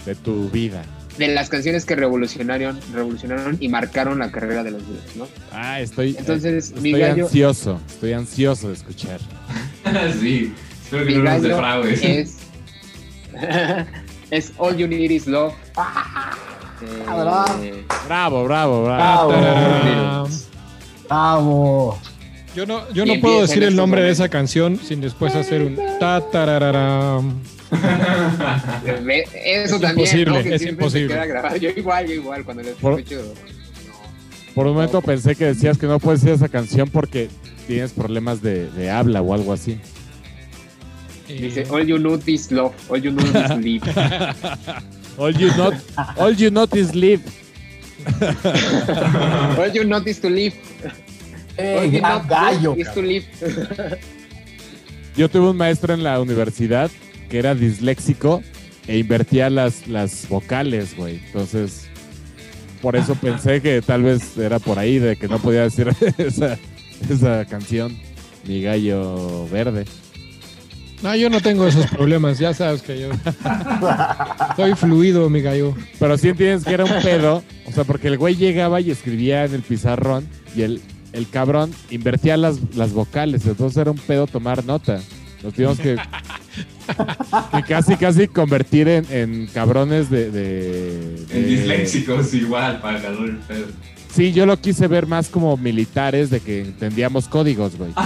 [0.07, 0.85] De tu vida.
[1.19, 5.27] de las canciones que revolucionaron, revolucionaron y marcaron la carrera de los Beatles, ¿no?
[5.53, 7.81] Ah, estoy, Entonces, estoy mi gallo- ansioso.
[7.89, 9.21] Estoy ansioso de escuchar.
[10.21, 10.55] sí.
[10.85, 12.03] Espero que Mi no nos defraudes.
[12.05, 12.37] es,
[14.31, 15.55] es All You Need Is Love.
[16.83, 17.47] Eh, ¿verdad?
[18.07, 19.29] Bravo, bravo, bravo.
[19.33, 20.29] Bravo.
[21.09, 21.99] Bravo.
[22.55, 25.63] Yo no, yo no puedo decir el estos nombre de esa canción sin después hacer
[25.63, 27.39] un ta tarararam.
[27.71, 27.77] Eso
[29.77, 30.43] Es también, imposible, ¿no?
[30.43, 31.09] Que es siempre imposible.
[31.09, 31.57] se queda grabado.
[31.57, 33.23] Yo igual, yo igual, cuando lo Por- escucho.
[34.55, 37.29] Por un momento pensé que decías que no puedes decir esa canción porque
[37.69, 39.79] tienes problemas de, de habla o algo así.
[41.29, 43.95] Dice, All You Need Is Love, All You Need Is Live.
[45.19, 45.75] All you not,
[46.17, 47.21] all you not is live.
[49.59, 50.55] all You Need Is To Live.
[51.61, 52.75] Eh, Oye, no, gallo.
[55.17, 56.91] Yo tuve un maestro en la universidad
[57.29, 58.43] que era disléxico
[58.87, 61.21] e invertía las, las vocales, güey.
[61.27, 61.89] Entonces,
[62.81, 65.89] por eso pensé que tal vez era por ahí de que no podía decir
[66.19, 66.59] esa,
[67.09, 67.97] esa canción,
[68.47, 69.85] Mi gallo verde.
[71.03, 73.09] No, yo no tengo esos problemas, ya sabes que yo
[74.55, 75.75] soy fluido, mi gallo.
[75.99, 79.47] Pero sí entiendes que era un pedo, o sea, porque el güey llegaba y escribía
[79.47, 80.83] en el pizarrón y el,
[81.13, 85.01] el cabrón invertía las, las vocales, entonces era un pedo tomar nota.
[85.43, 85.97] Nos tuvimos que,
[87.53, 90.31] que casi, casi convertir en, en cabrones de...
[90.31, 93.67] de- En disléxicos igual, para agarrar el pedo.
[94.13, 97.93] Sí, yo lo quise ver más como militares de que entendíamos códigos, güey.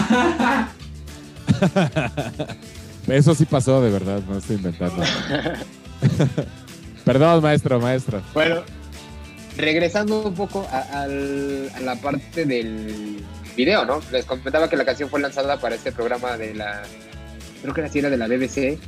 [3.09, 5.03] Eso sí pasó de verdad, no estoy inventando.
[7.05, 8.23] Perdón, maestro, maestro.
[8.33, 8.57] Bueno,
[9.57, 13.23] regresando un poco a, la parte del
[13.57, 14.01] video, ¿no?
[14.11, 16.83] Les comentaba que la canción fue lanzada para este programa de la,
[17.63, 18.79] creo que era era de la BBC.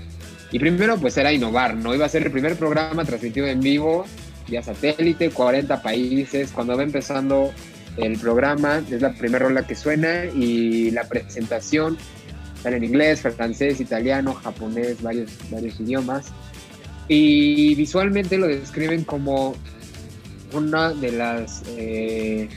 [0.53, 1.95] Y primero, pues era innovar, ¿no?
[1.95, 4.07] Iba a ser el primer programa transmitido en vivo,
[4.49, 6.53] vía satélite, 40 países.
[6.53, 7.53] Cuando va empezando
[7.97, 11.97] el programa, es la primera rola que suena y la presentación
[12.63, 16.27] sale en inglés, francés, italiano, japonés, varios, varios idiomas.
[17.09, 19.55] Y visualmente lo describen como
[20.52, 22.48] una de las eh,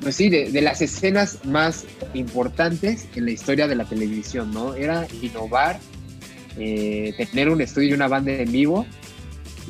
[0.00, 4.74] pues sí, de, las escenas más importantes en la historia de la televisión, ¿no?
[4.74, 5.80] Era innovar,
[6.56, 8.86] eh, tener un estudio y una banda en vivo,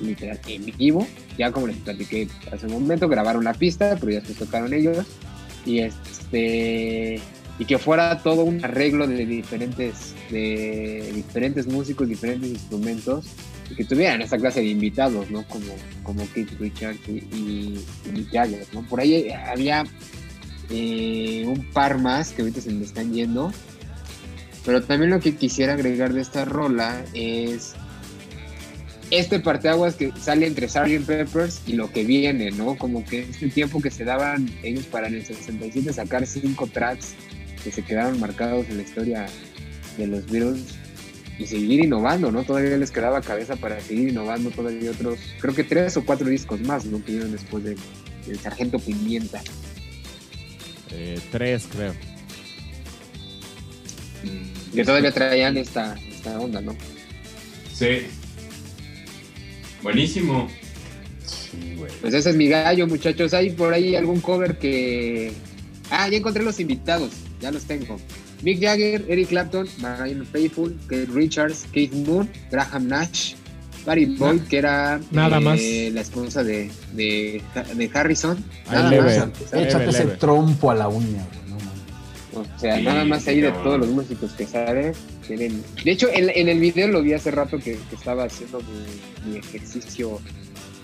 [0.02, 1.06] literal, en vivo,
[1.38, 5.06] ya como les platiqué hace un momento, grabaron la pista, pero ya se tocaron ellos,
[5.64, 7.20] y este
[7.58, 13.26] y que fuera todo un arreglo de diferentes, de diferentes músicos, diferentes instrumentos,
[13.76, 15.46] que tuvieran esa clase de invitados, ¿no?
[15.48, 17.78] Como, como Keith Richards y,
[18.14, 18.82] y, Jagger, ¿no?
[18.82, 19.84] Por ahí había
[20.70, 23.52] eh, un par más que ahorita se me están yendo,
[24.64, 27.74] pero también lo que quisiera agregar de esta rola es
[29.10, 31.06] este parteaguas que sale entre Sgt.
[31.06, 32.76] Peppers y lo que viene, ¿no?
[32.76, 37.14] Como que este tiempo que se daban ellos para en el 67 sacar cinco tracks
[37.64, 39.26] que se quedaron marcados en la historia
[39.96, 40.76] de los Beatles
[41.38, 42.42] y seguir innovando, ¿no?
[42.42, 46.60] Todavía les quedaba cabeza para seguir innovando todavía otros, creo que tres o cuatro discos
[46.60, 47.02] más, ¿no?
[47.04, 47.76] Que dieron después de
[48.26, 49.40] El Sargento Pimienta.
[50.90, 51.94] Eh, tres, creo.
[54.74, 56.76] Que todavía traían esta, esta onda, ¿no?
[57.72, 58.06] Sí.
[59.82, 60.48] Buenísimo.
[61.24, 61.92] Sí, güey.
[62.00, 63.32] Pues ese es mi gallo, muchachos.
[63.32, 65.32] ¿Hay por ahí algún cover que...
[65.90, 67.98] Ah, ya encontré los invitados, ya los tengo.
[68.42, 73.34] Mick Jagger, Eric Clapton, Marianne Faithfull, Keith Richards, Keith Moon, Graham Nash,
[73.84, 75.60] Barry Boyd, que era Nada eh, más.
[75.94, 77.42] la esposa de, de,
[77.74, 78.42] de Harrison.
[78.70, 79.02] Nada leve.
[79.02, 79.52] más.
[79.52, 80.16] Leve, Échate ese leve.
[80.16, 81.48] trompo a la uña, güey.
[81.48, 82.40] No.
[82.40, 84.92] O sea, Sí, nada más ahí de todos los músicos que salen.
[85.26, 85.62] Tienen...
[85.84, 89.30] De hecho, en, en el video lo vi hace rato que, que estaba haciendo mi,
[89.32, 90.20] mi ejercicio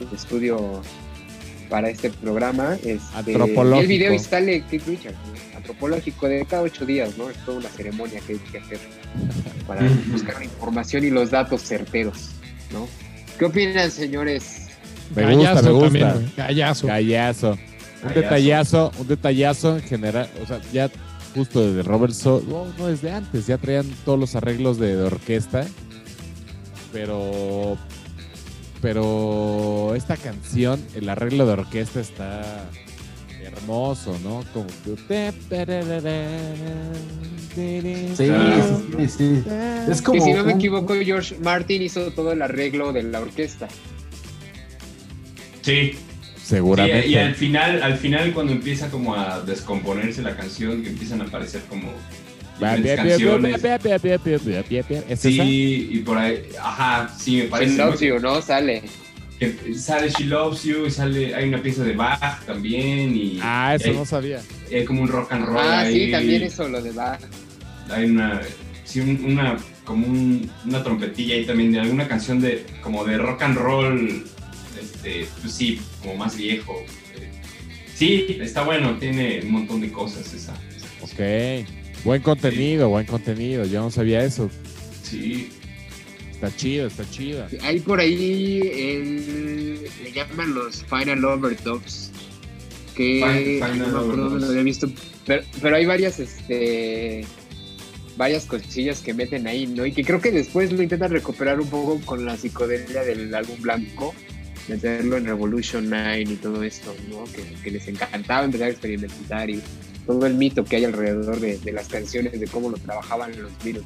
[0.00, 0.82] de estudio
[1.74, 2.76] para este programa.
[2.84, 3.74] Este, Antropológico.
[3.74, 5.56] y el video y sale Keith Richards, ¿no?
[5.56, 7.28] antropológico de cada ocho días, ¿no?
[7.28, 8.78] Es toda una ceremonia que hay que hacer
[9.66, 9.82] para
[10.12, 12.30] buscar la información y los datos certeros,
[12.72, 12.86] ¿no?
[13.36, 14.68] ¿Qué opinan, señores?
[15.16, 15.84] Me gusta, me gusta.
[15.86, 16.32] también.
[16.36, 16.86] Gallazo.
[16.86, 17.50] Gallazo.
[17.50, 17.58] Un
[18.02, 18.20] Gallazo.
[18.20, 20.30] detallazo, un detallazo en general.
[20.44, 20.88] O sea, ya
[21.34, 25.02] justo desde Robert So, no, no desde antes, ya traían todos los arreglos de, de
[25.02, 25.66] orquesta.
[26.92, 27.76] Pero.
[28.84, 32.68] Pero esta canción, el arreglo de orquesta está
[33.42, 34.44] hermoso, ¿no?
[34.52, 35.32] Como que.
[37.54, 37.80] Sí,
[38.14, 39.42] sí, sí.
[39.88, 40.18] Es como.
[40.18, 43.68] que si no me equivoco, George Martin hizo todo el arreglo de la orquesta.
[45.62, 45.92] Sí.
[45.94, 45.98] Sí,
[46.36, 47.08] Seguramente.
[47.08, 51.24] y al final, al final cuando empieza como a descomponerse la canción, que empiezan a
[51.24, 51.90] aparecer como
[55.08, 55.44] ¿Es esa?
[55.44, 57.76] Sí, y por ahí, ajá, sí, me She parece.
[57.76, 58.40] Loves You, ¿no?
[58.42, 58.82] Sale.
[59.38, 63.74] que sale She Loves You, y sale, hay una pieza de Bach también, y Ah,
[63.74, 64.40] eso hay, no sabía.
[64.72, 66.06] hay como un rock and roll Ah, ahí.
[66.06, 67.20] sí, también eso, lo de Bach.
[67.90, 68.40] Hay una,
[68.84, 73.18] sí, un- una, como un- una trompetilla ahí también de alguna canción de, como de
[73.18, 74.24] rock and roll,
[74.80, 76.74] este, pues sí, como más viejo.
[77.16, 77.30] Eh,
[77.94, 80.54] Sí, está bueno, tiene un montón de cosas esa.
[80.76, 80.86] esa.
[81.02, 81.66] Ok.
[82.04, 83.64] Buen contenido, buen contenido.
[83.64, 84.50] Yo no sabía eso.
[85.02, 85.50] Sí,
[86.32, 87.46] Está chido, está chido.
[87.62, 92.10] Hay por ahí, el- le llaman los Final Overdubs.
[92.94, 94.90] Que Fin- Final no me acuerdo lo había visto.
[95.24, 97.24] Pero, pero hay varias, este.
[98.18, 99.86] Varias cosillas que meten ahí, ¿no?
[99.86, 103.60] Y que creo que después lo intentan recuperar un poco con la psicodelia del álbum
[103.62, 104.14] blanco,
[104.68, 107.24] meterlo en Revolution 9 y todo esto, ¿no?
[107.24, 109.62] Que, que les encantaba empezar a experimentar y
[110.06, 113.52] todo el mito que hay alrededor de, de las canciones, de cómo lo trabajaban los
[113.62, 113.84] Beatles.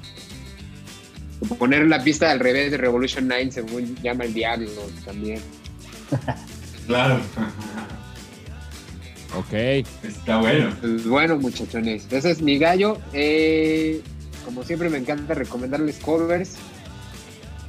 [1.59, 4.71] Poner la pista al revés de Revolution 9, según llama el diablo
[5.05, 5.41] también.
[6.87, 7.21] Claro.
[9.37, 9.53] Ok.
[9.53, 10.75] Está bueno.
[10.81, 12.99] Pues bueno, muchachones, ese es mi gallo.
[13.13, 14.01] Eh,
[14.45, 16.57] como siempre, me encanta recomendarles covers.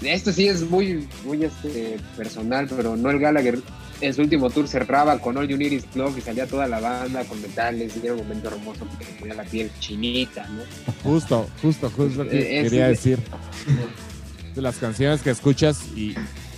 [0.01, 3.59] Esto sí es muy, muy este, personal, pero Noel Gallagher
[4.01, 6.79] en su último tour cerraba con All You Need Is Love y salía toda la
[6.79, 10.61] banda con metales y era un momento hermoso porque te ponía la piel chinita, ¿no?
[11.09, 13.19] Justo, justo, justo lo que Eh, es- quería decir.
[14.55, 16.15] De las canciones que escuchas y,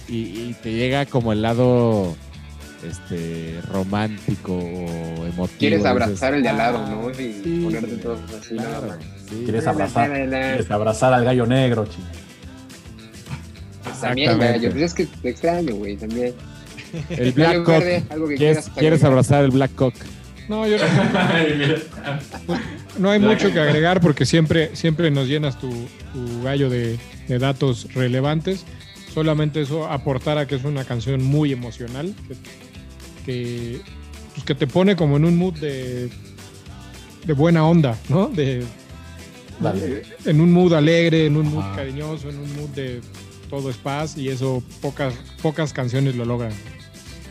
[0.08, 0.16] y-
[0.50, 2.16] y te llega como el lado
[2.88, 5.60] este romántico o emotivo.
[5.60, 7.12] Quieres abrazar el de al lado, "Ah, ¿no?
[7.12, 7.14] Y
[7.44, 9.42] sí, ponerte todo así, nada claro, sí.
[9.44, 10.12] ¿Quieres abrazar?
[10.12, 12.08] Quieres abrazar al gallo negro, chico.
[14.00, 14.72] También, gallo.
[14.72, 16.34] Pues es que te extraño, güey, también.
[17.10, 17.68] El Black Cock.
[17.68, 19.96] verde, algo que ¿Quieres, quieras quieres abrazar el Black Cock?
[20.50, 20.78] No, yo
[22.48, 22.60] no,
[23.00, 26.98] no hay mucho que agregar porque siempre, siempre nos llenas tu, tu gallo de,
[27.28, 28.66] de datos relevantes.
[29.14, 32.36] Solamente eso aportar a que es una canción muy emocional, que,
[33.26, 33.82] que,
[34.34, 36.10] pues, que te pone como en un mood de,
[37.26, 38.28] de buena onda, ¿no?
[38.28, 38.64] De,
[39.60, 40.04] Dale.
[40.26, 43.02] en un mood alegre, en un mood cariñoso, en un mood de
[43.50, 46.54] todo es paz y eso pocas, pocas canciones lo logran.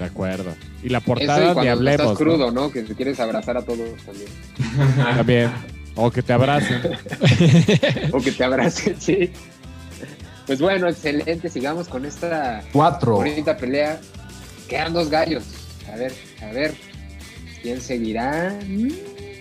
[0.00, 0.54] De acuerdo.
[0.82, 1.92] Y la Eso y portada ni cuando hablemos.
[1.92, 2.14] estás ¿no?
[2.16, 2.72] crudo, ¿no?
[2.72, 4.28] Que te quieres abrazar a todos también.
[5.16, 5.50] También.
[5.94, 6.80] O que te abracen.
[8.12, 9.30] O que te abracen, sí.
[10.46, 11.50] Pues bueno, excelente.
[11.50, 13.16] Sigamos con esta Cuatro.
[13.16, 14.00] bonita pelea.
[14.68, 15.44] Quedan dos gallos.
[15.92, 16.12] A ver,
[16.42, 16.72] a ver.
[17.60, 18.58] ¿Quién seguirá?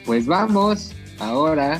[0.06, 1.80] Pues vamos ahora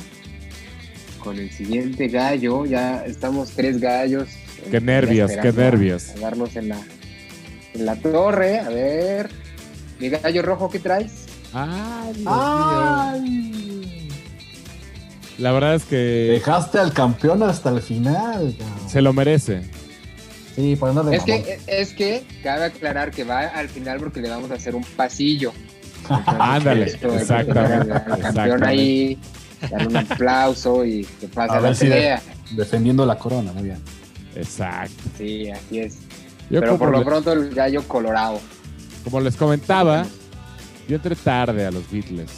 [1.22, 2.64] con el siguiente gallo.
[2.64, 4.28] Ya estamos tres gallos.
[4.70, 6.08] Qué nervios, qué nervios.
[6.16, 6.78] A darnos en la,
[7.74, 8.58] la torre.
[8.60, 9.30] A ver.
[9.98, 11.26] Mi gallo rojo, ¿qué traes?
[11.52, 12.30] Ay, Dios mío.
[12.32, 14.08] ¡Ay!
[15.38, 18.54] La verdad es que Dejaste al campeón hasta el final.
[18.58, 18.88] cabrón.
[18.88, 19.62] se lo merece.
[20.56, 21.42] Sí, por de Es mamón.
[21.44, 24.84] que, es que cabe aclarar que va al final porque le vamos a hacer un
[24.84, 25.52] pasillo.
[26.26, 29.18] Ándale, exactamente, al campeón ahí,
[29.70, 32.22] darle un aplauso y que pase A la ver si de- pelea.
[32.52, 33.78] Defendiendo la corona, muy bien.
[34.34, 34.92] Exacto.
[35.16, 35.98] Sí, así es.
[36.50, 38.40] Yo Pero por lo pronto el gallo colorado.
[39.04, 40.04] como les comentaba,
[40.88, 42.30] yo entré tarde a los Beatles.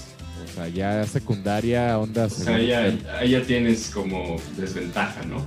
[0.45, 5.45] O sea, ya secundaria, onda O sea, ahí ya, tienes como desventaja, ¿no?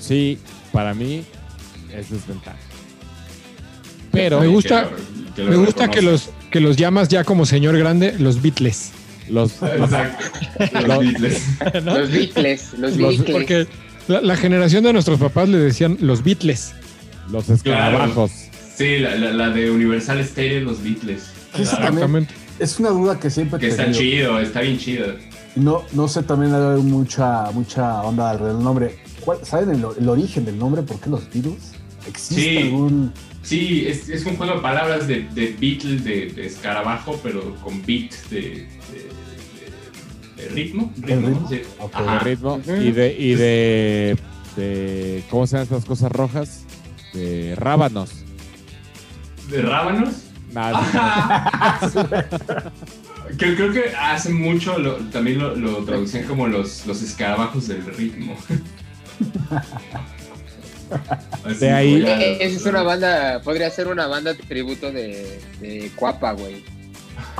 [0.00, 0.38] Sí,
[0.72, 1.24] para mí
[1.92, 2.56] es desventaja.
[4.12, 7.24] Pero Me gusta- Que lo- que lo Me gusta que los, que los llamas ya
[7.24, 8.92] como señor grande los Beatles.
[9.28, 10.24] los, los- Exacto.
[10.72, 11.42] Los- Los Beatles.
[11.84, 11.98] ¿no?
[11.98, 13.30] Los Beatles, los Los- Beatles.
[13.32, 13.66] Porque
[14.08, 16.74] la, la generación de nuestros papás le decían los Beatles.
[17.30, 18.30] Los escarabajos.
[18.76, 21.24] Sí, la, la, la de Universal Stereo, los Beatles.
[21.58, 22.32] Exactamente.
[22.58, 24.00] es una duda que siempre Que está tenido.
[24.00, 25.06] chido, está bien chido.
[25.56, 28.96] No, no sé, también hay mucha, mucha onda alrededor del nombre.
[29.24, 30.82] ¿Cuál- ¿Saben el, el origen del nombre?
[30.82, 31.72] ¿Por qué los Beatles?
[32.06, 32.56] ¿Existe Sí.
[32.58, 33.12] algún...?
[33.42, 37.84] Sí, es, es un juego de palabras de, de Beatle, de, de escarabajo, pero con
[37.86, 38.56] beat de, de,
[40.36, 40.92] de- de ritmo.
[41.06, 41.48] ¿El ritmo?
[41.48, 41.62] sí.
[41.80, 41.92] Ok.
[41.92, 42.18] de Ajá.
[42.20, 44.16] ritmo y de y de,
[44.56, 46.64] de cómo se llaman estas cosas rojas
[47.12, 48.10] de rábanos
[49.50, 50.10] ¿De rábanos?
[50.52, 51.80] Nada,
[53.38, 57.84] creo, creo que hace mucho lo- también lo, lo traducían como los, los escarabajos del
[57.96, 58.34] ritmo.
[61.44, 62.02] Así, De ahí-
[62.40, 66.64] Esa es una banda, podría ser una banda de tributo de, de Cuapa, güey.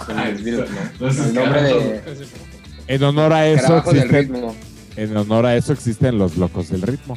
[0.09, 0.45] Ah, El
[1.35, 2.19] nombre de escarabajos.
[2.89, 4.35] en honor a eso existen,
[4.97, 7.16] en honor a eso existen los locos del ritmo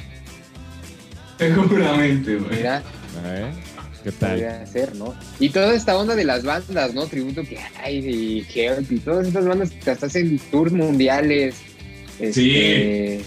[1.48, 2.58] Seguramente, güey.
[2.58, 2.84] Mira,
[3.26, 3.52] ¿Eh?
[4.04, 5.14] qué tal ser, ¿no?
[5.40, 7.08] Y toda esta onda de las bandas, ¿no?
[7.08, 11.56] Tributo que hay y Help y todas estas bandas que hasta hacen tours mundiales.
[12.20, 13.22] Este,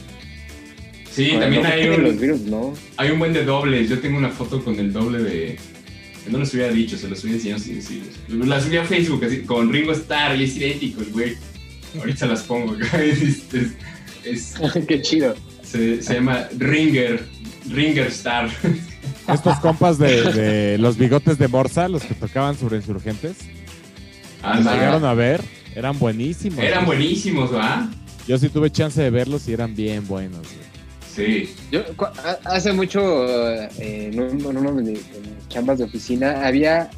[1.11, 2.74] Sí, con el también hay de un, los Beatles, ¿no?
[2.97, 3.89] hay un buen de dobles.
[3.89, 5.57] Yo tengo una foto con el doble de.
[6.28, 8.15] No los hubiera dicho, se los hubiera enseñado sin decirles.
[8.28, 11.35] La subí a Facebook así, con Ringo Starr y es idéntico güey.
[11.99, 13.01] Ahorita las pongo acá.
[13.05, 13.43] Es, es-
[14.24, 14.55] es-
[14.89, 15.35] Qué chido.
[15.62, 17.23] se, se llama Ringer.
[17.69, 18.49] Ringer Star.
[19.28, 23.36] estos compas de, de los bigotes de Morsa los que tocaban sobre insurgentes
[24.43, 25.41] Ah, los llegaron a ver
[25.74, 27.89] eran buenísimos Eran buenísimos, ¿va?
[28.28, 30.65] yo sí tuve chance de verlos y eran bien buenos güey.
[31.15, 31.55] Sí.
[31.70, 31.82] Yo
[32.45, 33.01] hace mucho,
[33.49, 33.69] eh,
[34.12, 36.91] en, un- en uno de mis de mis chambas de oficina, había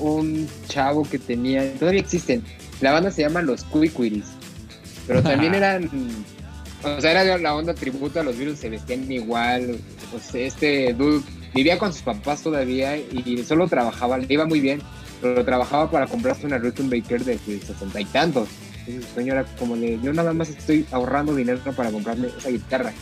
[0.00, 2.42] un chavo que tenía, todavía existen,
[2.80, 4.24] la banda se llama Los Cuicuiris,
[5.06, 5.88] pero también eran,
[6.82, 9.78] o sea, era la onda tributo a los virus, se vestían igual,
[10.10, 11.22] pues este dude
[11.54, 14.80] vivía con sus papás todavía y solo trabajaba, le iba muy bien,
[15.20, 18.48] pero trabajaba para comprarse una Baker de sesenta y tantos.
[18.80, 22.48] Entonces el sueño era como de, yo nada más estoy ahorrando dinero para comprarme esa
[22.48, 22.92] guitarra.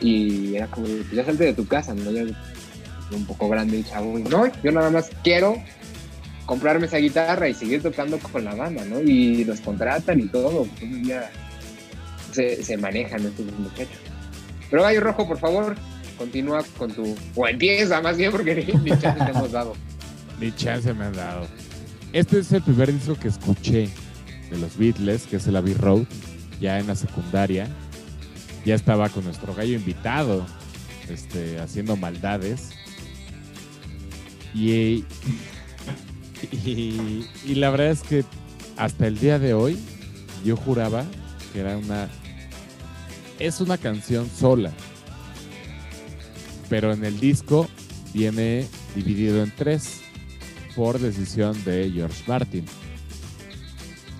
[0.00, 2.10] Y era como, pues ya salte de tu casa, ¿no?
[2.10, 2.24] Ya
[3.12, 4.18] un poco grande y chavo.
[4.18, 5.56] No, yo nada más quiero
[6.46, 9.00] comprarme esa guitarra y seguir tocando con la banda, ¿no?
[9.00, 10.66] Y los contratan y todo.
[10.80, 11.30] Entonces ya
[12.32, 13.98] se, manejan estos muchachos.
[14.70, 15.76] Pero Gallo Rojo, por favor,
[16.16, 17.16] continúa con tu...
[17.34, 19.74] O empieza más bien porque ni, chance te hemos dado.
[20.40, 21.46] Ni chance me han dado.
[22.12, 23.90] Este es el primer disco que escuché
[24.50, 26.04] de los Beatles, que es el Abbey Road,
[26.60, 27.68] ya en la secundaria.
[28.64, 30.46] Ya estaba con nuestro gallo invitado,
[31.10, 32.70] este, haciendo maldades.
[34.54, 35.04] Y,
[36.64, 38.24] y la verdad es que
[38.76, 39.78] hasta el día de hoy
[40.44, 41.04] yo juraba
[41.52, 42.08] que era una...
[43.40, 44.70] Es una canción sola.
[46.68, 47.68] Pero en el disco
[48.12, 50.02] viene dividido en tres
[50.76, 52.66] por decisión de George Martin.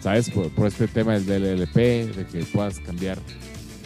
[0.03, 0.31] ¿Sabes?
[0.31, 1.77] Por, este tema del LLP,
[2.17, 3.19] de que puedas cambiar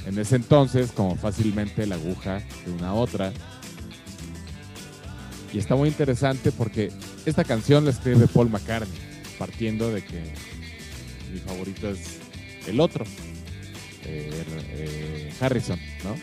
[0.06, 3.32] en ese entonces como fácilmente la aguja de una a otra.
[5.52, 6.92] Y está muy interesante porque
[7.26, 8.98] esta canción la escribe Paul McCartney,
[9.36, 10.22] partiendo de que
[11.32, 12.18] mi favorito es
[12.68, 13.04] el otro,
[14.06, 14.30] eh,
[14.72, 16.14] eh, Harrison, ¿no?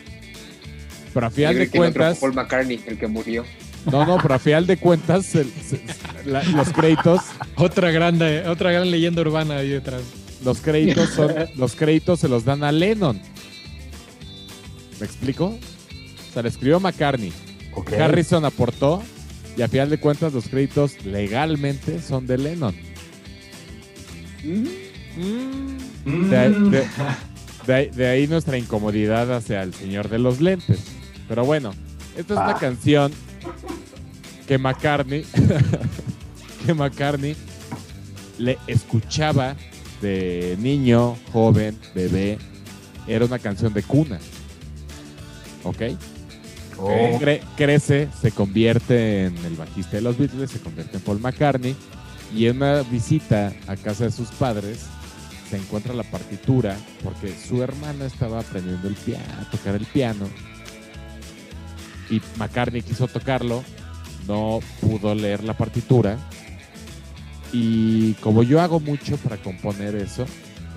[1.14, 3.44] Pero a final de cuentas, Paul McCartney, el que murió.
[3.90, 5.82] no, no, pero a final de cuentas, el- se-
[6.24, 7.20] la- los créditos,
[7.56, 10.02] Otra grande, otra gran leyenda urbana ahí detrás.
[10.44, 13.20] los créditos son, los créditos se los dan a Lennon.
[15.00, 15.46] ¿Me explico?
[15.46, 17.32] O sea, le escribió McCartney.
[17.98, 19.02] Harrison aportó
[19.56, 22.74] y a final de cuentas los créditos legalmente son de Lennon.
[24.44, 26.28] Mm.
[26.30, 26.86] De, de-
[27.66, 30.80] de ahí- de ahí nuestra incomodidad hacia el señor de los lentes.
[31.28, 31.72] Pero bueno,
[32.16, 32.58] esta es una Ah.
[32.58, 33.12] canción
[34.46, 35.24] que McCartney,
[36.66, 37.36] que McCartney
[38.38, 39.56] le escuchaba
[40.00, 42.38] de niño, joven, bebé.
[43.06, 44.18] Era una canción de cuna.
[45.64, 45.82] ¿Ok?
[46.78, 46.88] Oh.
[47.20, 51.76] Cre- crece, se convierte en el bajista de los Beatles, se convierte en Paul McCartney
[52.34, 54.80] y en una visita a casa de sus padres
[55.52, 60.26] se encuentra la partitura porque su hermana estaba aprendiendo el piano, a tocar el piano
[62.08, 63.62] y McCartney quiso tocarlo,
[64.26, 66.16] no pudo leer la partitura
[67.52, 70.24] y como yo hago mucho para componer eso,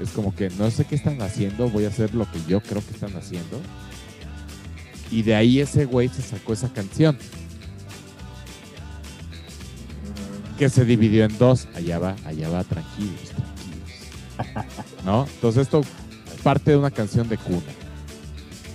[0.01, 2.85] es como que no sé qué están haciendo, voy a hacer lo que yo creo
[2.85, 3.61] que están haciendo.
[5.09, 7.17] Y de ahí ese güey se sacó esa canción.
[10.57, 11.67] Que se dividió en dos.
[11.75, 13.34] Allá va, allá va, tranquilos.
[15.05, 15.25] ¿No?
[15.35, 15.81] Entonces esto
[16.43, 17.61] parte de una canción de cuna.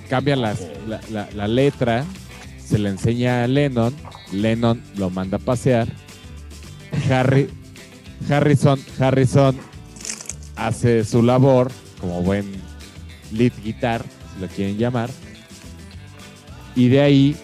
[0.09, 2.05] Cambia las- la, la- la letra,
[2.65, 3.95] se le enseña a Lennon,
[4.33, 5.89] Lennon lo manda a pasear.
[7.11, 7.49] Harry,
[8.29, 9.57] Harrison, Harrison
[10.57, 11.71] hace su labor
[12.01, 12.47] como buen
[13.33, 14.05] lead guitar,
[14.35, 15.11] si lo quieren llamar.
[16.75, 17.37] Y de ahí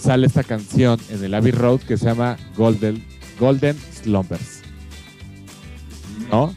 [0.00, 3.04] sale esta canción en el Abbey Road que se llama Golden,
[3.38, 4.60] Golden Slumbers.
[6.30, 6.54] ¿No?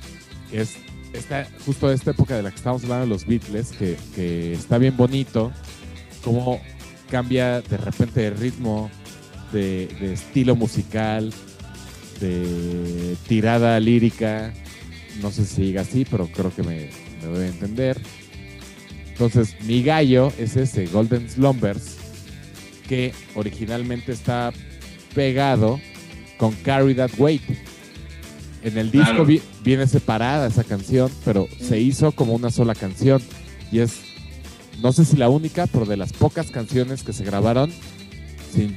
[0.53, 0.77] Es
[1.13, 4.95] esta, justo esta época de la que estamos hablando los Beatles, que, que está bien
[4.95, 5.51] bonito,
[6.23, 6.61] cómo
[7.09, 8.89] cambia de repente de ritmo,
[9.51, 11.31] de, estilo musical,
[12.19, 14.53] de tirada lírica.
[15.21, 16.89] No sé si diga así, pero creo que me,
[17.21, 18.01] me doy a entender.
[19.09, 21.97] Entonces, mi gallo es ese, Golden Slumbers,
[22.88, 24.51] que originalmente está
[25.13, 25.80] pegado
[26.38, 27.43] con Carry That Weight.
[28.64, 29.26] En el disco Claro.
[29.26, 33.22] vi- viene separada esa canción, pero se hizo como una sola canción.
[33.72, 33.95] Y es,
[34.81, 37.72] no sé si la única, pero de las pocas canciones que se grabaron
[38.53, 38.76] sin,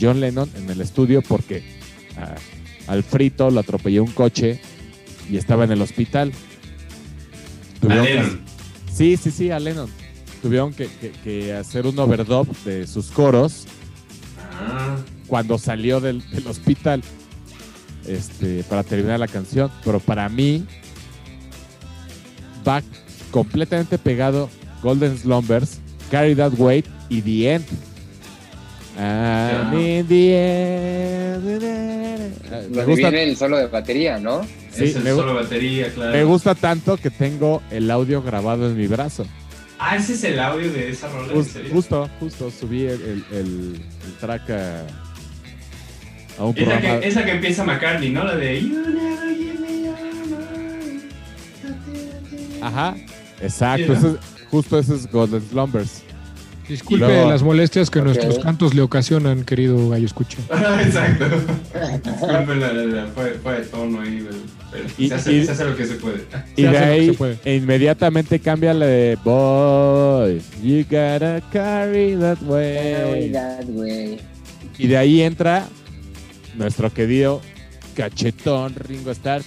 [0.00, 1.62] John Lennon en el estudio, porque
[2.16, 2.34] ah,
[2.88, 4.60] al frito lo atropelló un coche
[5.30, 6.32] y estaba en el hospital.
[7.88, 8.22] A que-.
[8.92, 9.88] Sí, sí, sí, a Lennon.
[10.42, 13.66] Tuvieron que, que- que hacer un overdub de sus coros
[14.54, 14.96] Ah,
[15.28, 17.02] cuando salió del, del hospital
[18.06, 19.70] este, para terminar la canción.
[19.84, 20.64] Pero para mí
[22.66, 22.82] va
[23.30, 24.48] completamente pegado
[24.82, 25.78] Golden Slumbers,
[26.10, 27.64] Carry That Weight y The End.
[28.98, 31.62] And in the end,
[32.52, 34.42] Ah, me gusta, viene el solo de batería, ¿no?
[34.70, 36.12] Sí, es el solo batería, claro.
[36.12, 39.26] me gusta tanto que tengo el audio grabado en mi brazo.
[39.78, 41.72] Ah, ese es el audio de esa rola, ¿en Jus- serio?
[41.72, 44.82] justo, justo subí el, el, el- el track a,
[46.42, 47.00] a un Es la, programa.
[47.24, 48.24] que, empieza McCartney, ¿no?
[48.24, 49.96] La de You never give me your
[50.26, 51.02] mind.
[52.62, 52.94] Ajá,
[53.40, 53.84] exacto.
[53.86, 53.98] Sí, ¿no?
[53.98, 56.02] ese es- justo ese es Golden Slumbers.
[56.68, 60.38] Disculpe luego- las molestias que nuestros cantos le ocasionan, querido gallo escucha.
[60.82, 61.26] Exacto.
[61.28, 64.36] Disculpen, la, la, la- fue, fue de tono ahí, pero,
[64.70, 66.24] pero Y- se, hace, y- se hace lo que se puede.
[66.56, 73.28] Y Se de ahí e inmediatamente cambia la de Boy, you gotta carry that way.
[73.30, 74.18] Navidad, güey.
[74.78, 75.66] Y de ahí entra
[76.54, 77.40] nuestro querido
[77.94, 79.42] cachetón Ringo Starr.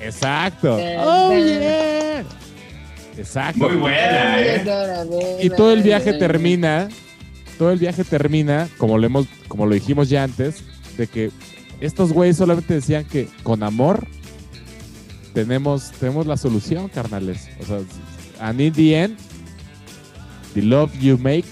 [0.00, 0.76] Exacto.
[0.98, 2.24] Oh, yeah.
[3.16, 3.68] Exacto.
[3.68, 4.64] Muy buena, ¿eh?
[5.42, 6.88] Y todo el viaje termina,
[7.58, 10.64] todo el viaje termina, como lo hemos, como lo dijimos ya antes,
[10.96, 11.30] de que
[11.80, 14.06] estos güeyes solamente decían que con amor
[15.32, 17.48] tenemos, tenemos la solución, carnales.
[17.60, 17.78] O sea,
[18.40, 19.16] and in the end,
[20.54, 21.46] the love you make,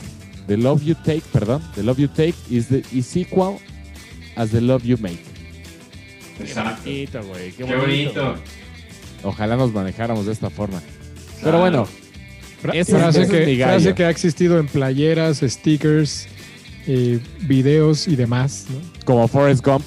[0.46, 3.60] the love you take, perdón, the love you take is the is equal
[4.36, 5.20] as the love you make.
[6.40, 6.82] Exacto.
[6.84, 7.52] bonito, güey.
[7.52, 8.34] Qué, Qué bonito.
[9.22, 10.80] Ojalá nos manejáramos de esta forma.
[10.80, 11.42] Claro.
[11.42, 11.88] Pero bueno,
[12.72, 13.80] es mi gallo.
[13.80, 16.26] frase que ha existido en playeras, stickers,
[16.86, 18.66] eh, videos y demás.
[18.70, 19.04] ¿no?
[19.04, 19.84] como Forrest Gump,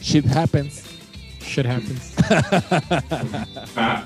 [0.00, 0.82] shit happens.
[1.42, 2.14] Shit happens.
[3.76, 4.04] Ah.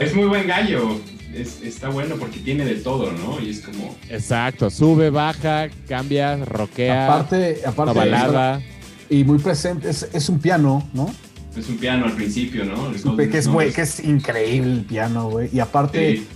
[0.00, 1.00] Es muy buen gallo.
[1.34, 3.40] Es- está bueno porque tiene de todo, ¿no?
[3.40, 3.96] Y es como.
[4.08, 8.60] Exacto, sube, baja, cambia, roquea, Aparte, aparte balada.
[9.08, 11.08] y muy presente, es, es un piano, ¿no?
[11.56, 12.96] Es un piano al principio, ¿no?
[12.98, 15.48] Supe que es, que es increíble el piano, güey.
[15.52, 16.26] Y aparte, Sí.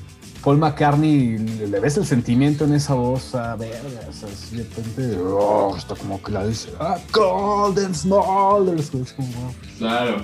[0.42, 4.56] Paul McCartney, le, le ves el sentimiento en esa voz, a verga, o sea, así
[4.56, 9.54] de repente, oh, está como que la dice, ah, Golden Smulders, güey, es como, wow.
[9.78, 10.22] Claro.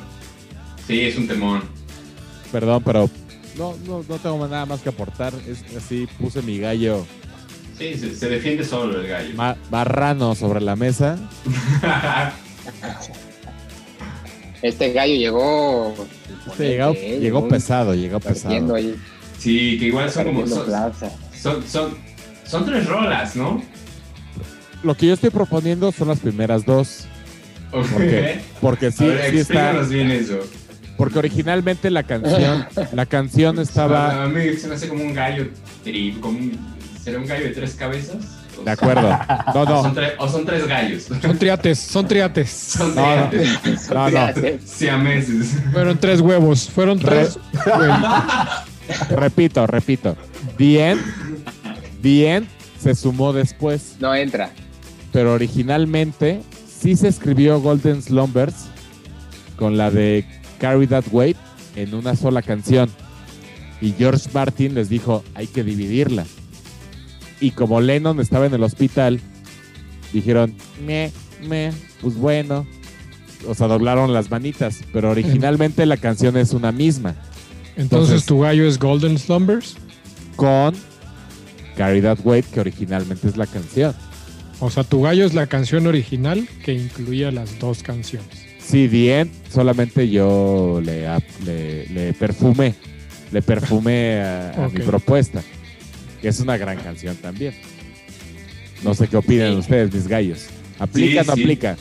[0.87, 1.63] Sí, es un temón.
[2.53, 3.09] Perdón, pero
[3.57, 5.33] no, no, no tengo nada más que aportar.
[5.49, 7.07] Es así, puse mi gallo
[7.79, 9.35] Sí, se, se defiende solo el gallo.
[9.35, 11.19] ma- marrano sobre la mesa.
[14.63, 15.95] Este gallo llegó.
[16.49, 17.19] Este llegó, ¿eh?
[17.21, 18.75] llegó pesado, llegó pesado.
[18.75, 18.95] ahí,
[19.39, 20.47] sí, que igual son como.
[20.47, 21.11] Son, plaza.
[21.41, 21.97] son, son,
[22.45, 23.63] son tres rolas, ¿no?
[24.83, 27.07] Lo que yo estoy proponiendo son las primeras dos.
[27.73, 27.87] Ok.
[27.93, 29.71] Porque, porque sí, ver, sí está.
[29.71, 30.41] explícanos bien eso.
[31.01, 34.25] Porque originalmente la canción, la canción estaba.
[34.25, 35.49] A mí se me hace como un gallo
[35.83, 36.59] tri, como un,
[37.03, 38.17] ¿Será un gallo de tres cabezas?
[38.65, 39.09] De acuerdo.
[39.55, 40.03] No, O son, no.
[40.19, 41.05] o son tres gallos.
[41.05, 42.51] Son triates, son triates.
[42.77, 43.31] Son No, no.
[43.31, 43.59] tres
[43.91, 44.29] No, no.
[44.65, 45.57] siameses.
[45.73, 46.69] Fueron tres huevos.
[46.69, 47.39] Fueron tres.
[49.11, 50.17] Repito, repito.
[50.59, 51.01] Bien,
[52.03, 52.47] bien
[52.79, 53.97] se sumó después.
[54.01, 54.51] No entra.
[55.13, 56.43] pero originalmente
[56.81, 58.55] sí se escribió Golden Slumbers
[59.57, 60.25] con la de
[60.61, 61.37] Carry That Weight
[61.77, 62.91] en una sola canción.
[63.81, 66.27] Y George Martin les dijo, hay que dividirla.
[67.41, 69.21] Y como Lennon estaba en el hospital,
[70.13, 70.55] dijeron,
[70.87, 71.11] me,
[71.49, 71.73] me,
[72.03, 72.67] pues bueno.
[73.49, 77.15] O sea, doblaron las manitas, pero originalmente la canción es una misma,
[77.77, 79.77] Entonces Entonces- tu gallo es Golden Slumbers.
[80.37, 80.75] con
[81.77, 83.95] Carry That Weight, que originalmente es la canción.
[84.59, 88.40] O sea, tu gallo es la canción original que incluía las dos canciones.
[88.71, 91.07] Sí, The End, solamente yo le,
[91.45, 92.75] le, le perfumé,
[93.33, 95.43] le perfumé a, mi propuesta,
[96.23, 97.55] que es una gran canción también.
[98.85, 99.59] No sé qué opinan Sí.
[99.59, 100.47] ustedes, mis gallos.
[100.79, 101.43] ¿Aplica o Sí, no sí.
[101.43, 101.77] aplica?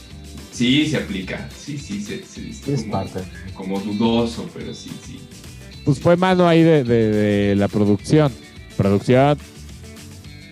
[0.52, 1.48] Sí, se aplica.
[1.58, 3.20] Sí, sí, se, se- está Es como, parte.
[3.54, 5.20] como dudoso, pero sí, sí.
[5.86, 8.32] Pues fue mano ahí de, de- de la producción.
[8.76, 9.38] Producción,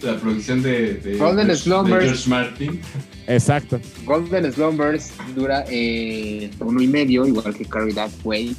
[0.01, 2.03] La producción de, de, Golden de- Slumbers.
[2.03, 2.80] de George Martin.
[3.28, 3.80] Exacto.
[4.06, 8.56] Golden Slumbers dura eh, uno y medio, igual que Carry That Way.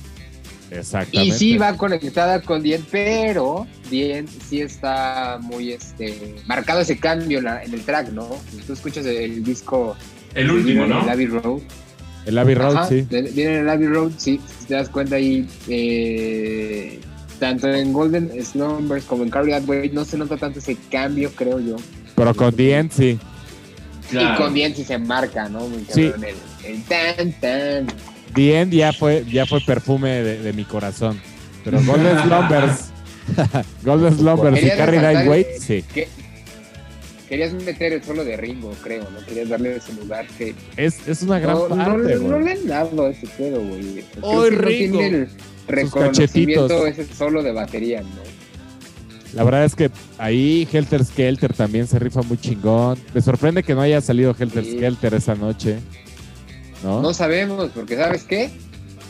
[0.70, 1.34] Exactamente.
[1.34, 7.38] Y sí va conectada con Dien, pero Dien sí está muy este marcado ese cambio
[7.38, 8.28] en, la- en el track, ¿no?
[8.66, 9.96] Tú escuchas el disco
[10.34, 11.02] El último, ¿no?
[11.02, 11.62] el Abbey Road.
[12.26, 13.06] El Abbey Road, Ajá, sí.
[13.10, 14.38] Viene en el Abbey Road, sí.
[14.60, 17.00] Si te das cuenta ahí, eh,
[17.38, 21.30] tanto en Golden Slumbers como en Carry That Way, no se nota tanto ese cambio,
[21.34, 21.76] creo yo.
[22.14, 23.18] Pero con The End, sí.
[24.10, 24.34] Claro.
[24.34, 25.60] Y con Dien sí se marca, ¿no?
[25.68, 26.12] Muy Sí.
[26.16, 27.86] El, el tan, tan.
[28.34, 31.20] The End ya fue, ya fue perfume de, de mi corazón.
[31.64, 32.90] Pero Golden Slumbers,
[33.82, 35.84] Golden Slumbers y Quería Carry That resaltar Weight, sí.
[35.94, 36.08] que
[37.28, 39.24] querías meter el solo de Ringo, creo, ¿no?
[39.26, 42.44] Querías darle ese lugar que Es, es una gran no, no, parte, no güey.
[42.44, 43.98] le han dado a ese pedo, güey.
[43.98, 44.98] ¡Ay, que no Ringo!
[44.98, 45.28] tiene el
[45.66, 48.08] reconocimiento ese solo de batería, ¿no?
[49.34, 52.98] La verdad es que ahí Helter Skelter también se rifa muy chingón.
[53.14, 54.76] Me sorprende que no haya salido Helter Sí.
[54.76, 55.78] Skelter esa noche.
[56.82, 57.02] ¿No?
[57.02, 58.50] No sabemos, porque ¿sabes qué?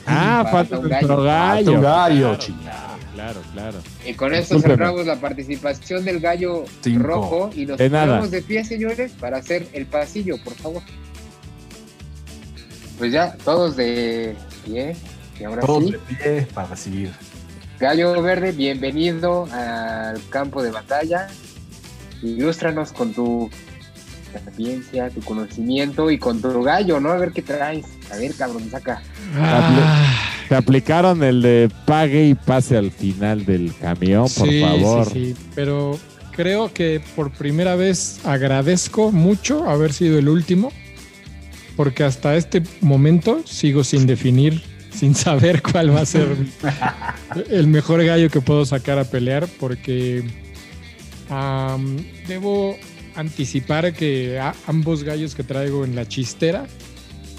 [0.07, 1.73] ah, falta falta un nuestro gallo.
[1.73, 2.99] un gallo, Claro, chingada.
[3.15, 3.79] Claro, claro.
[4.07, 7.03] Y con esto cerramos la participación del gallo Cinco.
[7.03, 8.07] rojo y nos De nada.
[8.07, 10.83] ponemos de pie, señores, para hacer el pasillo, por favor.
[12.99, 14.35] Pues ya, todos de
[14.65, 14.97] pie.
[15.41, 17.11] Y ahora Todos sí, de pie para recibir.
[17.81, 21.29] Gallo Verde, bienvenido al campo de batalla.
[22.23, 23.49] Ilústranos con tu
[24.33, 27.11] sapiencia, tu conocimiento y con tu gallo, ¿no?
[27.11, 27.87] A ver qué traes.
[28.13, 29.01] A ver, cabrón, saca.
[29.37, 30.13] Ah,
[30.49, 35.07] Te aplicaron el de pague y pase al final del camión, por sí, favor.
[35.13, 35.99] Sí, sí, pero
[36.33, 40.73] creo que por primera vez agradezco mucho haber sido el último,
[41.77, 46.37] porque hasta este momento sigo sin definir, sin saber cuál va a ser
[47.51, 50.25] el mejor gallo que puedo sacar a pelear, porque
[52.27, 52.77] debo
[53.15, 56.67] anticipar que a- ambos gallos que traigo en la chistera,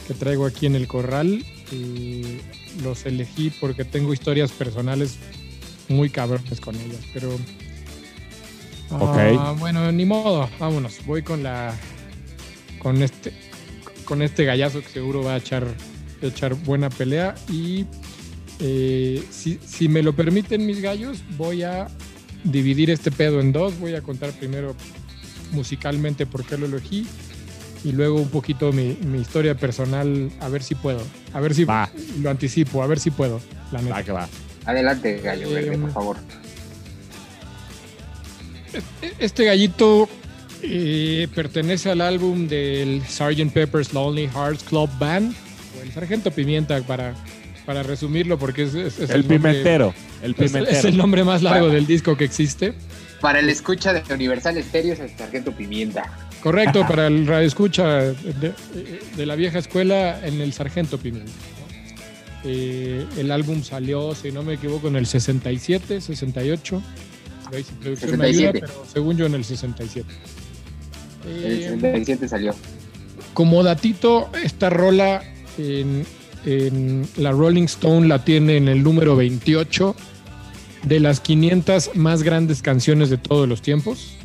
[0.08, 2.40] que traigo aquí en el corral, eh,
[2.84, 5.18] los elegí porque tengo historias personales
[5.88, 7.36] muy cabrones con ellas, pero...
[8.92, 10.98] Ah, bueno, ni modo, vámonos.
[11.06, 11.76] Voy con la...
[12.80, 13.34] Con este,
[14.06, 15.68] con este gallazo que seguro va a echar,
[16.22, 17.86] echar buena pelea y
[18.60, 21.88] eh, si, si me lo permiten mis gallos, voy a
[22.44, 23.80] dividir este pedo en dos.
[23.80, 24.76] Voy a contar primero
[25.52, 27.08] musicalmente por qué lo elegí
[27.84, 31.02] y luego un poquito mi, mi historia personal, a ver si puedo.
[31.34, 31.90] A ver si Va.
[32.22, 33.40] lo anticipo, a ver si puedo,
[33.72, 33.96] la neta.
[33.96, 34.28] Va que va.
[34.66, 36.18] Adelante, Gallo Verde, Em, por favor.
[39.18, 40.08] Este gallito
[40.62, 43.52] eh, pertenece al álbum del Sgt.
[43.54, 45.34] Pepper's Lonely Hearts Club Band,
[46.00, 47.14] Sargento Pimienta para,
[47.66, 49.94] para resumirlo, porque es, es- es El nombre- pimentero.
[50.24, 50.78] El es- pimentero.
[50.78, 52.74] es el nombre más largo del disco que existe.
[53.22, 56.04] Para el escucha de Universal Stereo es el Sargento Pimienta.
[56.42, 58.54] Correcto, para el radio escucha de,
[59.18, 61.32] de la vieja escuela en el Sargento Pimienta.
[62.46, 66.82] Eh, el álbum salió, si no me equivoco, en el 67, 68.
[67.44, 68.60] Por ahí si producción me ayuda, 67.
[68.62, 70.08] pero según yo en el 67.
[71.28, 72.56] El Eh, 67 salió.
[73.34, 75.22] como datito, esta rola
[75.58, 76.06] en,
[76.46, 79.96] en la Rolling Stone la tiene en el número 28
[80.84, 84.16] de las 500 más grandes canciones de todos los tiempos.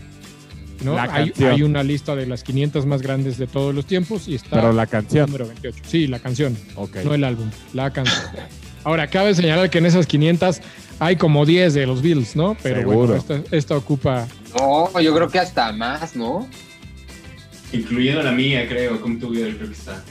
[0.85, 0.95] ¿no?
[0.97, 1.51] La Hay, canción.
[1.53, 4.73] hay una lista de las 500 más grandes de todos los tiempos y está Pero
[4.73, 5.27] la el canción.
[5.27, 5.79] número 28.
[5.87, 6.97] Sí, la canción, Ok.
[7.05, 8.21] no el álbum, la canción.
[8.85, 10.61] Ahora, cabe señalar que en esas 500
[10.99, 12.55] hay como 10 de los Bills, ¿no?
[12.63, 12.97] Pero Seguro.
[12.99, 14.29] bueno, esta, esta ocupa
[14.59, 16.47] No, yo creo que hasta más, ¿no?
[17.73, 20.05] Incluyendo la mía, creo, como tu vida creo que está.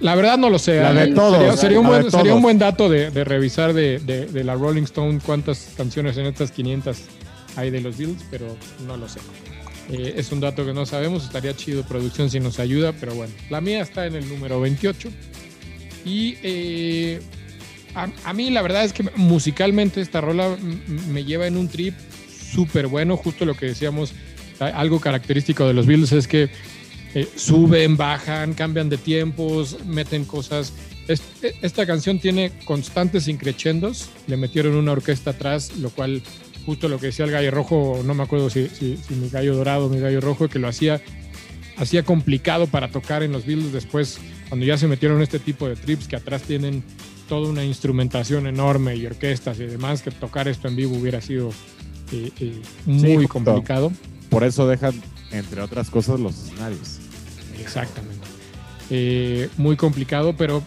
[0.00, 0.80] La verdad no lo sé.
[0.80, 2.42] La de todos, Sería, sería un, la buen, de sería un todos.
[2.42, 6.50] buen dato de, de revisar de, de- de la Rolling Stone cuántas canciones en estas
[6.50, 6.98] 500
[7.56, 8.54] hay de los Beatles, pero
[8.86, 9.20] no lo sé.
[9.90, 11.24] Eh, es un dato que no sabemos.
[11.24, 13.32] Estaría chido producción si nos ayuda, pero bueno.
[13.48, 15.08] La mía está en el número 28.
[16.04, 17.20] Y eh,
[17.94, 20.56] a, a mí la verdad es que musicalmente esta rola
[21.08, 21.94] me lleva en un trip
[22.52, 23.16] súper bueno.
[23.16, 24.12] Justo lo que decíamos,
[24.60, 26.50] algo característico de los Beatles es que
[27.16, 30.72] eh, suben, bajan, cambian de tiempos, meten cosas.
[31.08, 34.10] Es- e- esta canción tiene constantes increchendos.
[34.26, 36.20] Le metieron una orquesta atrás, lo cual,
[36.66, 39.54] justo lo que decía el gallo rojo, no me acuerdo si, si- si mi gallo
[39.56, 41.00] dorado o mi gallo rojo, que lo hacía,
[41.78, 44.18] hacía complicado para tocar en los Beatles después,
[44.50, 46.82] cuando ya se metieron este tipo de trips que atrás tienen
[47.30, 51.50] toda una instrumentación enorme y orquestas y demás, que tocar esto en vivo hubiera sido
[52.12, 53.28] eh, eh, muy justo.
[53.44, 53.90] complicado.
[54.28, 56.98] Por eso dejan, entre otras cosas, los escenarios.
[57.60, 58.26] Exactamente.
[58.90, 60.62] Eh, muy complicado, pero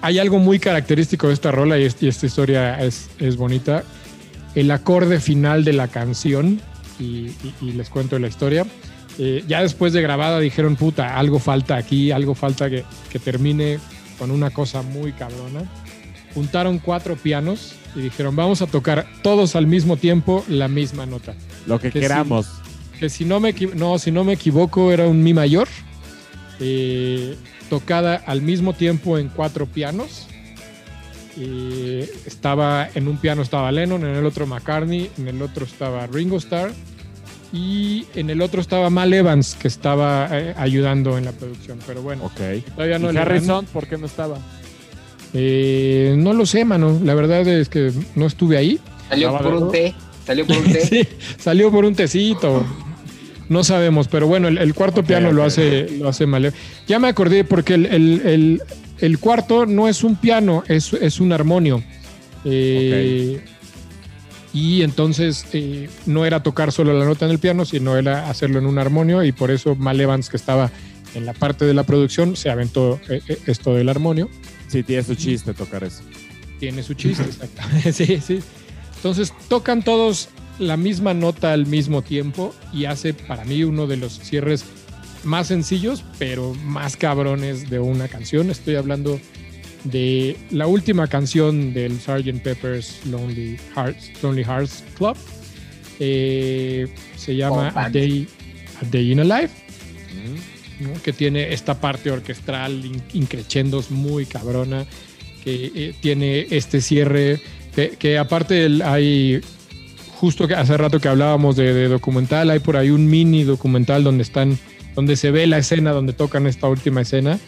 [0.00, 3.84] hay algo muy característico de esta rola y, es- y esta historia es, es bonita.
[4.54, 6.60] El acorde final de la canción,
[6.98, 8.66] y, y- y les cuento la historia.
[9.20, 13.80] eh, ya después de grabada dijeron, puta, algo falta aquí, algo falta que, que termine
[14.18, 15.62] con una cosa muy cabrona.
[16.34, 21.34] Juntaron cuatro pianos y dijeron, vamos a tocar todos al mismo tiempo la misma nota
[21.66, 22.46] Lo que Que queramos.
[23.00, 25.66] que si no me, no, si no me equivoco era un mi mayor,
[26.60, 27.36] eh,
[27.70, 30.26] tocada al mismo tiempo en cuatro pianos.
[31.40, 36.06] Eh, estaba en un piano estaba Lennon, en el otro McCartney, en el otro estaba
[36.08, 36.72] Ringo Starr
[37.52, 41.78] y en el otro estaba Mal Evans que estaba eh, ayudando en la producción.
[41.86, 42.64] Pero bueno, Ok.
[42.74, 44.38] todavía no ¿Y le Harrison, ¿por qué no estaba?
[45.34, 46.98] Eh, no lo sé, mano.
[47.04, 48.80] La verdad es que no estuve ahí.
[49.08, 49.94] Salió ¿Estaba por un té.
[50.26, 50.80] Salió por un té.
[50.86, 51.08] Sí,
[51.38, 52.66] salió por un tecito.
[53.48, 56.52] No sabemos, pero bueno, el, el cuarto piano lo hace, lo hace mal.
[56.86, 58.62] Ya me acordé porque el, el- el-
[59.00, 61.82] el cuarto no es un piano, es, es un armonio.
[62.44, 63.40] Eh,
[64.54, 68.58] Y entonces eh, no era tocar solo la nota en el piano, sino era hacerlo
[68.58, 70.70] en un armonio y por eso Mal Evans, que estaba
[71.14, 74.28] en la parte de la producción, se aventó eh, eh, esto del armonio
[74.68, 76.02] Sí, tiene su chiste tocar eso.
[76.58, 77.92] tiene su chiste, exactamente.
[77.92, 78.40] Sí, sí.
[78.96, 80.28] Entonces tocan todos
[80.58, 84.64] la misma nota al mismo tiempo y hace para mí uno de los cierres
[85.24, 88.50] más sencillos, pero más cabrones de una canción.
[88.50, 89.20] Estoy hablando
[89.84, 92.40] de la última canción del Sgt.
[92.42, 95.16] Pepper's Lonely Hearts, Lonely Hearts Club.
[96.00, 96.86] Eh,
[97.16, 98.26] se llama Oh, a Day,
[98.80, 99.54] a Day in a Life,
[100.14, 100.84] Mm.
[100.84, 101.02] ¿no?
[101.02, 104.86] que tiene esta parte orquestral in- increchendos muy cabrona,
[105.44, 107.40] que eh, tiene este cierre,
[107.74, 109.40] que, que aparte el- hay,
[110.20, 114.02] justo que hace rato que hablábamos de, de documental, hay por ahí un mini documental
[114.04, 114.58] donde están,
[114.94, 117.38] donde se ve la escena, donde tocan esta última escena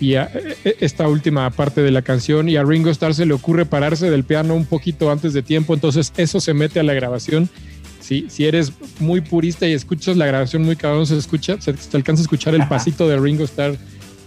[0.00, 0.30] y a-
[0.64, 4.10] e- esta última parte de la canción y a Ringo Starr se le ocurre pararse
[4.10, 7.48] del piano un poquito antes de tiempo, entonces eso se mete a la grabación.
[8.00, 11.96] Si, si eres muy purista y escuchas la grabación muy cabrón, se escucha, se, se
[11.96, 13.76] alcanza a escuchar el pasito de Ringo Starr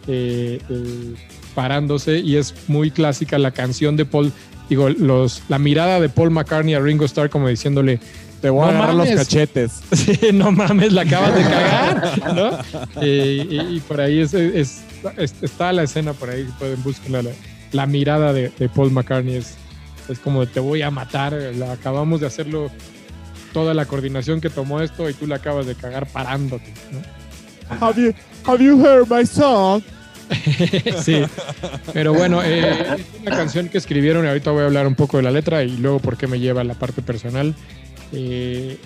[0.07, 1.13] eh, eh,
[1.55, 4.31] parándose y es muy clásica la canción de Paul,
[4.69, 7.99] digo, los, la mirada de Paul McCartney a Ringo Starr como diciéndole,
[8.41, 9.71] Te voy No a agarrar los cachetes.
[9.93, 12.51] Sí, no mames, la acabas de cagar, ¿no?
[13.01, 14.81] Eh, y, y por ahí es, es-
[15.17, 17.21] es- está la escena, por ahí pueden buscarla.
[17.23, 17.31] La,
[17.71, 19.55] la mirada de, de Paul McCartney es,
[20.09, 21.33] es como te voy a matar.
[21.57, 22.69] La, acabamos de hacerlo,
[23.53, 26.99] toda la coordinación que tomó esto y tú la acabas de cagar parándote, ¿no?
[27.83, 28.13] Have you,
[28.45, 29.81] have you heard my song?
[31.03, 31.21] sí,
[31.93, 35.17] pero bueno, eh, es una canción que escribieron y ahorita voy a hablar un poco
[35.17, 37.53] de la letra y luego por qué me lleva a la parte personal.
[38.11, 38.77] Eh,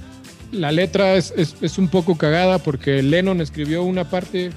[0.52, 4.49] la letra es, es- es un poco cagada porque Lennon escribió una parte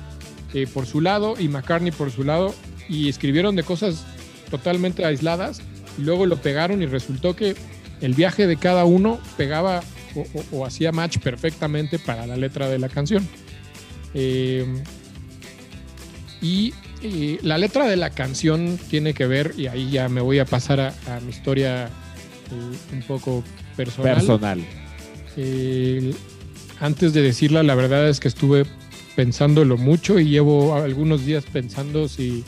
[0.54, 2.54] eh, por su lado y McCartney por su lado
[2.88, 4.04] y escribieron de cosas
[4.50, 5.60] totalmente aisladas
[5.98, 7.54] y luego lo pegaron y resultó que
[8.00, 9.82] el viaje de cada uno pegaba
[10.14, 13.26] o, o- o hacía match perfectamente para la letra de la canción.
[14.14, 14.66] Eh,
[16.42, 20.38] y eh, la letra de la canción tiene que ver, y ahí ya me voy
[20.40, 23.42] a pasar a, a mi historia eh, un poco
[23.76, 24.14] personal.
[24.16, 24.60] Personal.
[25.36, 26.12] Eh,
[26.80, 28.64] antes de decirla, la verdad es que estuve
[29.16, 32.44] pensándolo mucho y llevo algunos días pensando si,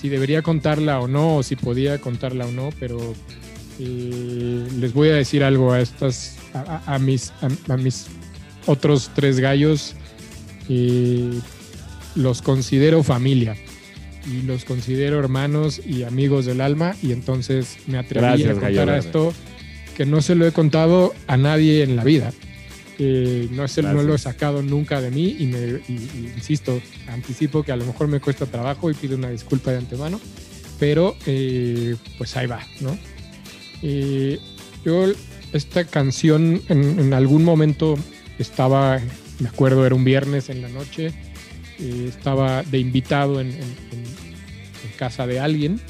[0.00, 2.98] si debería contarla o no, o si podía contarla o no, pero
[3.78, 8.06] eh, les voy a decir algo a estas, a, a- a mis, a, a mis
[8.66, 9.94] otros tres gallos.
[10.68, 11.30] eh,
[12.16, 13.56] los considero familia
[14.26, 18.76] y los considero hermanos y amigos del alma y entonces me atreví Gracias, a Gallo
[18.78, 19.06] contar a Verde.
[19.06, 19.32] esto
[19.96, 22.32] que no se lo he contado a nadie en la vida.
[22.98, 26.80] Eh, no, se, no lo he sacado nunca de mí y, me, y- y insisto,
[27.08, 30.18] anticipo que a lo mejor me cuesta trabajo y pido una disculpa de antemano,
[30.80, 32.96] pero eh, pues ahí va, ¿no?
[33.82, 34.38] Eh,
[34.84, 35.04] yo
[35.52, 37.96] esta canción en, en algún momento
[38.38, 38.98] estaba,
[39.40, 41.12] me acuerdo, era un viernes en la noche,
[41.78, 44.26] eh, estaba de invitado en, en- en-
[44.84, 45.80] en casa de alguien,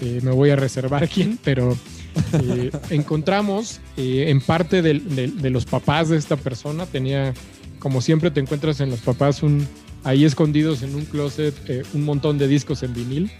[0.00, 1.76] eh, me voy a reservar quién, pero
[2.32, 7.34] eh, encontramos eh, en parte del- de los papás de esta persona, tenía,
[7.78, 9.66] como siempre te encuentras en los papás, un,
[10.04, 11.54] ahí escondidos en un closet,
[11.94, 13.30] un montón de discos en vinil.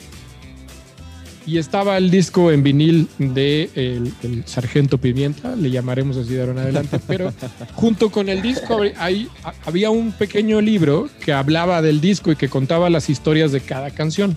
[1.46, 6.40] Y estaba el disco en vinil de el, el Sargento Pimienta, le llamaremos así de
[6.40, 7.32] ahora en adelante, pero
[7.74, 9.28] junto con el disco hay,
[9.66, 13.90] había un pequeño libro que hablaba del disco y que contaba las historias de cada
[13.90, 14.36] canción.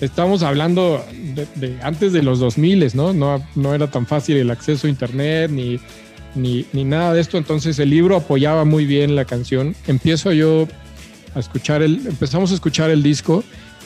[0.00, 1.04] Estamos hablando
[1.34, 3.12] de, de antes de los 2000, ¿no?
[3.12, 3.44] ¿no?
[3.54, 5.78] No era tan fácil el acceso a internet ni,
[6.34, 9.74] ni, ni nada de esto, entonces el libro apoyaba muy bien la canción.
[9.86, 10.68] Empiezo yo
[11.34, 13.44] a escuchar el, empezamos a escuchar el disco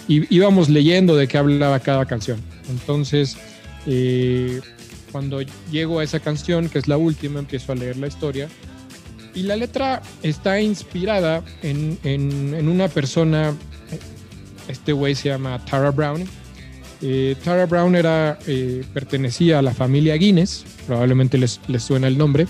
[0.09, 2.39] y íbamos leyendo de qué hablaba cada canción.
[2.71, 3.37] Entonces,
[3.87, 4.61] eh,
[5.13, 5.41] cuando
[5.71, 8.49] llego a esa canción, que es la última, empiezo a leer la historia.
[9.35, 13.53] Y la letra está inspirada en, en- en una persona,
[14.69, 16.25] este güey se llama Tara Brown.
[17.03, 22.17] Eh, Tara Brown era, eh, pertenecía a la familia Guinness, probablemente les, les suena el
[22.17, 22.47] nombre.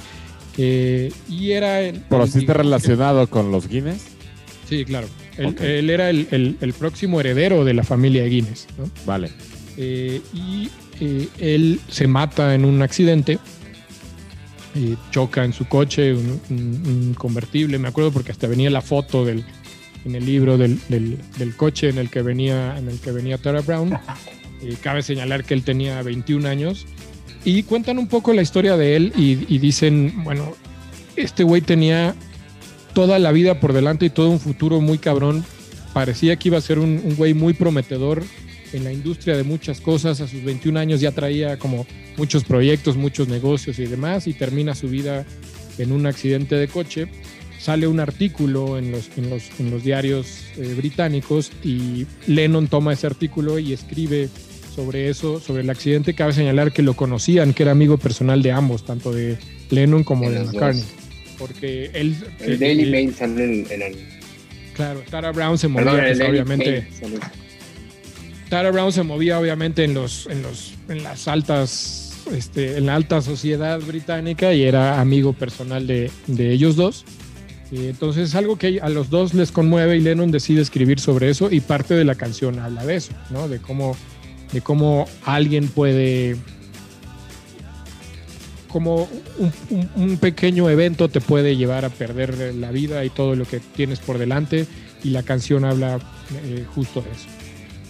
[0.57, 1.81] eh, y era...
[1.81, 4.03] el- Pero el- sí está relacionado con los Guinness.
[4.69, 5.09] Sí, claro.
[5.39, 8.67] Él, era el, el- el próximo heredero de la familia Guinness.
[8.79, 8.91] ¿no?
[9.07, 9.31] Vale.
[9.77, 10.69] Eh, y
[11.01, 13.39] eh, él se mata en un accidente,
[14.77, 18.81] eh, choca en su coche, un, un- un convertible, me acuerdo porque hasta venía la
[18.81, 19.45] foto del,
[20.05, 23.39] en el libro del, del- del coche en el que venía, en el que venía
[23.39, 23.97] Tara Brown.
[24.63, 26.87] Eh, cabe señalar que él tenía 21 años
[27.45, 30.55] y cuentan un poco la historia de él y, y dicen, bueno,
[31.17, 32.15] este güey tenía
[32.95, 35.45] toda la vida por delante y todo un futuro muy cabrón.
[35.93, 38.23] Parecía que iba a ser un, un güey muy prometedor
[38.73, 40.21] en la industria de muchas cosas.
[40.21, 44.75] A sus 21 años ya traía como muchos proyectos, muchos negocios y demás, y termina
[44.75, 45.25] su vida
[45.79, 47.09] en un accidente de coche.
[47.59, 52.93] Sale un artículo en los, en los, en los diarios eh, británicos y Lennon toma
[52.93, 54.29] ese artículo y escribe
[54.75, 56.15] sobre eso, sobre el accidente.
[56.15, 59.39] Cabe señalar que lo conocían, que era amigo personal de ambos, tanto de
[59.71, 60.85] Lennon como De dos.
[61.47, 62.17] Porque él...
[62.41, 63.97] El Daily eh, Mail sale en el, en el-
[64.73, 66.89] Claro, Tara Brown se perdón, el pues, obviamente.
[68.49, 72.95] Tara Brown se movía obviamente en los, en los, en las altas, este, en la
[72.95, 77.05] alta sociedad británica y era amigo personal de, de ellos dos.
[77.71, 81.31] Y entonces es algo que a los dos les conmueve y Lennon decide escribir sobre
[81.31, 83.49] eso y parte de la canción habla de eso, ¿no?
[83.49, 83.97] De cómo,
[84.53, 86.37] de cómo alguien puede,
[88.75, 93.37] como un, un- un pequeño evento te puede llevar a perder la vida y todo
[93.37, 94.67] lo que tienes por delante
[95.05, 96.01] y la canción habla
[96.45, 97.27] eh, justo de eso.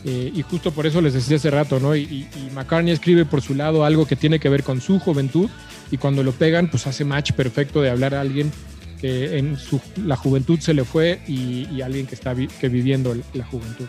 [0.05, 1.97] Eh, y justo por eso les decía hace rato, ¿no?
[1.97, 4.99] Y, y- y McCartney escribe por su lado algo que tiene que ver con su
[4.99, 5.49] juventud
[5.91, 8.53] y cuando lo pegan, pues hace match perfecto de hablar a alguien
[9.01, 12.69] que en su, la juventud se le fue y, y alguien que está vi- que
[12.69, 13.87] viviendo la juventud.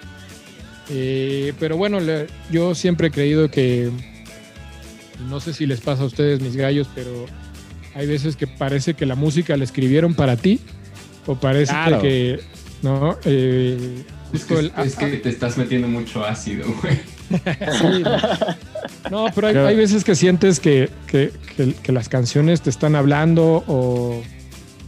[0.89, 3.89] Eh, pero bueno, le- yo siempre he creído que,
[5.29, 7.25] no sé si les pasa a ustedes mis gallos, pero
[7.93, 10.59] hay veces que parece que la música la escribieron para ti
[11.25, 12.01] o parece Claro.
[12.01, 12.39] que,
[12.81, 13.17] ¿no?
[13.25, 16.99] Eh, Es justo que, el- es que te estás metiendo mucho ácido, güey.
[17.29, 18.03] Sí,
[19.09, 19.67] no, pero hay, Claro.
[19.67, 24.21] hay veces que sientes que, que- que- que las canciones te están hablando o,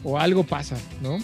[0.03, 1.17] o algo pasa, ¿no?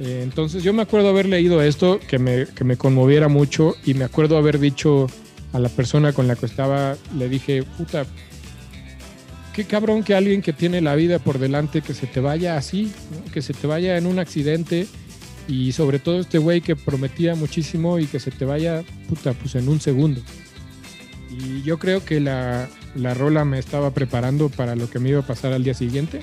[0.00, 3.94] Eh, entonces yo me acuerdo haber leído esto que me, que me conmoviera mucho y
[3.94, 5.06] me acuerdo haber dicho
[5.52, 8.04] a la persona con la que estaba, le dije, puta,
[9.54, 12.92] qué cabrón que alguien que tiene la vida por delante que se te vaya así,
[13.10, 13.32] ¿no?
[13.32, 14.86] que se te vaya en un accidente
[15.48, 19.54] y sobre todo este güey que prometía muchísimo y que se te vaya, puta, pues
[19.54, 20.20] en un segundo.
[21.30, 25.20] Y yo creo que la, la rola me estaba preparando para lo que me iba
[25.20, 26.18] a pasar al día siguiente.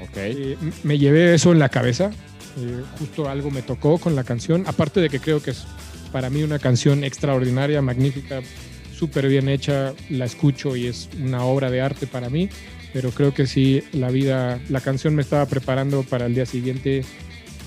[0.00, 0.16] Ok.
[0.16, 2.10] Eh, me llevé eso en la cabeza.
[2.58, 4.64] eh, justo algo me tocó con la canción.
[4.66, 5.64] Aparte de que creo que es
[6.12, 8.40] para mí una canción extraordinaria, magnífica,
[8.96, 9.94] súper bien hecha.
[10.10, 12.48] La escucho y es una obra de arte para mí.
[12.92, 17.04] Pero creo que sí, la vida, la canción me estaba preparando para el día siguiente.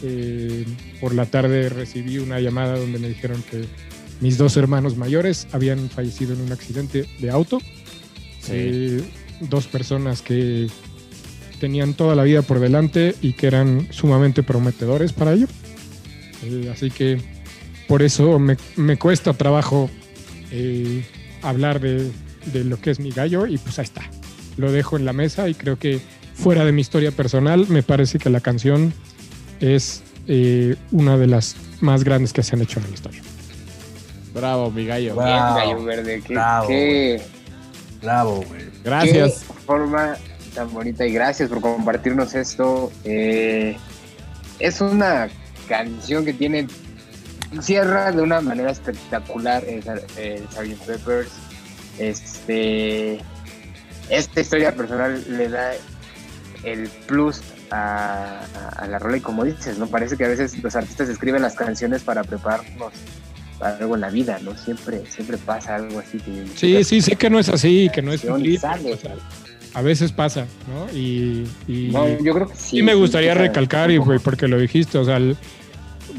[0.03, 0.65] Eh,
[0.99, 3.65] por la tarde recibí una llamada donde me dijeron que
[4.21, 7.59] mis dos hermanos mayores habían fallecido en un accidente de auto.
[8.39, 8.51] Sí.
[8.53, 9.03] Eh,
[9.41, 10.67] dos personas que
[11.59, 15.47] tenían toda la vida por delante y que eran sumamente prometedores para ello.
[16.43, 17.17] Eh, así que
[17.87, 19.89] por eso me, me cuesta trabajo
[20.51, 21.03] eh,
[21.49, 22.11] hablar de,
[22.53, 24.01] de lo que es mi gallo y pues ahí está.
[24.57, 25.99] Lo dejo en la mesa y creo que
[26.33, 28.93] fuera de mi historia personal me parece que la canción
[29.59, 33.21] es eh, una de las más grandes que se han hecho en la historia.
[34.33, 35.15] Bravo, mi gallo.
[35.15, 35.23] Wow.
[35.23, 36.21] Bien, Gallo Verde.
[36.25, 37.21] Qué, Bravo, qué-
[38.01, 38.61] Bravo, güey.
[38.83, 39.45] Gracias.
[39.47, 40.15] Qué forma
[40.53, 42.91] tan bonita y gracias por compartirnos esto.
[43.03, 43.77] Eh,
[44.59, 45.29] es una
[45.67, 46.67] canción que tiene
[47.61, 50.85] cierra de una manera espectacular el, Sar- el Sgt.
[50.85, 51.29] Peppers.
[51.99, 53.19] Este,
[54.09, 55.71] esta historia personal le da
[56.63, 57.41] el plus
[57.71, 59.87] a, a- a la rola y como dices, ¿no?
[59.87, 62.93] Parece que a veces los artistas escriben las canciones para prepararnos
[63.59, 64.55] para algo en la vida, ¿no?
[64.57, 66.17] Siempre, siempre pasa algo así.
[66.19, 68.97] Que, Sí, sí, sé que no es así, que no es clip, sale.
[69.73, 70.91] a veces pasa, ¿no?
[70.93, 72.79] Y, y- No, yo creo que sí.
[72.79, 75.37] y me gustaría recalcar, y porque lo dijiste, o sea, el-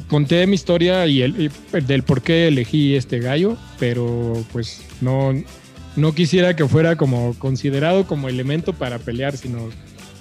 [0.09, 1.51] conté mi historia y el,
[1.87, 5.33] del por qué elegí este gallo, pero pues no,
[5.97, 9.71] no quisiera que fuera como considerado como elemento para pelear, sino,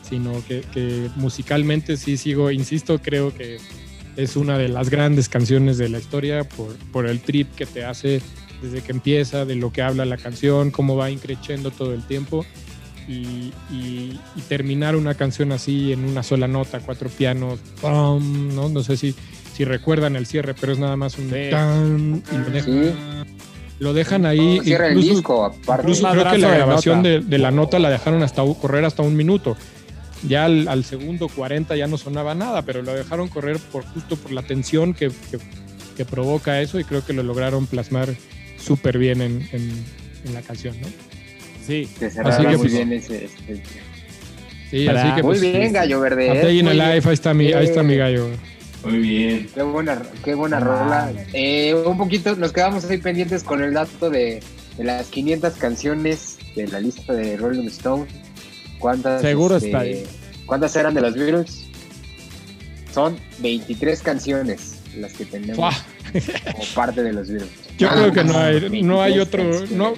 [0.10, 3.58] sino que, musicalmente sí sigo, insisto, creo que
[4.16, 7.84] es una de las grandes canciones de la historia por, por el trip que te
[7.84, 8.22] hace
[8.62, 12.46] desde que empieza, de lo que habla la canción, cómo va increciendo todo el tiempo.
[13.08, 18.56] Y, y- y terminar una canción así en una sola nota, cuatro pianos, ¡pum!
[18.56, 18.68] ¿no?
[18.68, 19.14] no sé si,
[19.56, 21.50] si recuerdan el cierre, pero es nada más un Sí.
[21.52, 22.92] tan, y lo dejan, Sí.
[23.80, 24.60] lo dejan ahí.
[24.64, 25.84] Cierra el incluso- disco, aparte.
[25.84, 29.16] Incluso creo que la grabación de, de la nota la dejaron hasta correr hasta un
[29.16, 29.56] minuto.
[30.28, 34.16] Ya al, al segundo 40 ya no sonaba nada, pero lo dejaron correr por justo
[34.16, 35.40] por la tensión que, que-
[35.96, 38.10] que provoca eso y creo que lo lograron plasmar
[38.58, 39.86] súper bien en, en-
[40.26, 40.88] en la canción, ¿no?
[41.66, 41.88] Sí.
[42.00, 43.64] Se cerraba Así que, muy pues, bien ese, este-
[44.72, 46.28] Sí, Para- así que Muy pues, bien, Gallo Verde.
[46.40, 46.44] ¿eh?
[46.44, 46.96] Day in a Muy bien.
[46.96, 48.28] Life, ahí está mi, ahí está mi gallo.
[48.86, 49.50] Muy bien.
[49.54, 51.12] Qué buena, qué buena rola.
[51.34, 54.42] Eh, un poquito, nos quedamos ahí pendientes con el dato de,
[54.78, 58.06] de las 500 canciones de la lista de Rolling Stone.
[58.80, 60.04] ¿Cuántas, Seguro este, está ahí.
[60.46, 61.66] ¿Cuántas eran de los Beatles?
[62.94, 65.74] Son 23 canciones las que tenemos ¡Fua!
[66.52, 67.52] como parte de los Beatles.
[67.78, 69.94] Yo creo que no hay, 23 no hay otro, no,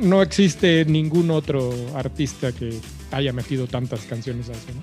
[0.00, 2.80] no existe ningún otro artista que
[3.12, 4.80] haya metido tantas canciones a eso, ¿no?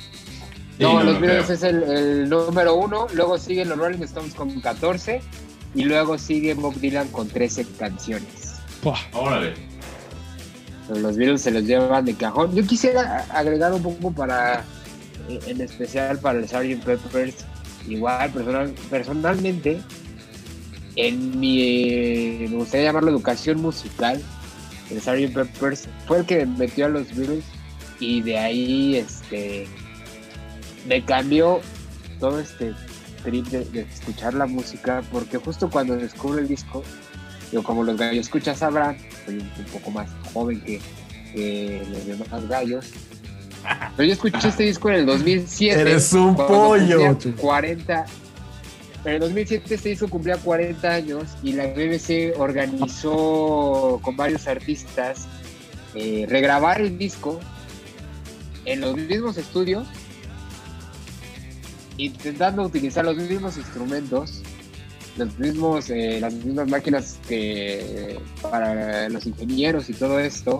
[0.77, 1.55] Sí, No, no los lo Beatles creo.
[1.55, 5.21] es el, el número uno, luego siguen los Rolling Stones con 14
[5.73, 8.55] y luego sigue Bob Dylan con 13 canciones.
[8.81, 8.97] ¡Fua!
[9.13, 9.53] Órale.
[10.87, 12.53] Pero Los Beatles se los llevan de cajón.
[12.55, 14.63] Yo quisiera agregar un poco para,
[15.29, 16.83] eh, en especial para el Sgt.
[16.83, 17.35] Peppers,
[17.87, 19.81] igual personal, personalmente,
[20.95, 24.21] en mi, me gustaría llamarlo educación musical,
[24.91, 25.33] el Sgt.
[25.33, 27.43] Peppers fue el que me metió a los Beatles
[27.99, 29.67] y de ahí este
[30.85, 31.61] me cambió
[32.19, 32.73] todo este
[33.23, 36.83] trip de, de escuchar la música porque justo cuando descubro el disco
[37.51, 40.79] yo como los gallos escuchas sabrán soy un, un poco más joven que,
[41.33, 42.91] que los demás gallos
[43.97, 47.17] pero yo escuché este disco en el 2007 Eres un pollo.
[47.17, 48.05] cumplía 40
[49.05, 55.27] en el 2007 este disco cumplía 40 años y la BBC organizó con varios artistas
[55.95, 57.39] eh, regrabar el disco
[58.65, 59.87] en los mismos estudios,
[61.97, 64.41] intentando utilizar los mismos instrumentos,
[65.17, 70.59] los mismos, eh, las mismas máquinas que para los ingenieros y todo esto.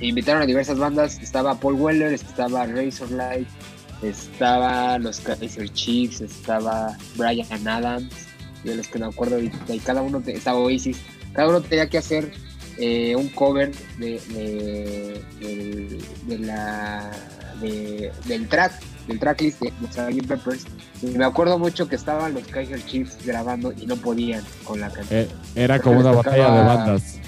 [0.00, 3.46] E invitaron a diversas bandas, estaba Paul Weller, estaba Razorlight,
[4.02, 8.08] estaba los Kaiser Chiefs, estaba Brian Adams,
[8.64, 9.50] de los que me acuerdo y
[9.84, 10.98] cada uno te- estaba Oasis,
[11.32, 12.32] cada uno tenía que hacer
[12.76, 17.10] eh, un cover de, de, del- de la
[17.60, 18.72] de- del track,
[19.06, 20.26] del tracklist de, de Sgt.
[20.26, 20.64] Peppers.
[21.02, 24.90] Y me acuerdo mucho que estaban los Kaiser Chiefs grabando y no podían con la
[24.90, 25.20] canción.
[25.20, 27.18] Eh, era como una batalla de bandas.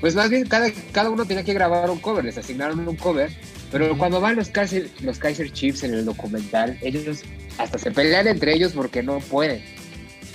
[0.00, 3.32] Pues más bien cada, cada uno tenía que grabar un cover, les asignaron un cover,
[3.72, 7.22] pero cuando van los Kaiser, los Kaiser Chiefs en el documental, ellos
[7.58, 9.62] hasta se pelean entre ellos porque no pueden.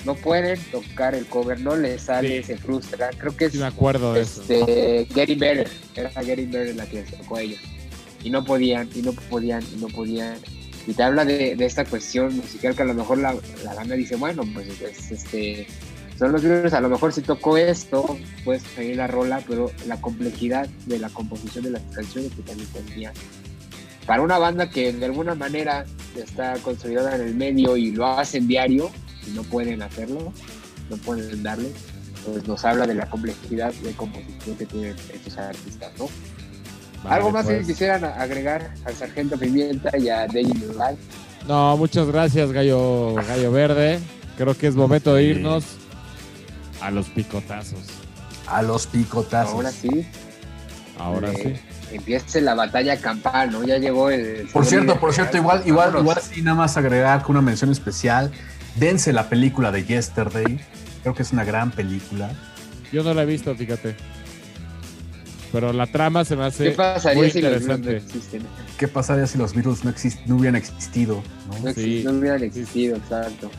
[0.06, 2.48] No pueden tocar el cover, no les sale, Sí.
[2.48, 3.16] se frustran.
[3.18, 4.42] Creo que es Sí me acuerdo de eso.
[4.42, 7.60] este, Getting Better, era Getting Better la que tocó a ellos.
[8.24, 10.38] Y no podían, y no podían, y no podían.
[10.88, 14.16] Y te habla de, esta cuestión musical que a lo mejor la, la banda dice,
[14.16, 15.68] bueno, pues es, este,
[16.18, 20.00] son los Beatles, a lo mejor si tocó esto, puedes seguir la rola, pero la
[20.00, 23.14] complejidad de la composición de las canciones que también tenía.
[24.06, 25.86] Para una banda que de alguna manera
[26.16, 28.92] está consolidada en el medio y lo hacen diario,
[29.28, 30.34] y no pueden hacerlo,
[30.90, 31.72] no pueden darle,
[32.26, 36.08] pues nos habla de la complejidad de composición que tienen estos artistas, ¿no?
[37.04, 37.60] Vale, Algo más pues.
[37.62, 40.98] que quisieran agregar al Sargento Pimienta y a the Life.
[41.48, 44.00] No, muchas gracias, Gallo, Gallo Verde.
[44.38, 45.66] Creo que es momento de irnos
[46.82, 47.80] a los picotazos.
[48.48, 49.54] A los picotazos.
[49.54, 50.06] Ahora sí,
[50.98, 51.60] Ahora Eh,
[51.90, 51.96] sí.
[51.96, 53.64] empieza la batalla campal, ¿no?
[53.64, 54.48] Ya llegó el...
[54.54, 56.02] Por cierto, por cierto, igual, igual, Vámonos.
[56.18, 58.32] igual sí, nada más agregar con una mención especial.
[58.76, 60.60] Dense la película de Yesterday.
[61.02, 62.32] Creo que es una gran película.
[62.92, 63.96] Yo no la he visto, fíjate.
[65.54, 68.42] Pero la trama se me ¿Qué hace pasaría muy si los Beatles no existen?
[68.78, 71.24] ¿Qué pasaría si los Beatles no, exist- no hubieran existido?
[71.48, 71.60] ¿no?
[71.60, 72.02] No, exi- Sí.
[72.04, 73.50] no hubieran existido, exacto.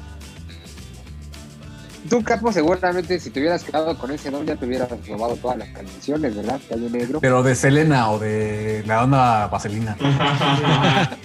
[2.11, 5.57] Tú, Capo, seguramente si te hubieras quedado con ese nombre ya te hubieras robado todas
[5.57, 6.61] las canciones, ¿verdad?
[6.69, 7.21] Calle Negro.
[7.21, 9.97] Pero de Selena o de la onda Vaselina.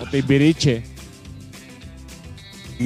[0.00, 0.84] O Timbiriche.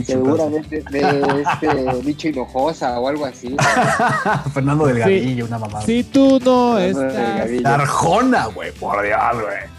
[0.05, 3.55] Seguramente de este Nicho Hinojosa o algo así.
[4.55, 5.85] Fernando Delgadillo, una mamada.
[5.85, 7.67] Si tú no Fernando estás.
[7.81, 9.73] Arjona, güey, por Dios, güey.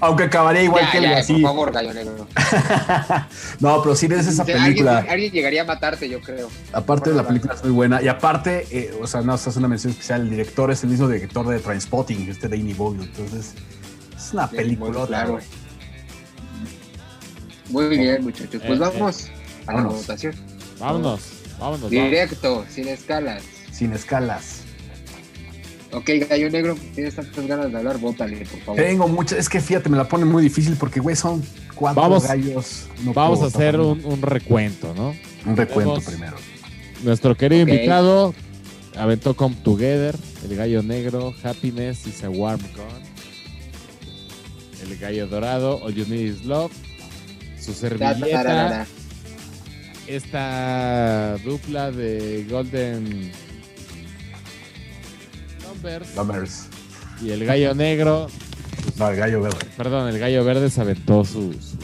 [0.00, 1.32] Aunque acabaría igual Ya, que él, ya, así.
[1.34, 2.26] por favor, Gallo Negro.
[3.60, 4.96] no, pero sí ves esa película.
[4.98, 6.48] Alguien, alguien llegaría a matarte, yo creo.
[6.72, 8.00] Aparte de la película es muy buena.
[8.02, 10.22] Y aparte, eh, o sea, no, esta es una mención especial.
[10.22, 13.02] El director es el mismo director de Trainspotting, este Danny Boyle.
[13.02, 13.54] Entonces,
[14.16, 15.06] es una película.
[15.06, 15.38] claro.
[17.70, 18.60] Muy bien, muchachos.
[18.66, 19.26] Pues Eh, vamos
[19.66, 19.94] a la vámonos.
[20.00, 20.34] votación.
[20.78, 21.20] Vámonos,
[21.58, 21.58] vámonos.
[21.58, 21.90] vámonos.
[21.90, 23.42] Directo, sin escalas.
[23.72, 24.60] Sin escalas.
[25.92, 28.82] Ok, Gallo Negro, tienes tantas ganas de hablar, bótale, por favor.
[28.82, 29.38] Tengo muchas.
[29.38, 31.42] Es que fíjate, me la pone muy difícil porque, güey, son
[31.76, 32.86] cuatro Vamos- gallos.
[33.04, 35.14] No Vamos a hacer un, un recuento, ¿no?
[35.46, 36.36] un recuento primero.
[37.04, 38.34] Nuestro querido invitado
[38.96, 40.16] aventó Come Together,
[40.48, 43.04] El Gallo Negro, Happiness is a Warm Gun,
[44.90, 46.72] El Gallo Dorado, All You Need Is Love,
[47.64, 48.86] su Ta, servilleta,
[50.06, 53.32] esta dupla de Golden
[55.66, 56.66] Numbers Numbers.
[57.22, 58.28] y El Gallo Negro,
[58.96, 59.58] No, el gallo verde.
[59.76, 61.76] perdón, El Gallo Verde se aventó su, su,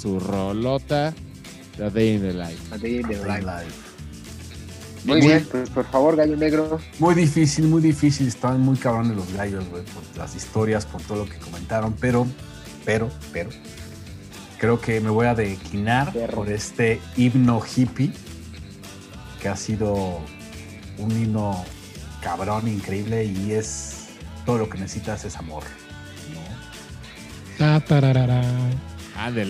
[0.00, 1.12] su rolota,
[1.76, 2.56] The Day in the Life.
[2.72, 3.84] A Day in the Life.
[5.04, 6.80] Muy Muy- bien, pues por favor, Gallo Negro.
[6.98, 8.26] Muy difícil, muy difícil.
[8.26, 11.94] Estaban muy cabrones los gallos, güey, por las historias, por todo lo que comentaron.
[12.00, 12.26] Pero,
[12.86, 13.50] pero, pero,
[14.58, 16.34] creo que me voy a declinar Perro.
[16.36, 18.12] por este himno hippie,
[19.40, 20.20] que ha sido
[20.98, 21.64] un himno
[22.22, 24.08] cabrón, increíble, y es
[24.46, 25.64] todo lo que necesitas es amor.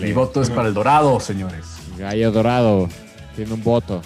[0.01, 1.65] Mi voto es para el dorado, señores.
[1.97, 2.89] Gallo Dorado
[3.35, 4.01] tiene un voto.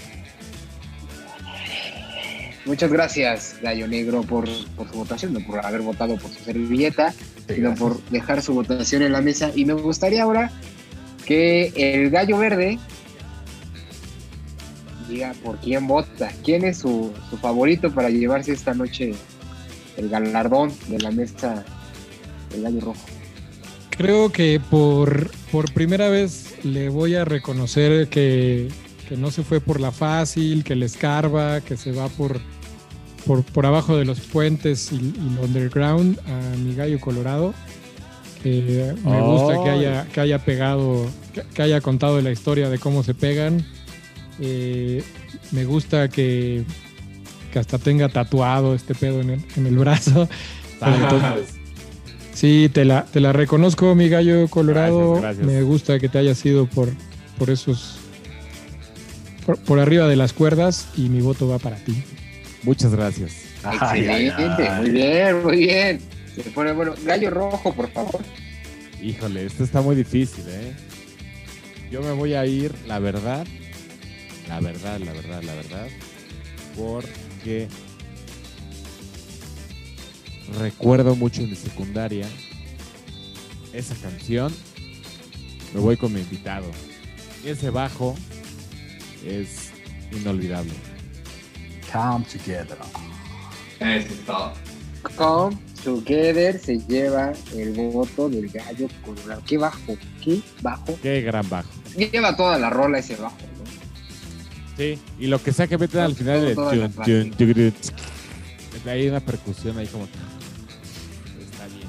[2.66, 7.12] Muchas gracias, Gallo Negro, por, por su votación, no por haber votado por su servilleta,
[7.12, 7.80] Sí, sino gracias.
[7.80, 9.52] por dejar su votación en la mesa.
[9.56, 10.52] Y me gustaría ahora
[11.26, 12.80] que el Gallo Verde
[15.10, 16.32] diga por quién vota.
[16.44, 19.14] ¿Quién es su, su favorito para llevarse esta noche
[19.98, 21.66] el galardón de la mesa
[22.52, 23.06] del gallo rojo?
[23.90, 28.70] Creo que por, por primera vez le voy a reconocer que,
[29.10, 32.40] que no se fue por la fácil, que le escarba, que se va por,
[33.26, 37.54] por, por abajo de los puentes y, y underground a mi gallo colorado.
[38.44, 39.80] Que me gusta que Ay.
[39.86, 43.66] haya, que haya pegado, que, que haya contado la historia de cómo se pegan.
[44.40, 45.04] Eh,
[45.52, 46.64] me gusta que,
[47.52, 50.30] que hasta tenga tatuado este pedo en el, en el brazo.
[50.82, 51.56] Entonces,
[52.34, 55.16] Sí, te la, te la reconozco, mi gallo colorado.
[55.16, 55.46] Gracias, gracias.
[55.46, 56.88] Me gusta que te hayas ido por,
[57.38, 57.98] por esos.
[59.46, 62.02] Por, por arriba de las cuerdas y mi voto va para ti.
[62.64, 63.34] Muchas gracias.
[63.64, 64.82] Ay, ay, Excelente, ay.
[64.82, 66.02] muy bien, muy bien.
[66.36, 66.94] Se pone bueno.
[67.04, 68.24] Gallo rojo, por favor.
[69.02, 70.76] Híjole, esto está muy difícil, ¿eh?
[71.92, 73.48] Yo me voy a ir, la verdad,
[74.48, 75.88] la verdad, la verdad, la verdad,
[76.78, 77.68] porque
[80.60, 82.28] recuerdo mucho en mi secundaria
[83.74, 84.54] esa canción.
[85.74, 86.66] Me voy con mi invitado.
[87.44, 88.16] Ese bajo
[89.26, 89.72] es
[90.12, 90.74] inolvidable.
[91.92, 92.78] Come together.
[93.80, 94.54] Eso es todo.
[95.16, 99.42] Come Together se lleva el voto del gallo colorado.
[99.48, 100.98] Qué bajo, qué bajo.
[101.02, 101.70] Qué gran bajo.
[101.98, 104.78] Lleva toda la rola ese bajo, ¿no?
[104.78, 107.94] Sí, y lo que sea que meten al final de tugru, tsk.
[108.88, 111.88] hay una percusión ahí como está bien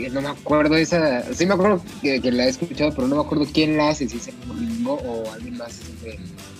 [0.00, 0.12] chido.
[0.14, 1.32] No me acuerdo esa.
[1.34, 4.08] Sí me acuerdo que, que la he escuchado, pero no me acuerdo quién la hace,
[4.08, 5.80] si es el Ringo o alguien más.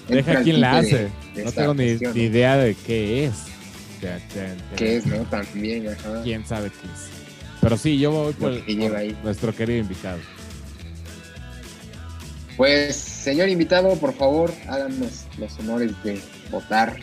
[0.09, 1.09] entra Deja quién la de- hace.
[1.35, 3.35] de No tengo ni, ni idea de qué es.
[4.77, 5.17] ¿Qué es, no?
[5.25, 6.23] También, ajá.
[6.23, 7.09] ¿Quién sabe qué es?
[7.61, 9.17] Pero sí, yo voy por, Lo que lleva por ahí.
[9.25, 10.19] nuestro querido invitado.
[12.57, 16.21] Pues, señor invitado, por favor, háganos los honores de
[16.51, 16.97] votar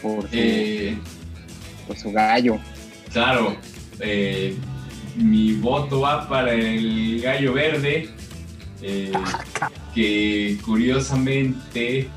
[0.00, 0.96] por su, Eh,
[1.86, 2.58] por su gallo.
[3.12, 3.56] claro,
[4.00, 4.54] eh,
[5.16, 8.08] mi voto va para el gallo verde,
[8.82, 9.12] eh,
[9.94, 12.08] que curiosamente,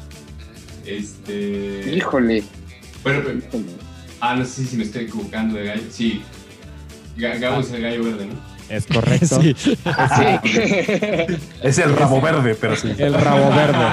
[0.85, 1.95] este...
[1.95, 2.43] Híjole.
[3.13, 3.21] Bueno,
[3.51, 3.63] pero-
[4.21, 5.83] ah, no sé si me estoy equivocando de gallo.
[5.89, 6.21] Sí,
[7.17, 8.57] Ga- Gabo es el gallo verde, ¿no?
[8.69, 9.39] Es correcto.
[9.41, 9.55] Sí.
[9.63, 9.75] Sí.
[11.63, 12.93] Es el rabo verde, pero sí.
[12.97, 13.85] El rabo verde.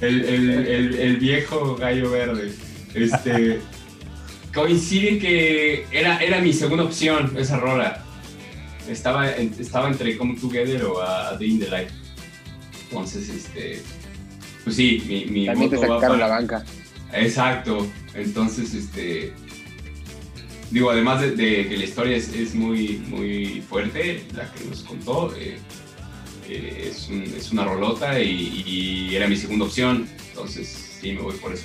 [0.00, 2.52] el, el, el, el viejo gallo verde.
[2.94, 3.60] Este.
[4.54, 8.02] coincide que era, era mi segunda opción esa rola.
[8.88, 11.92] Estaba, en- estaba entre Come Together o a, a Day in the Life.
[12.90, 13.82] Entonces, este.
[14.64, 16.64] Pues sí, mi, mi También te va sacaron para- la banca.
[17.12, 17.86] Exacto.
[18.14, 19.32] Entonces, este.
[20.70, 24.82] Digo, además de, de que la historia es, es muy, muy fuerte, la que nos
[24.82, 25.56] contó, eh,
[26.46, 28.62] eh, es, un- es una rolota y,
[29.10, 30.06] y era mi segunda opción.
[30.30, 31.64] Entonces, sí, me voy por eso.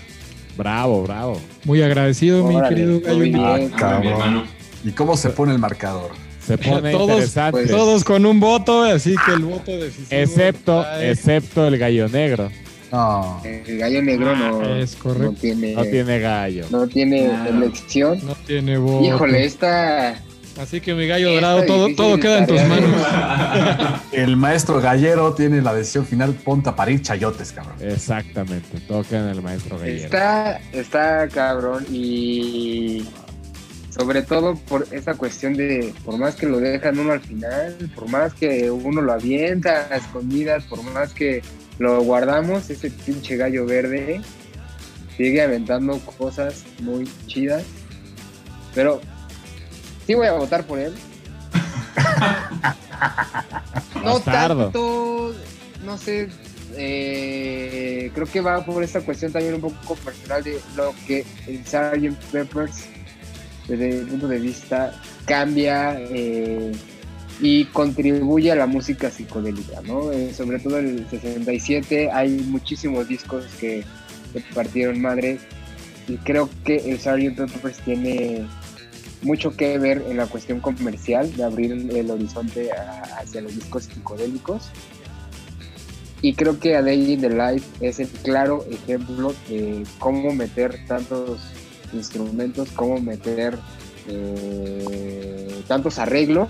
[0.57, 1.41] Bravo, bravo.
[1.65, 3.71] Muy agradecido, mi querido gallo.
[3.75, 4.45] Ah, mi hermano.
[4.85, 6.11] ¿Y cómo se pone el marcador?
[6.45, 7.51] Se pone Todos- interesante.
[7.51, 10.07] pues, Todos con un voto, así que el voto decisivo.
[10.11, 12.49] excepto, excepto el gallo negro.
[12.93, 13.41] No.
[13.43, 15.31] El gallo negro no, Ah, es correcto.
[15.31, 16.65] no tiene, No tiene gallo.
[16.69, 17.47] no tiene Ah.
[17.49, 18.19] elección.
[18.23, 19.03] No tiene voto.
[19.05, 20.21] Híjole, esta.
[20.61, 22.91] Así que mi gallo dorado, todo, todo queda en tus manos.
[24.11, 26.33] El maestro gallero tiene la decisión final.
[26.35, 27.73] Ponte a parir chayotes, cabrón.
[27.79, 28.79] Exactamente.
[28.87, 30.03] Toca en el maestro gallero.
[30.05, 33.03] Está, está cabrón y
[33.89, 38.07] sobre todo por esa cuestión de, por más que lo dejan uno al final, por
[38.09, 41.41] más que uno lo avienta a escondidas, por más que
[41.79, 44.21] lo guardamos, ese pinche gallo verde
[45.17, 47.63] sigue aventando cosas muy chidas.
[48.73, 49.01] Pero
[50.05, 50.93] sí voy a votar por él.
[53.95, 54.63] no Bastardo.
[54.63, 55.33] tanto,
[55.85, 56.29] no sé,
[56.75, 61.65] eh, creo que va por esta cuestión también un poco personal de lo que el
[61.65, 62.21] Sgt.
[62.31, 62.85] Peppers,
[63.67, 66.71] desde mi punto de vista, cambia eh,
[67.39, 70.11] y contribuye a la música psicodélica, ¿no?
[70.11, 73.83] Eh, sobre todo en el 67 hay muchísimos discos que,
[74.31, 75.39] que partieron madre
[76.07, 77.51] y creo que el Sgt.
[77.51, 78.45] Peppers tiene
[79.21, 82.69] mucho que ver en la cuestión comercial de abrir el horizonte
[83.17, 84.69] hacia los discos psicodélicos
[86.21, 90.79] y creo que A Day in the Life es el claro ejemplo de cómo meter
[90.87, 91.41] tantos
[91.91, 93.57] instrumentos, cómo meter
[94.07, 96.49] eh, tantos arreglos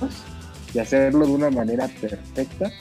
[0.74, 2.72] y hacerlo de una manera perfecta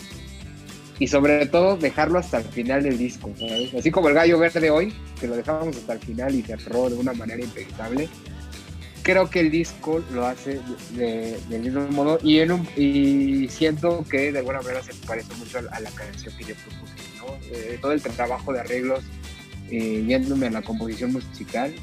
[0.99, 3.33] y sobre todo dejarlo hasta el final del disco.
[3.79, 6.97] Así como el gallo verde hoy, que lo dejamos hasta el final y cerró de
[6.97, 8.09] una manera impecable.
[9.05, 10.61] creo que el disco lo hace
[10.95, 15.35] de- del mismo modo y, en un, y siento que de alguna manera se parece
[15.35, 17.27] mucho a la canción que yo propuse, ¿no?
[17.53, 19.01] Eh, todo el trabajo de arreglos,
[19.73, 21.75] eh, yéndome a la composición musical,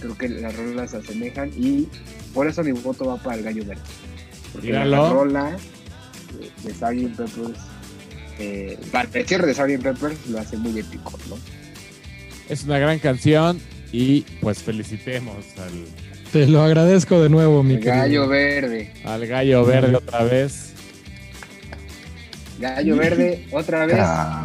[0.00, 1.86] creo que las rolas se asemejan y
[2.34, 3.82] por eso mi voto va para el Gallo Verde.
[4.54, 5.56] Porque la rola
[6.38, 7.16] de, de Sgt.
[7.16, 7.58] Peppers,
[8.38, 9.82] eh, para el cierre de Sgt.
[9.82, 11.36] Peppers lo hace muy épico, ¿no?
[12.48, 13.60] Es una gran canción
[13.92, 15.84] y pues felicitemos al,
[16.32, 18.28] Te lo agradezco de nuevo, mi Gallo querido.
[18.28, 18.92] Verde.
[19.04, 20.72] al gallo verde otra vez.
[22.58, 23.98] Gallo Verde, otra vez.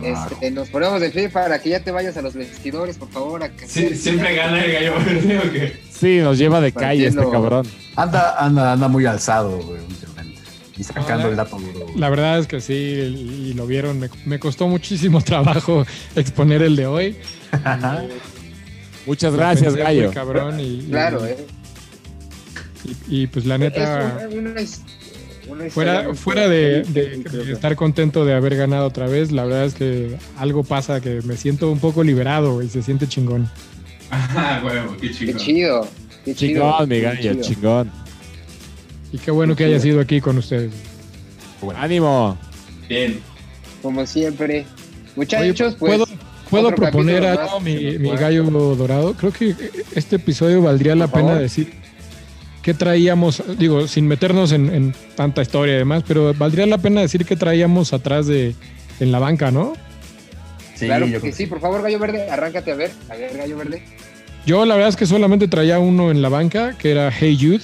[0.03, 3.43] Este, nos ponemos de pie para que ya te vayas a los vestidores, por favor.
[3.43, 5.79] A que Sí, ¿Siempre gana el gallo verde o qué?
[5.91, 7.67] Sí, nos lleva de calle este cabrón.
[7.95, 10.39] Anda, anda, anda muy alzado, güey, últimamente.
[10.77, 11.85] Y sacando Ah, el dato duro.
[11.85, 11.97] güey.
[11.97, 13.99] La verdad es que sí, y lo vieron.
[13.99, 17.17] Me, me costó muchísimo trabajo exponer el de hoy.
[19.05, 20.05] Muchas gracias, gallo.
[20.05, 21.37] muy cabrón y, y- Claro, ¿eh?
[23.09, 24.98] y- y, pues la neta, Es una, una his- una historia
[25.69, 26.81] fuera, fuera de,
[27.51, 31.37] estar contento de haber ganado otra vez, la verdad es que algo pasa que me
[31.37, 33.49] siento un poco liberado y se siente chingón.
[34.11, 35.87] Ah, huevo, qué Qué chido.
[36.25, 36.61] Qué chido.
[36.61, 37.91] Chingón, mi qué gallo, chingón.
[39.11, 40.71] Y qué bueno que haya sido aquí con ustedes.
[41.75, 42.37] Ánimo.
[42.87, 43.19] Bien.
[43.81, 44.59] Como siempre.
[44.59, 44.65] Oye,
[45.15, 46.01] Muchachos, pues.
[46.49, 48.43] ¿puedo, proponer más, mi, mi gallo
[48.75, 49.13] dorado?
[49.13, 49.55] Creo que
[49.95, 51.41] este episodio valdría la Por pena favor.
[51.41, 51.78] decir
[52.63, 57.01] qué traíamos, digo, sin meternos en, en tanta historia y demás, pero valdría la pena
[57.01, 58.55] decir qué traíamos atrás de
[58.99, 59.73] en la banca, ¿no?
[60.75, 62.91] Sí, claro yo que creo sí, por favor, Gallo Verde, arráncate a ver.
[63.09, 63.83] A ver, Gallo Verde.
[64.45, 67.61] Yo la verdad es que solamente traía uno en la banca, que era Hey Youth.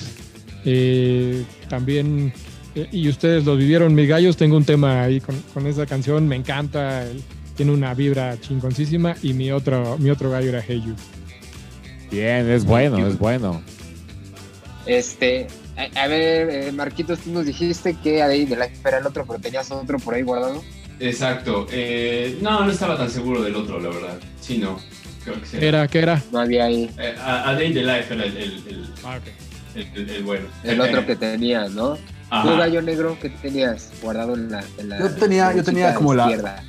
[0.65, 2.33] Eh, también,
[2.75, 6.27] eh, y ustedes lo vivieron, mis gallos, tengo un tema ahí con, con esa canción,
[6.27, 7.21] me encanta, el-
[7.55, 12.11] tiene una vibra chingoncísima y mi otro, mi otro gallo era Hey Youth.
[12.11, 13.61] Bien, es bueno, es bueno.
[14.85, 15.47] Este.
[15.77, 19.25] A, a ver, eh, Marquitos, tú nos dijiste que ahí de la era el otro,
[19.25, 20.63] pero tenías otro por ahí guardado.
[20.99, 21.67] Exacto.
[21.71, 24.19] Eh, no, no estaba tan seguro del otro, la verdad.
[24.39, 24.79] Sí, no.
[25.23, 25.57] Creo que sí.
[25.59, 26.21] Era, ¿qué era?
[26.31, 26.89] No había ahí.
[26.97, 29.19] Eh, a, a Day in the Life era el, el, el, Ah,
[29.75, 30.45] el- el- el bueno.
[30.63, 31.97] El otro que tenías, ¿no?
[32.29, 32.47] Ajá.
[32.49, 34.63] Tú, Gallo Negro, ¿qué tenías guardado en la.
[34.77, 36.63] en la Yo tenía- yo tenía como la-?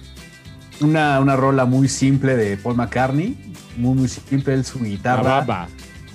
[0.80, 3.36] Una, una rola muy simple de Paul McCartney.
[3.76, 5.22] Muy, muy simple, él, su La guitarra.
[5.22, 5.68] baba.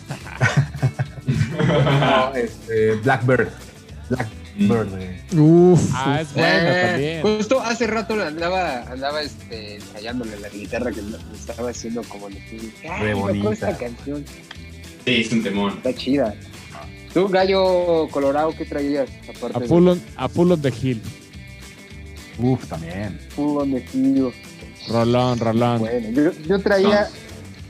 [2.00, 3.50] No, este, Blackbird.
[4.10, 5.02] Blackbird.
[5.02, 5.22] eh.
[5.38, 7.22] Uf, Ah, es buena Eh, también.
[7.38, 12.36] Justo hace rato andaba, andaba este, ensayándole la guitarra que me estaba haciendo como le
[12.42, 13.70] dije, "Ay, Re me acuerdo bonita.
[13.72, 14.26] esta canción,
[15.06, 15.74] Sí, es un temón.
[15.78, 16.36] está chida.
[17.14, 19.10] Tú, gallo colorado, ¿qué traías?
[19.24, 21.02] Aparte A de full, on, a full on the hill.
[22.40, 23.20] Uf, también.
[23.36, 24.32] Full on the Hill.
[24.90, 25.80] Rolón, rolón.
[25.80, 27.08] Bueno, yo, yo traía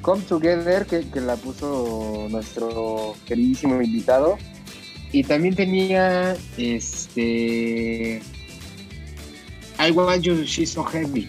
[0.01, 4.37] Come Together, que, que la puso nuestro queridísimo invitado.
[5.11, 8.21] Y también tenía este.
[9.79, 11.27] I Want You, She's So Heavy.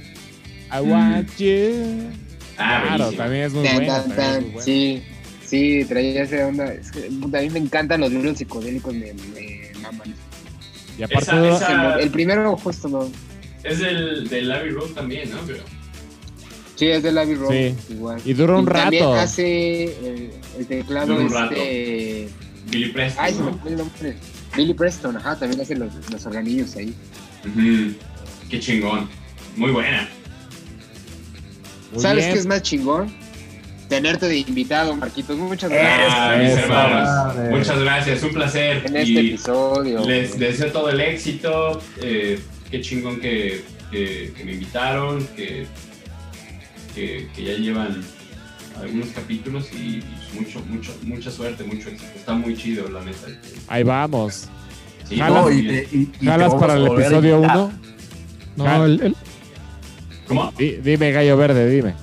[0.72, 2.10] I want you.
[2.58, 3.92] Ah, claro, también es muy Tan, buena.
[4.02, 4.42] tan, también es tan.
[4.42, 4.64] muy buena.
[4.64, 5.02] Sí,
[5.44, 6.72] sí, traía esa onda.
[6.72, 10.14] Es que, a mí me encantan los libros psicodélicos, me, me maman.
[10.98, 13.10] Y aparte, Esa- esa- El primero, justo no.
[13.64, 15.38] Es del, del Larry Road también, ¿no?
[15.46, 15.62] Pero,
[16.76, 17.74] Sí, es de Abbey Road, Sí.
[17.90, 18.20] igual.
[18.24, 19.14] y dura un También rato.
[19.14, 21.52] hace el, el teclado Dura un rato.
[21.52, 22.28] este.
[22.70, 23.24] Billy Preston.
[23.24, 23.58] Ay, se me ¿no?
[23.58, 24.16] fue el nombre.
[24.56, 26.94] Billy Preston, ajá, también hace los, los organillos ahí.
[28.48, 29.08] Qué chingón.
[29.56, 30.08] Muy buena.
[31.92, 32.32] Muy ¿Sabes bien.
[32.34, 33.12] qué es más chingón?
[33.88, 35.36] Tenerte de invitado, Marquitos.
[35.36, 37.08] Muchas Ah, gracias mis eso, hermanos.
[37.36, 37.50] madre.
[37.58, 38.22] Muchas gracias.
[38.22, 38.82] Un placer.
[38.86, 40.04] en este y episodio.
[40.06, 41.80] les deseo todo el éxito.
[42.00, 42.40] Eh,
[42.70, 45.26] qué chingón que, que- que me invitaron.
[45.36, 45.66] Que,
[46.94, 48.00] que, que ya llevan
[48.80, 50.04] algunos capítulos y, y
[50.38, 52.10] mucho, mucho, mucha suerte, mucho éxito.
[52.16, 53.26] Está muy chido, la neta.
[53.68, 54.48] Ahí vamos.
[55.08, 55.86] Sí, Jalas- No, muy y bien.
[55.90, 57.56] te, y- y te ¿Jalas vamos para a el episodio invitar.
[57.58, 57.72] 1?
[58.56, 59.16] no, el- el-
[60.26, 60.52] ¿Cómo?
[60.58, 61.94] dime, gallo verde, dime.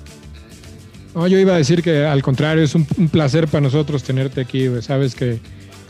[1.14, 4.40] no, yo iba a decir que al contrario, es un, un placer para nosotros tenerte
[4.40, 4.68] aquí.
[4.82, 5.40] Sabes que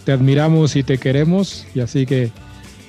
[0.05, 2.31] te admiramos y te queremos, y así que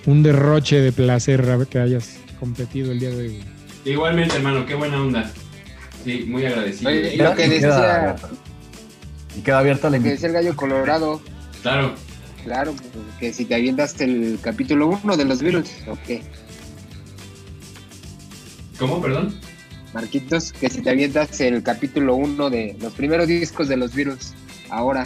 [0.06, 3.40] un derroche de placer que hayas competido el día de hoy.
[3.84, 5.30] Igualmente, hermano, qué buena onda.
[6.04, 6.90] Sí, muy agradecido.
[6.90, 8.30] Oye, y Queda- lo que y queda decía, abierta.
[9.38, 10.32] Y queda abierta la invitación.
[10.32, 11.22] decía el gallo colorado,
[11.62, 11.94] Claro.
[12.44, 12.76] claro,
[13.20, 16.22] que si te avientas el capítulo 1 de los Beatles, ok.
[18.80, 19.36] ¿Cómo, perdón?
[19.94, 24.34] Marquitos, que si te avientas el capítulo 1 de los primeros discos de los Beatles,
[24.70, 25.06] ahora,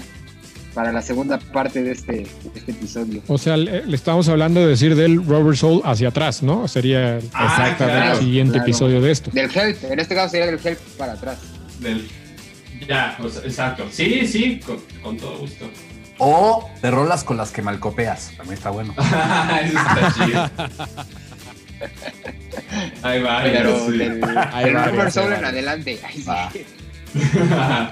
[0.75, 3.21] para la segunda parte de este, de este episodio.
[3.27, 6.67] O sea, le, le estamos hablando de decir del Robert Soul hacia atrás, ¿no?
[6.67, 8.01] Sería el Ah, Exactamente.
[8.01, 8.19] claro.
[8.19, 8.65] siguiente claro.
[8.65, 9.31] episodio de esto.
[9.33, 11.39] Del Help, en este caso sería del Help para atrás.
[11.79, 12.07] Del-
[12.87, 13.85] Ya, o sea, exacto.
[13.89, 15.65] Sí, sí, con, con todo gusto.
[16.17, 18.31] O de rolas con las que malcopeas.
[18.37, 18.93] También está bueno.
[18.97, 20.49] Eso está chido.
[23.01, 23.57] Hay varias.
[23.63, 23.97] Pero sí.
[23.97, 25.99] del, Hay del varias, Rubber hay Soul en adelante.
[26.13, 26.23] Sí.
[26.27, 26.51] Va.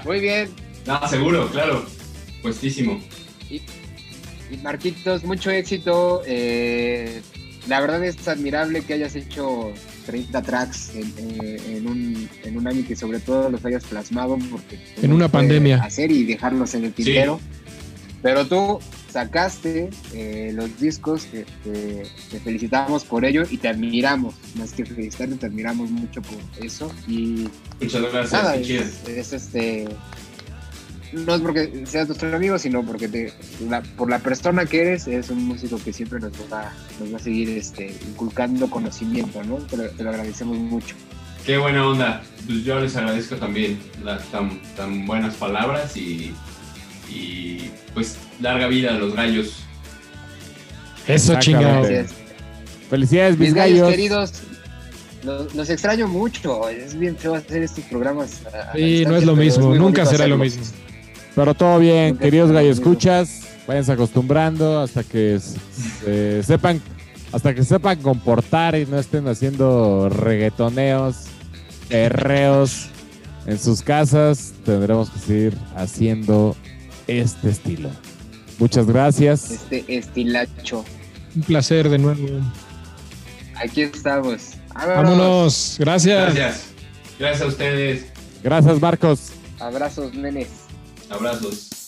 [0.04, 0.50] Muy bien.
[0.86, 1.84] no, seguro, claro.
[2.44, 3.00] Puestísimo.
[3.50, 3.62] Y
[4.62, 6.22] Marquitos, mucho éxito.
[6.26, 7.20] eh,
[7.66, 9.72] la verdad es admirable que hayas hecho
[10.04, 13.84] 30 tracks en, eh, en un, en un año y que sobre todo los hayas
[13.84, 15.82] plasmado porque En una pandemia.
[15.82, 17.40] hacer y dejarlos en el tintero.
[18.22, 18.80] Pero tú
[19.10, 24.34] sacaste eh, los discos, que te, te felicitamos por ello y te admiramos.
[24.56, 26.92] Más que felicitarte, te admiramos mucho por eso.
[27.08, 27.48] Y
[27.80, 28.32] Muchas gracias.
[28.32, 29.88] nada, es este.
[31.14, 33.32] No es porque seas nuestro amigo, sino porque te,
[33.68, 37.16] la- por la persona que eres, eres un músico que siempre nos va, nos va
[37.16, 39.56] a seguir este, inculcando conocimiento, ¿no?
[39.56, 40.94] Te lo, te lo agradecemos mucho.
[41.46, 42.22] Qué buena onda.
[42.46, 46.32] Pues yo les agradezco también las tan, tan buenas palabras y,
[47.10, 49.60] y pues larga vida a los gallos.
[51.06, 51.44] Eso Exactamente.
[51.44, 51.82] chingado.
[51.82, 52.12] Gracias.
[52.90, 53.90] Felicidades, mis Mis gallos gallos.
[53.90, 54.32] queridos,
[55.22, 56.68] los, los extraño mucho.
[56.68, 58.40] Es bien feo hacer estos programas.
[58.74, 59.74] Sí, no es lo mismo.
[59.74, 60.38] Nunca será lo hacerlo.
[60.38, 60.64] mismo.
[61.34, 62.92] Pero todo bien, Nunca queridos será lo gallos mismo.
[62.92, 63.40] escuchas.
[63.66, 66.82] Váyanse acostumbrando hasta que se sepan,
[67.32, 71.24] hasta que sepan comportar y no estén haciendo reggaetoneos,
[71.88, 72.88] perreos
[73.46, 74.52] en sus casas.
[74.64, 76.54] Tendremos que seguir haciendo
[77.06, 77.90] este estilo.
[78.58, 79.50] Muchas gracias.
[79.50, 80.84] Este estilacho.
[81.34, 82.28] Un placer de nuevo.
[83.56, 84.52] Aquí estamos.
[84.74, 85.76] Vámonos.
[85.78, 86.34] Gracias.
[86.34, 86.64] Gracias.
[87.18, 88.06] Gracias a ustedes.
[88.42, 89.32] Gracias, Marcos.
[89.58, 90.63] Abrazos, nenes.
[91.14, 91.83] Abrazos.